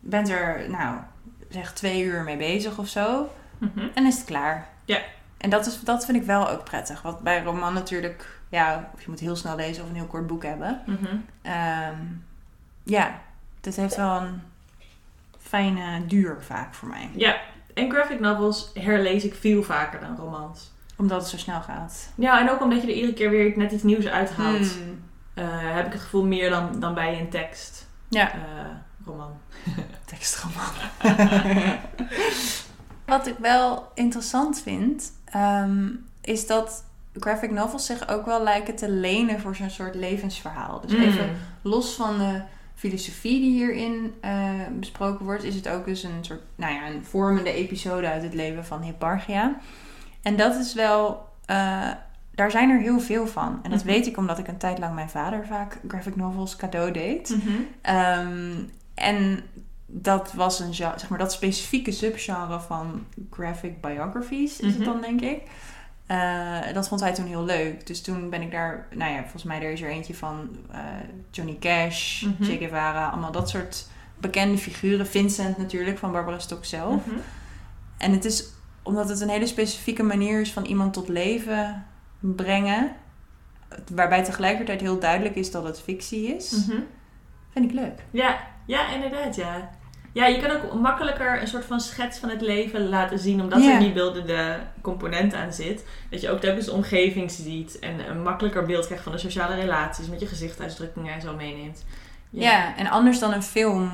Bent 0.00 0.28
er, 0.28 0.70
nou, 0.70 0.96
zeg 1.50 1.72
twee 1.72 2.02
uur 2.02 2.22
mee 2.22 2.36
bezig 2.36 2.78
of 2.78 2.88
zo. 2.88 3.30
Mhm. 3.58 3.86
En 3.94 4.06
is 4.06 4.14
het 4.16 4.24
klaar. 4.24 4.68
Ja. 4.84 4.98
En 5.38 5.50
dat, 5.50 5.66
is, 5.66 5.80
dat 5.80 6.04
vind 6.04 6.16
ik 6.16 6.22
wel 6.24 6.48
ook 6.50 6.64
prettig. 6.64 7.02
Want 7.02 7.20
bij 7.20 7.42
roman 7.42 7.72
natuurlijk, 7.74 8.37
ja, 8.48 8.90
of 8.94 9.02
je 9.02 9.10
moet 9.10 9.20
heel 9.20 9.36
snel 9.36 9.56
lezen 9.56 9.82
of 9.82 9.88
een 9.88 9.96
heel 9.96 10.06
kort 10.06 10.26
boek 10.26 10.42
hebben. 10.42 10.82
Mhm. 10.86 11.16
Ehm, 11.42 11.96
ja, 12.82 13.20
dit 13.60 13.76
heeft 13.76 13.96
wel 13.96 14.20
een 14.20 14.42
fijne 15.38 16.06
duur 16.06 16.36
vaak 16.40 16.74
voor 16.74 16.88
mij. 16.88 17.10
Ja, 17.14 17.36
en 17.74 17.90
graphic 17.90 18.20
novels 18.20 18.70
herlees 18.74 19.24
ik 19.24 19.34
veel 19.34 19.62
vaker 19.62 20.00
dan 20.00 20.16
romans. 20.16 20.70
Omdat 20.96 21.20
het 21.20 21.30
zo 21.30 21.36
snel 21.36 21.60
gaat. 21.60 22.08
Ja, 22.14 22.40
en 22.40 22.50
ook 22.50 22.60
omdat 22.62 22.82
je 22.82 22.88
er 22.88 22.94
iedere 22.94 23.14
keer 23.14 23.30
weer 23.30 23.52
net 23.56 23.72
iets 23.72 23.82
nieuws 23.82 24.06
uithaalt. 24.06 24.72
Hmm. 24.74 25.02
eh, 25.34 25.74
heb 25.74 25.86
ik 25.86 25.92
het 25.92 26.00
gevoel 26.00 26.24
meer 26.24 26.50
dan, 26.50 26.80
dan 26.80 26.94
bij 26.94 27.20
een 27.20 27.28
tekst 27.28 27.86
Ja, 28.08 28.32
eh, 28.32 28.38
roman. 29.04 29.32
tekstroman. 30.04 30.72
Wat 33.06 33.26
ik 33.26 33.36
wel 33.38 33.90
interessant 33.94 34.60
vind, 34.60 35.12
ehm, 35.24 35.88
is 36.20 36.46
dat 36.46 36.84
graphic 37.20 37.50
novels 37.50 37.86
zich 37.86 38.08
ook 38.08 38.26
wel 38.26 38.42
lijken 38.42 38.74
te 38.76 38.90
lenen 38.90 39.40
voor 39.40 39.56
zo'n 39.56 39.70
soort 39.70 39.94
levensverhaal. 39.94 40.80
Dus 40.80 40.92
even 40.92 41.26
Mm. 41.26 41.36
los 41.62 41.94
van 41.94 42.18
de 42.18 42.40
filosofie 42.74 43.40
die 43.40 43.50
hierin 43.50 44.14
eh, 44.20 44.50
besproken 44.72 45.24
wordt, 45.24 45.44
is 45.44 45.54
het 45.54 45.68
ook 45.68 45.84
dus 45.84 46.02
een 46.02 46.18
soort, 46.24 46.40
nou 46.56 46.74
ja, 46.74 46.86
een 46.88 47.04
vormende 47.04 47.52
episode 47.52 48.08
uit 48.08 48.22
het 48.22 48.34
leven 48.34 48.64
van 48.64 48.82
Hipparchia. 48.82 49.56
En 50.22 50.36
dat 50.36 50.54
is 50.56 50.74
wel, 50.74 51.28
eh, 51.44 51.90
daar 52.34 52.50
zijn 52.50 52.70
er 52.70 52.80
heel 52.80 53.00
veel 53.00 53.26
van. 53.26 53.60
En 53.62 53.70
dat 53.70 53.78
Mhm. 53.84 53.88
weet 53.88 54.06
ik 54.06 54.16
omdat 54.16 54.38
ik 54.38 54.48
een 54.48 54.56
tijd 54.58 54.78
lang 54.78 54.94
mijn 54.94 55.08
vader 55.10 55.46
vaak 55.46 55.78
graphic 55.88 56.16
novels 56.16 56.56
cadeau 56.56 56.90
deed. 56.92 57.28
Mhm. 57.28 57.54
Ehm, 57.82 58.52
en 58.94 59.40
dat 59.86 60.32
was 60.32 60.60
een, 60.60 60.74
zeg 60.74 61.08
maar, 61.08 61.18
dat 61.18 61.32
specifieke 61.32 61.90
subgenre 61.92 62.60
van 62.60 63.04
graphic 63.30 63.80
biographies 63.80 64.60
is 64.60 64.66
het 64.74 64.76
Mhm. 64.84 64.84
dan, 64.84 65.00
denk 65.00 65.20
ik. 65.20 65.42
Eh, 66.08 66.72
dat 66.72 66.88
vond 66.88 67.00
hij 67.00 67.14
toen 67.14 67.26
heel 67.26 67.44
leuk. 67.44 67.86
Dus 67.86 68.02
toen 68.02 68.30
ben 68.30 68.42
ik 68.42 68.50
daar, 68.50 68.86
nou 68.94 69.12
ja, 69.12 69.20
volgens 69.20 69.42
mij 69.42 69.62
er 69.62 69.70
is 69.72 69.80
er 69.82 69.88
eentje 69.90 70.14
van 70.14 70.48
eh, 70.70 70.80
Johnny 71.30 71.56
Cash, 71.60 72.22
Mhm. 72.22 72.44
Che 72.44 72.56
Guevara, 72.56 73.08
allemaal 73.08 73.32
dat 73.32 73.48
soort 73.48 73.86
bekende 74.20 74.58
figuren. 74.58 75.06
Vincent 75.06 75.56
natuurlijk, 75.58 75.98
van 75.98 76.12
Barbara 76.12 76.38
Stok 76.38 76.64
zelf. 76.64 77.06
Mhm. 77.06 77.16
En 77.98 78.12
het 78.12 78.24
is, 78.24 78.44
omdat 78.82 79.08
het 79.08 79.20
een 79.20 79.28
hele 79.28 79.46
specifieke 79.46 80.02
manier 80.02 80.40
is 80.40 80.52
van 80.52 80.64
iemand 80.64 80.92
tot 80.92 81.08
leven 81.08 81.86
brengen, 82.18 82.92
waarbij 83.92 84.24
tegelijkertijd 84.24 84.80
heel 84.80 84.98
duidelijk 84.98 85.34
is 85.34 85.50
dat 85.50 85.64
het 85.64 85.80
fictie 85.80 86.34
is, 86.36 86.50
Mhm. 86.66 86.78
vind 87.50 87.64
ik 87.64 87.72
leuk. 87.72 88.04
Ja, 88.10 88.38
ja, 88.66 88.92
inderdaad, 88.94 89.36
ja. 89.36 89.70
Ja, 90.18 90.26
je 90.26 90.40
kan 90.40 90.50
ook 90.50 90.80
makkelijker 90.80 91.40
een 91.40 91.46
soort 91.48 91.64
van 91.64 91.80
schets 91.80 92.18
van 92.18 92.28
het 92.28 92.40
leven 92.40 92.88
laten 92.88 93.18
zien, 93.18 93.40
omdat 93.40 93.62
Ja. 93.62 93.72
er 93.72 93.78
die 93.80 93.92
beeldende 93.92 94.56
component 94.80 95.34
aan 95.34 95.52
zit. 95.52 95.84
Dat 96.10 96.20
je 96.20 96.30
ook 96.30 96.40
telkens 96.40 96.64
de 96.66 96.72
omgeving 96.72 97.30
ziet 97.30 97.78
en 97.78 98.10
een 98.10 98.22
makkelijker 98.22 98.66
beeld 98.66 98.84
krijgt 98.86 99.02
van 99.04 99.12
de 99.12 99.18
sociale 99.18 99.54
relaties, 99.54 100.08
met 100.08 100.20
je 100.20 100.26
gezichtsuitdrukkingen 100.26 101.14
en 101.14 101.20
zo 101.20 101.34
meeneemt. 101.36 101.84
Ja. 102.30 102.76
en 102.76 102.86
anders 102.86 103.18
dan 103.18 103.32
een 103.32 103.42
film. 103.42 103.90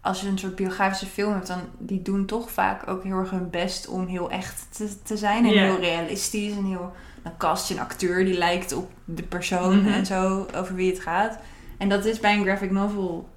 Als 0.00 0.20
je 0.20 0.28
een 0.28 0.38
soort 0.38 0.56
biografische 0.56 1.06
film 1.06 1.32
hebt, 1.32 1.46
dan 1.46 1.60
die 1.78 2.02
doen 2.02 2.26
toch 2.26 2.50
vaak 2.50 2.88
ook 2.88 3.02
heel 3.04 3.16
erg 3.18 3.30
hun 3.30 3.50
best 3.50 3.88
om 3.88 4.06
heel 4.06 4.30
echt 4.30 4.66
te, 4.76 5.02
te 5.02 5.16
zijn. 5.16 5.44
En 5.46 5.50
heel 5.58 5.78
realistisch. 5.80 6.56
En 6.56 6.64
heel, 6.64 6.92
dan 7.22 7.36
cast 7.36 7.68
je 7.68 7.74
een 7.74 7.80
acteur 7.80 8.24
die 8.24 8.38
lijkt 8.38 8.72
op 8.72 8.90
de 9.04 9.22
persoon 9.22 9.78
Mhm. 9.82 9.92
en 9.92 10.06
zo 10.06 10.46
over 10.54 10.74
wie 10.74 10.90
het 10.92 11.00
gaat. 11.00 11.38
En 11.78 11.88
dat 11.88 12.04
is 12.04 12.20
bij 12.20 12.34
een 12.36 12.44
graphic 12.44 12.70
novel 12.70 13.28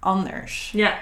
anders. 0.00 0.70
Ja. 0.72 0.98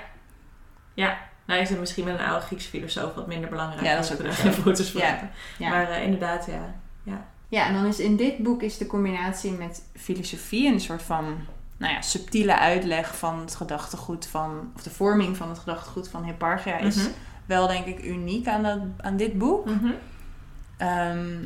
Ja. 0.95 1.19
Nou 1.47 1.61
is 1.61 1.69
het 1.69 1.79
misschien 1.81 2.05
met 2.05 2.19
een 2.19 2.25
oude 2.27 2.47
Griekse 2.47 2.69
filosoof 2.69 3.15
wat 3.15 3.27
minder 3.27 3.51
belangrijk. 3.51 3.87
Ja, 3.87 3.95
dat 3.95 4.05
is 4.05 4.13
ook 4.13 4.33
zo. 4.33 4.51
foto's 4.63 4.91
van 4.91 5.01
Ja. 5.01 5.31
Ja. 5.59 5.69
Maar 5.69 5.91
eh, 5.91 6.03
inderdaad, 6.05 6.47
ja. 6.47 6.75
Ja, 7.51 7.67
en 7.67 7.75
dan 7.75 7.87
is 7.87 7.99
in 7.99 8.17
dit 8.17 8.39
boek 8.39 8.63
is 8.63 8.79
de 8.79 8.87
combinatie 8.87 9.51
met 9.53 9.83
filosofie 9.97 10.67
en 10.67 10.73
een 10.73 10.81
soort 10.81 11.03
van 11.03 11.37
nou 11.77 11.93
ja, 11.93 12.01
subtiele 12.01 12.59
uitleg 12.59 13.17
van 13.17 13.41
het 13.41 13.55
gedachtegoed 13.55 14.27
van, 14.27 14.73
of 14.77 14.83
de 14.83 14.91
vorming 14.91 15.37
van 15.37 15.49
het 15.49 15.59
gedachtegoed 15.59 16.09
van 16.09 16.25
Hipparchia 16.25 16.79
is 16.79 16.97
Mhm. 16.97 17.07
wel 17.47 17.67
denk 17.67 17.87
ik 17.87 18.05
uniek 18.05 18.47
aan, 18.49 18.63
dat, 18.63 18.79
aan 18.97 19.17
dit 19.17 19.39
boek. 19.39 19.65
Mhm. 19.65 19.91
Ehm, 20.77 21.37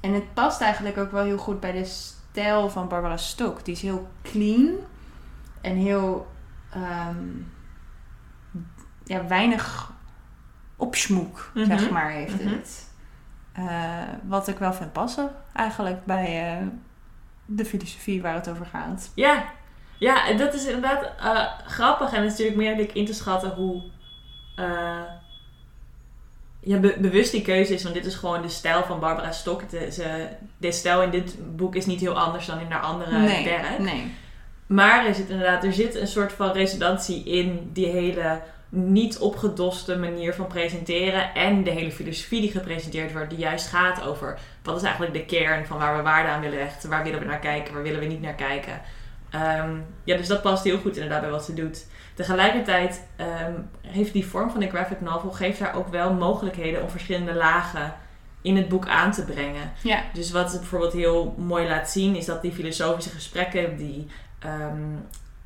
en 0.00 0.12
het 0.14 0.34
past 0.34 0.60
eigenlijk 0.60 0.98
ook 0.98 1.10
wel 1.10 1.24
heel 1.24 1.38
goed 1.38 1.60
bij 1.60 1.72
de 1.72 1.84
stijl 1.84 2.70
van 2.70 2.88
Barbara 2.88 3.16
Stok. 3.16 3.64
Die 3.64 3.74
is 3.74 3.82
heel 3.82 4.08
clean 4.22 4.70
en 5.60 5.76
heel 5.76 6.26
ehm, 6.74 7.16
ja, 9.04 9.26
weinig 9.26 9.92
opsmoek, 10.76 11.50
Mhm. 11.54 11.66
zeg 11.66 11.90
maar, 11.90 12.10
heeft 12.10 12.40
Mhm. 12.44 12.52
het. 12.54 12.92
Eh, 13.52 14.02
wat 14.22 14.48
ik 14.48 14.58
wel 14.58 14.72
vind 14.72 14.92
passen 14.92 15.30
eigenlijk 15.52 16.04
bij 16.04 16.56
eh, 16.60 16.66
de 17.46 17.64
filosofie 17.64 18.22
waar 18.22 18.34
het 18.34 18.48
over 18.48 18.66
gaat. 18.66 19.10
Ja. 19.14 19.44
Ja, 19.98 20.28
en 20.28 20.36
dat 20.38 20.54
is 20.54 20.64
inderdaad 20.66 21.02
eh, 21.20 21.66
grappig. 21.66 22.12
En 22.12 22.22
het 22.22 22.32
is 22.32 22.38
natuurlijk 22.38 22.56
ik 22.78 22.92
in 22.94 23.06
te 23.06 23.14
schatten 23.14 23.50
hoe 23.50 23.82
ja, 26.60 26.78
be- 26.78 26.96
bewust 26.98 27.32
die 27.32 27.42
keuze 27.42 27.74
is. 27.74 27.82
Want 27.82 27.94
dit 27.94 28.06
is 28.06 28.14
gewoon 28.14 28.42
de 28.42 28.48
stijl 28.48 28.82
van 28.84 29.00
Barbara 29.00 29.32
Stok. 29.32 29.70
De, 29.70 29.92
ze, 29.92 30.28
de 30.56 30.72
stijl 30.72 31.02
in 31.02 31.10
dit 31.10 31.56
boek 31.56 31.74
is 31.74 31.86
niet 31.86 32.00
heel 32.00 32.18
anders 32.18 32.46
dan 32.46 32.58
in 32.58 32.70
haar 32.70 32.82
andere 32.82 33.18
nee, 33.18 33.44
werk. 33.44 33.78
nee. 33.78 34.14
Maar 34.66 35.06
er 35.06 35.14
zit 35.14 35.28
inderdaad 35.28 35.64
er 35.64 35.72
zit 35.72 35.94
een 35.94 36.06
soort 36.06 36.32
van 36.32 36.52
resonantie 36.52 37.24
in 37.24 37.70
die 37.72 37.86
hele 37.86 38.40
niet 38.68 39.18
opgedoste 39.18 39.96
manier 39.96 40.34
van 40.34 40.46
presenteren. 40.46 41.34
En 41.34 41.64
de 41.64 41.70
hele 41.70 41.92
filosofie 41.92 42.40
die 42.40 42.50
gepresenteerd 42.50 43.12
wordt, 43.12 43.30
die 43.30 43.38
juist 43.38 43.66
gaat 43.66 44.02
over 44.02 44.38
wat 44.62 44.76
is 44.76 44.82
eigenlijk 44.82 45.14
de 45.14 45.24
kern 45.24 45.66
van 45.66 45.78
waar 45.78 45.96
we 45.96 46.02
waarde 46.02 46.28
aan 46.28 46.40
willen 46.40 46.58
hechten. 46.58 46.90
Waar 46.90 47.04
willen 47.04 47.20
we 47.20 47.26
naar 47.26 47.38
kijken, 47.38 47.74
waar 47.74 47.82
willen 47.82 48.00
we 48.00 48.06
niet 48.06 48.22
naar 48.22 48.34
kijken. 48.34 48.80
Ehm, 49.30 49.76
ja, 50.04 50.16
dus 50.16 50.26
dat 50.26 50.42
past 50.42 50.64
heel 50.64 50.78
goed 50.78 50.94
inderdaad 50.94 51.20
bij 51.20 51.30
wat 51.30 51.44
ze 51.44 51.54
doet. 51.54 51.86
Tegelijkertijd 52.14 53.06
ehm, 53.16 53.52
heeft 53.80 54.12
die 54.12 54.26
vorm 54.26 54.50
van 54.50 54.60
de 54.60 54.68
graphic 54.68 55.00
novel 55.00 55.30
geeft 55.30 55.60
haar 55.60 55.74
ook 55.74 55.88
wel 55.88 56.12
mogelijkheden 56.12 56.82
om 56.82 56.90
verschillende 56.90 57.34
lagen 57.34 57.94
in 58.42 58.56
het 58.56 58.68
boek 58.68 58.86
aan 58.86 59.12
te 59.12 59.24
brengen. 59.24 59.72
Ja, 59.82 60.02
Dus 60.12 60.30
wat 60.30 60.50
het 60.50 60.60
bijvoorbeeld 60.60 60.92
heel 60.92 61.34
mooi 61.38 61.68
laat 61.68 61.90
zien, 61.90 62.16
is 62.16 62.24
dat 62.24 62.42
die 62.42 62.52
filosofische 62.52 63.10
gesprekken 63.10 63.76
die 63.76 64.06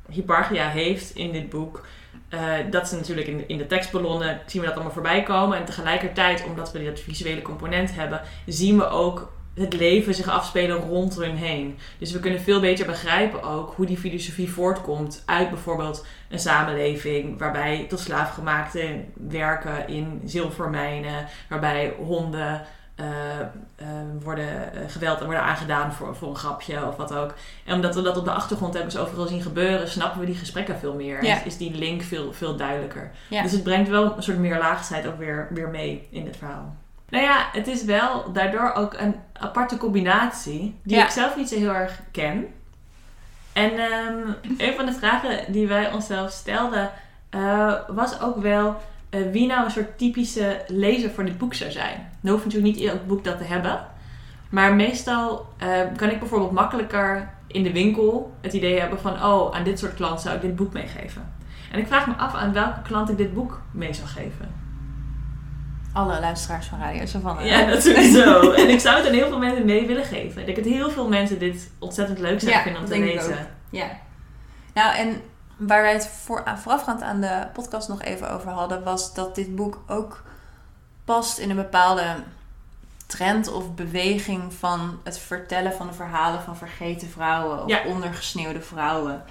Hipparchia 0.09 0.69
heeft 0.69 1.15
in 1.15 1.31
dit 1.31 1.49
boek, 1.49 1.85
eh, 2.29 2.53
dat 2.69 2.87
ze 2.87 2.95
natuurlijk 2.95 3.27
in 3.27 3.37
de, 3.37 3.45
in 3.45 3.57
de 3.57 3.67
tekstballonnen 3.67 4.39
zien 4.45 4.61
we 4.61 4.67
dat 4.67 4.75
allemaal 4.75 4.93
voorbij 4.93 5.23
komen. 5.23 5.57
En 5.57 5.65
tegelijkertijd, 5.65 6.45
omdat 6.45 6.71
we 6.71 6.83
dat 6.83 6.99
visuele 6.99 7.41
component 7.41 7.95
hebben, 7.95 8.21
zien 8.45 8.77
we 8.77 8.87
ook 8.87 9.31
het 9.53 9.73
leven 9.73 10.15
zich 10.15 10.27
afspelen 10.27 10.77
rond 10.77 11.15
hun 11.15 11.35
heen. 11.35 11.77
Dus 11.97 12.11
we 12.11 12.19
kunnen 12.19 12.41
veel 12.41 12.59
beter 12.59 12.85
begrijpen 12.85 13.43
ook 13.43 13.73
hoe 13.75 13.85
die 13.85 13.97
filosofie 13.97 14.49
voortkomt 14.49 15.23
uit 15.25 15.49
bijvoorbeeld 15.49 16.05
een 16.29 16.39
samenleving 16.39 17.39
waarbij 17.39 17.85
tot 17.89 17.99
slaafgemaakten 17.99 19.05
werken 19.13 19.87
in 19.87 20.21
zilvermijnen, 20.25 21.27
waarbij 21.49 21.93
honden 21.97 22.61
worden 24.23 24.73
eh, 24.73 24.81
geweld 24.87 25.19
worden 25.19 25.41
aangedaan 25.41 25.93
voor, 25.93 26.15
voor 26.15 26.29
een 26.29 26.35
grapje 26.35 26.87
of 26.87 26.95
wat 26.95 27.13
ook. 27.13 27.33
En 27.65 27.73
omdat 27.75 27.95
we 27.95 28.01
dat 28.01 28.17
op 28.17 28.25
de 28.25 28.31
achtergrond 28.31 28.73
hebben 28.73 28.91
ze 28.91 28.99
overal 28.99 29.27
zien 29.27 29.41
gebeuren, 29.41 29.89
snappen 29.89 30.19
we 30.19 30.25
die 30.25 30.35
gesprekken 30.35 30.79
veel 30.79 30.93
meer. 30.93 31.23
Ja. 31.23 31.39
En 31.39 31.45
is 31.45 31.57
die 31.57 31.75
link 31.75 32.01
veel, 32.01 32.33
veel 32.33 32.55
duidelijker. 32.55 33.11
Ja. 33.29 33.41
Dus 33.41 33.51
het 33.51 33.63
brengt 33.63 33.89
wel 33.89 34.17
een 34.17 34.23
soort 34.23 34.37
meerlaagheid 34.37 35.07
ook 35.07 35.17
weer, 35.17 35.47
weer 35.49 35.69
mee 35.69 36.07
in 36.11 36.25
het 36.25 36.37
verhaal. 36.37 36.75
Nou 37.09 37.23
ja, 37.23 37.49
het 37.51 37.67
is 37.67 37.83
wel 37.83 38.31
daardoor 38.33 38.73
ook 38.73 38.93
een 38.93 39.15
aparte 39.33 39.77
combinatie 39.77 40.79
die 40.83 40.97
Ja. 40.97 41.03
ik 41.03 41.09
zelf 41.09 41.35
niet 41.35 41.49
zo 41.49 41.55
heel 41.55 41.73
erg 41.73 41.99
ken. 42.11 42.47
En 43.53 43.71
ehm, 43.71 44.17
een 44.57 44.73
van 44.75 44.85
de 44.85 44.93
vragen 44.93 45.51
die 45.51 45.67
wij 45.67 45.91
onszelf 45.93 46.31
stelden 46.31 46.91
eh, 47.29 47.73
was 47.87 48.21
ook 48.21 48.37
wel 48.41 48.81
eh, 49.09 49.21
wie 49.31 49.47
nou 49.47 49.65
een 49.65 49.71
soort 49.71 49.97
typische 49.97 50.61
lezer 50.67 51.09
voor 51.09 51.25
dit 51.25 51.37
boek 51.37 51.53
zou 51.53 51.71
zijn. 51.71 52.09
Nu 52.19 52.31
hoeft 52.31 52.45
natuurlijk 52.45 52.75
niet 52.75 52.89
elk 52.89 53.07
boek 53.07 53.23
dat 53.23 53.37
te 53.37 53.43
hebben. 53.43 53.85
Maar 54.49 54.73
meestal 54.75 55.47
eh, 55.57 55.81
kan 55.95 56.09
ik 56.09 56.19
bijvoorbeeld 56.19 56.51
makkelijker 56.51 57.29
in 57.47 57.63
de 57.63 57.71
winkel 57.71 58.33
het 58.41 58.53
idee 58.53 58.79
hebben 58.79 58.99
van... 58.99 59.23
oh, 59.23 59.55
aan 59.55 59.63
dit 59.63 59.79
soort 59.79 59.93
klant 59.93 60.21
zou 60.21 60.35
ik 60.35 60.41
dit 60.41 60.55
boek 60.55 60.73
meegeven. 60.73 61.33
En 61.71 61.79
ik 61.79 61.87
vraag 61.87 62.07
me 62.07 62.13
af 62.13 62.33
aan 62.33 62.53
welke 62.53 62.81
klant 62.81 63.09
ik 63.09 63.17
dit 63.17 63.33
boek 63.33 63.61
mee 63.71 63.93
zou 63.93 64.07
geven. 64.07 64.51
alle 65.93 66.19
luisteraars 66.19 66.67
van 66.67 66.79
Radio 66.79 67.05
Savannah. 67.05 67.45
Ja, 67.45 67.65
dat 67.71 67.83
sowieso. 67.83 68.51
en 68.51 68.69
ik 68.69 68.79
zou 68.79 68.97
het 68.97 69.07
aan 69.07 69.13
heel 69.13 69.27
veel 69.27 69.39
mensen 69.39 69.65
mee 69.65 69.87
willen 69.87 70.05
geven. 70.05 70.39
Ik 70.39 70.45
denk 70.45 70.57
dat 70.57 70.73
heel 70.73 70.89
veel 70.89 71.07
mensen 71.07 71.39
dit 71.39 71.71
ontzettend 71.79 72.19
leuk 72.19 72.39
zouden 72.39 72.59
Ja, 72.59 72.63
vinden 72.63 72.81
om 72.81 72.87
te 72.87 72.99
lezen. 72.99 73.47
Ja. 73.69 73.89
Nou, 74.73 74.95
en 74.95 75.21
waar 75.59 75.81
wij 75.81 75.93
het 75.93 76.07
voor, 76.07 76.45
aan- 76.45 76.59
voorafgaand 76.59 77.01
aan 77.01 77.21
de 77.21 77.47
podcast 77.53 77.87
nog 77.87 78.01
even 78.01 78.31
over 78.31 78.49
hadden, 78.51 78.83
was 78.83 79.13
dat 79.13 79.35
dit 79.35 79.55
boek 79.55 79.81
ook 79.87 80.23
past 81.05 81.37
in 81.37 81.49
een 81.49 81.55
bepaalde 81.55 82.15
trend 83.07 83.51
of 83.51 83.73
beweging 83.75 84.53
van 84.53 84.99
het 85.03 85.19
vertellen 85.19 85.73
van 85.73 85.87
de 85.87 85.93
verhalen 85.93 86.41
van 86.41 86.57
vergeten 86.57 87.09
vrouwen 87.09 87.63
of 87.63 87.69
Ja. 87.69 87.81
ondergesneeuwde 87.85 88.61
vrouwen. 88.61 89.23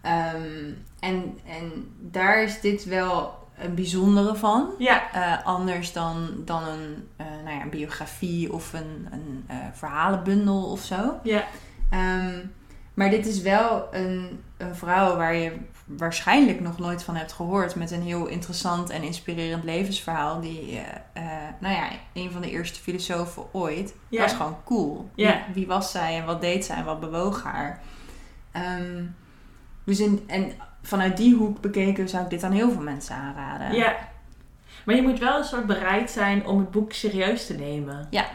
Ehm, 0.00 0.72
en, 1.00 1.38
en 1.46 1.90
daar 1.98 2.42
is 2.42 2.60
dit 2.60 2.84
wel 2.84 3.44
een 3.58 3.74
bijzondere 3.74 4.34
van. 4.34 4.70
Ja, 4.78 5.12
Eh, 5.12 5.46
anders 5.46 5.92
dan, 5.92 6.28
dan 6.44 6.62
een, 6.62 7.08
eh, 7.16 7.26
nou 7.44 7.56
ja, 7.56 7.62
een 7.62 7.70
biografie 7.70 8.52
of 8.52 8.72
een, 8.72 9.08
een 9.10 9.44
eh, 9.46 9.56
verhalenbundel 9.72 10.70
of 10.70 10.80
zo. 10.80 11.20
ja, 11.22 11.44
Ehm, 11.90 12.38
maar 12.96 13.10
dit 13.10 13.26
is 13.26 13.40
wel 13.40 13.88
een, 13.90 14.42
een 14.56 14.74
vrouw 14.74 15.16
waar 15.16 15.34
je 15.34 15.52
waarschijnlijk 15.84 16.60
nog 16.60 16.78
nooit 16.78 17.02
van 17.02 17.16
hebt 17.16 17.32
gehoord. 17.32 17.74
Met 17.74 17.90
een 17.90 18.02
heel 18.02 18.26
interessant 18.26 18.90
en 18.90 19.02
inspirerend 19.02 19.64
levensverhaal. 19.64 20.40
Die, 20.40 20.78
eh, 20.78 21.24
eh, 21.24 21.52
nou 21.60 21.74
ja, 21.74 21.88
een 22.12 22.30
van 22.30 22.40
de 22.40 22.50
eerste 22.50 22.80
filosofen 22.80 23.42
ooit. 23.52 23.94
Ja. 24.08 24.22
was 24.22 24.32
gewoon 24.32 24.56
cool. 24.64 25.10
Ja. 25.14 25.42
Wie, 25.46 25.54
wie 25.54 25.66
was 25.66 25.90
zij 25.90 26.18
en 26.18 26.24
wat 26.24 26.40
deed 26.40 26.64
zij 26.64 26.76
en 26.76 26.84
wat 26.84 27.00
bewoog 27.00 27.42
haar? 27.42 27.80
Ehm, 28.52 29.04
dus 29.84 30.00
in, 30.00 30.24
en 30.26 30.52
vanuit 30.82 31.16
die 31.16 31.34
hoek 31.34 31.60
bekeken 31.60 32.08
zou 32.08 32.24
ik 32.24 32.30
dit 32.30 32.42
aan 32.42 32.52
heel 32.52 32.70
veel 32.70 32.82
mensen 32.82 33.14
aanraden. 33.16 33.72
ja. 33.72 33.96
Maar 34.84 34.94
je 34.94 35.02
moet 35.02 35.18
wel 35.18 35.38
een 35.38 35.44
soort 35.44 35.66
bereid 35.66 36.10
zijn 36.10 36.46
om 36.46 36.58
het 36.58 36.70
boek 36.70 36.92
serieus 36.92 37.46
te 37.46 37.54
nemen. 37.54 38.06
Ja. 38.10 38.26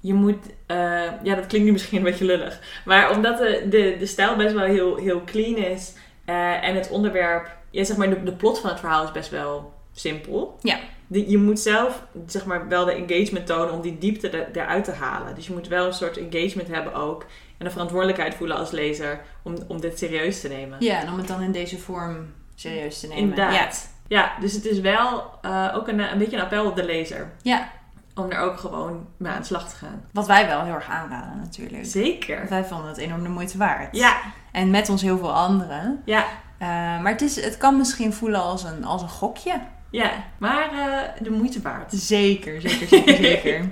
Je 0.00 0.14
moet, 0.14 0.46
eh, 0.66 0.76
ja, 1.22 1.34
dat 1.34 1.46
klinkt 1.46 1.66
nu 1.66 1.72
misschien 1.72 1.98
een 1.98 2.04
beetje 2.04 2.24
lullig. 2.24 2.60
Maar 2.84 3.10
omdat 3.10 3.38
de, 3.38 3.66
de, 3.68 3.96
de 3.98 4.06
stijl 4.06 4.36
best 4.36 4.54
wel 4.54 4.64
heel, 4.64 4.96
heel 4.96 5.24
clean 5.24 5.56
is 5.56 5.92
eh, 6.24 6.64
en 6.64 6.74
het 6.74 6.88
onderwerp, 6.88 7.56
ja, 7.70 7.84
zeg 7.84 7.96
maar, 7.96 8.10
de, 8.10 8.22
de 8.22 8.32
plot 8.32 8.58
van 8.58 8.70
het 8.70 8.78
verhaal 8.78 9.04
is 9.04 9.12
best 9.12 9.30
wel 9.30 9.72
simpel. 9.92 10.58
Ja. 10.62 10.78
Je 11.08 11.38
moet 11.38 11.60
zelf, 11.60 12.02
zeg 12.26 12.44
maar, 12.44 12.68
wel 12.68 12.84
de 12.84 12.92
engagement 12.92 13.46
tonen 13.46 13.74
om 13.74 13.80
die 13.80 13.98
diepte 13.98 14.28
er, 14.28 14.48
eruit 14.52 14.84
te 14.84 14.92
halen. 14.92 15.34
Dus 15.34 15.46
je 15.46 15.52
moet 15.52 15.68
wel 15.68 15.86
een 15.86 15.92
soort 15.92 16.16
engagement 16.16 16.68
hebben 16.68 16.94
ook. 16.94 17.26
En 17.58 17.64
de 17.64 17.70
verantwoordelijkheid 17.70 18.34
voelen 18.34 18.56
als 18.56 18.70
lezer 18.70 19.20
om, 19.42 19.56
om 19.68 19.80
dit 19.80 19.98
serieus 19.98 20.40
te 20.40 20.48
nemen. 20.48 20.76
Ja, 20.80 21.00
en 21.00 21.12
om 21.12 21.18
het 21.18 21.26
dan 21.28 21.42
in 21.42 21.52
deze 21.52 21.78
vorm 21.78 22.34
serieus 22.54 23.00
te 23.00 23.06
nemen. 23.06 23.22
Inderdaad. 23.22 23.96
Ja, 24.08 24.32
dus 24.40 24.52
het 24.52 24.64
is 24.64 24.80
wel 24.80 25.24
eh, 25.42 25.72
ook 25.74 25.88
een, 25.88 25.98
een 25.98 26.18
beetje 26.18 26.36
een 26.36 26.42
appel 26.42 26.66
op 26.66 26.76
de 26.76 26.84
lezer. 26.84 27.32
Ja. 27.42 27.70
Om 28.18 28.30
er 28.30 28.38
ook 28.40 28.58
gewoon 28.58 29.06
mee 29.16 29.32
aan 29.32 29.38
de 29.40 29.46
slag 29.46 29.68
te 29.68 29.76
gaan. 29.76 30.04
Wat 30.12 30.26
wij 30.26 30.46
wel 30.46 30.62
heel 30.64 30.74
erg 30.74 30.88
aanraden 30.88 31.38
natuurlijk. 31.38 31.86
Zeker. 31.86 32.46
Wij 32.48 32.64
vonden 32.64 32.88
het 32.88 32.96
enorm 32.96 33.22
de 33.22 33.28
moeite 33.28 33.58
waard. 33.58 33.96
Ja, 33.96 34.16
En 34.52 34.70
met 34.70 34.88
ons 34.88 35.02
heel 35.02 35.18
veel 35.18 35.32
anderen. 35.34 36.02
ja, 36.04 36.24
Eh, 36.58 36.68
maar 37.00 37.12
het, 37.12 37.20
is, 37.22 37.44
het 37.44 37.56
kan 37.56 37.76
misschien 37.76 38.12
voelen 38.12 38.42
als 38.42 38.64
een, 38.64 38.84
als 38.84 39.02
een 39.02 39.08
gokje. 39.08 39.60
ja. 39.90 40.10
Maar 40.38 40.68
eh, 40.72 41.22
de 41.22 41.30
moeite 41.30 41.62
waard. 41.62 41.92
Zeker, 41.92 42.60
zeker, 42.60 42.88
zeker, 42.88 43.16
zeker. 43.24 43.68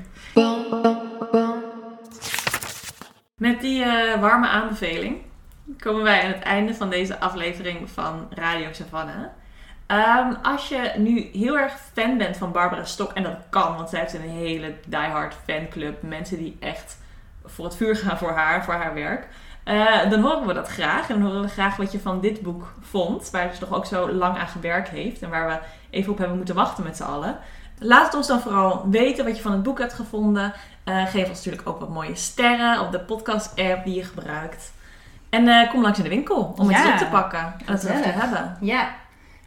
Met 3.36 3.60
die 3.60 3.82
eh, 3.84 4.20
warme 4.20 4.48
aanbeveling 4.48 5.16
komen 5.78 6.02
wij 6.02 6.22
aan 6.22 6.32
het 6.32 6.42
einde 6.42 6.74
van 6.74 6.90
deze 6.90 7.18
aflevering 7.20 7.90
van 7.90 8.26
Radio 8.30 8.72
Savannah. 8.72 9.24
Ehm, 9.86 10.32
als 10.42 10.68
je 10.68 10.92
nu 10.96 11.28
heel 11.32 11.58
erg 11.58 11.72
fan 11.94 12.18
bent 12.18 12.36
van 12.36 12.52
Barbara 12.52 12.84
Stok, 12.84 13.12
en 13.12 13.22
dat 13.22 13.36
kan, 13.50 13.76
want 13.76 13.88
zij 13.90 14.00
heeft 14.00 14.14
een 14.14 14.20
hele 14.20 14.74
diehard 14.86 15.34
fanclub. 15.46 16.02
Mensen 16.02 16.38
die 16.38 16.56
echt 16.60 16.98
voor 17.44 17.64
het 17.64 17.76
vuur 17.76 17.96
gaan 17.96 18.18
voor 18.18 18.30
haar, 18.32 18.64
voor 18.64 18.74
haar 18.74 18.94
werk. 18.94 19.26
eh, 19.64 20.10
dan 20.10 20.20
horen 20.20 20.46
we 20.46 20.52
dat 20.52 20.68
graag. 20.68 21.08
En 21.08 21.14
dan 21.18 21.26
horen 21.28 21.42
we 21.42 21.48
graag 21.48 21.76
wat 21.76 21.92
je 21.92 22.00
van 22.00 22.20
dit 22.20 22.40
boek 22.40 22.72
vond. 22.80 23.30
Waar 23.30 23.52
ze 23.54 23.58
toch 23.60 23.74
ook 23.74 23.86
zo 23.86 24.12
lang 24.12 24.38
aan 24.38 24.48
gewerkt 24.48 24.88
heeft. 24.88 25.22
En 25.22 25.30
waar 25.30 25.46
we 25.46 25.58
even 25.90 26.12
op 26.12 26.18
hebben 26.18 26.36
moeten 26.36 26.54
wachten 26.54 26.84
met 26.84 26.96
z'n 26.96 27.02
allen. 27.02 27.38
Laat 27.78 28.04
het 28.04 28.14
ons 28.14 28.26
dan 28.26 28.40
vooral 28.40 28.86
weten 28.90 29.24
wat 29.24 29.36
je 29.36 29.42
van 29.42 29.52
het 29.52 29.62
boek 29.62 29.78
hebt 29.78 29.92
gevonden. 29.92 30.52
Eh, 30.84 31.06
geef 31.06 31.28
ons 31.28 31.36
natuurlijk 31.36 31.68
ook 31.68 31.80
wat 31.80 31.88
mooie 31.88 32.14
sterren 32.14 32.80
op 32.80 32.92
de 32.92 33.00
podcast-app 33.00 33.84
die 33.84 33.94
je 33.94 34.04
gebruikt. 34.04 34.72
En 35.30 35.48
eh, 35.48 35.70
kom 35.70 35.82
langs 35.82 35.98
in 35.98 36.04
de 36.04 36.10
winkel 36.10 36.54
om 36.56 36.68
het 36.68 36.76
Ja, 36.76 36.84
eens 36.84 36.92
op 36.92 36.98
te 36.98 37.12
pakken 37.12 37.38
en 37.66 37.72
het 37.72 37.84
erover 37.84 38.02
te 38.02 38.08
hebben. 38.08 38.56
Ja. 38.60 38.88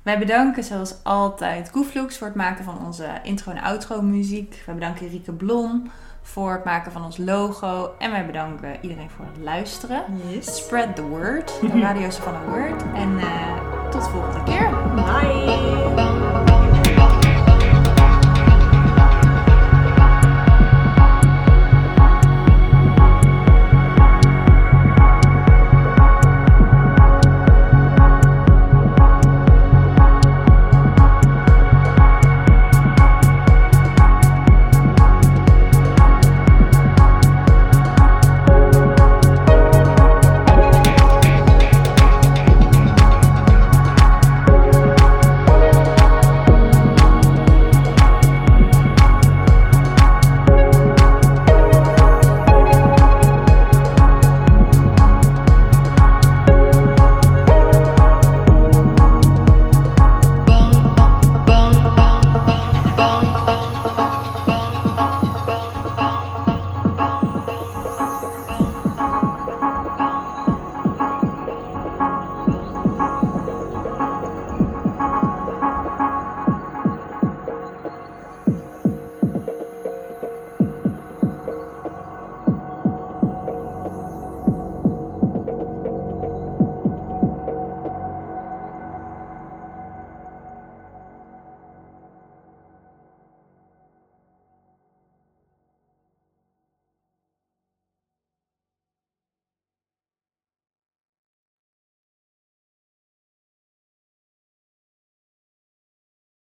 Wij 0.04 0.20
bedanken 0.20 0.64
zoals 0.64 0.96
altijd 1.04 1.72
Koeflux 1.72 2.18
voor 2.18 2.28
het 2.28 2.36
maken 2.36 2.64
van 2.64 2.86
onze 2.86 3.06
intro- 3.24 3.52
en 3.52 3.62
outro 3.62 4.02
muziek. 4.02 4.64
Wij 4.66 4.76
bedanken 4.76 5.10
Rieke 5.10 5.32
Blom 5.32 5.92
voor 6.22 6.52
het 6.52 6.64
maken 6.64 6.92
van 6.92 7.04
ons 7.04 7.18
logo. 7.18 7.92
En 8.00 8.12
wij 8.12 8.26
bedanken 8.26 8.78
iedereen 8.82 9.10
voor 9.10 9.26
het 9.26 9.44
luisteren. 9.44 10.04
Yes. 10.30 10.56
Spread 10.58 10.96
the 10.96 11.02
word. 11.04 11.60
De 11.62 11.80
radio's 11.80 12.18
van 12.18 12.36
een 12.36 12.50
word. 12.50 12.84
En 12.96 13.20
eh, 13.20 13.90
tot 13.90 14.04
de 14.04 14.10
volgende 14.10 14.44
keer. 14.44 14.70
Bye. 14.96 16.19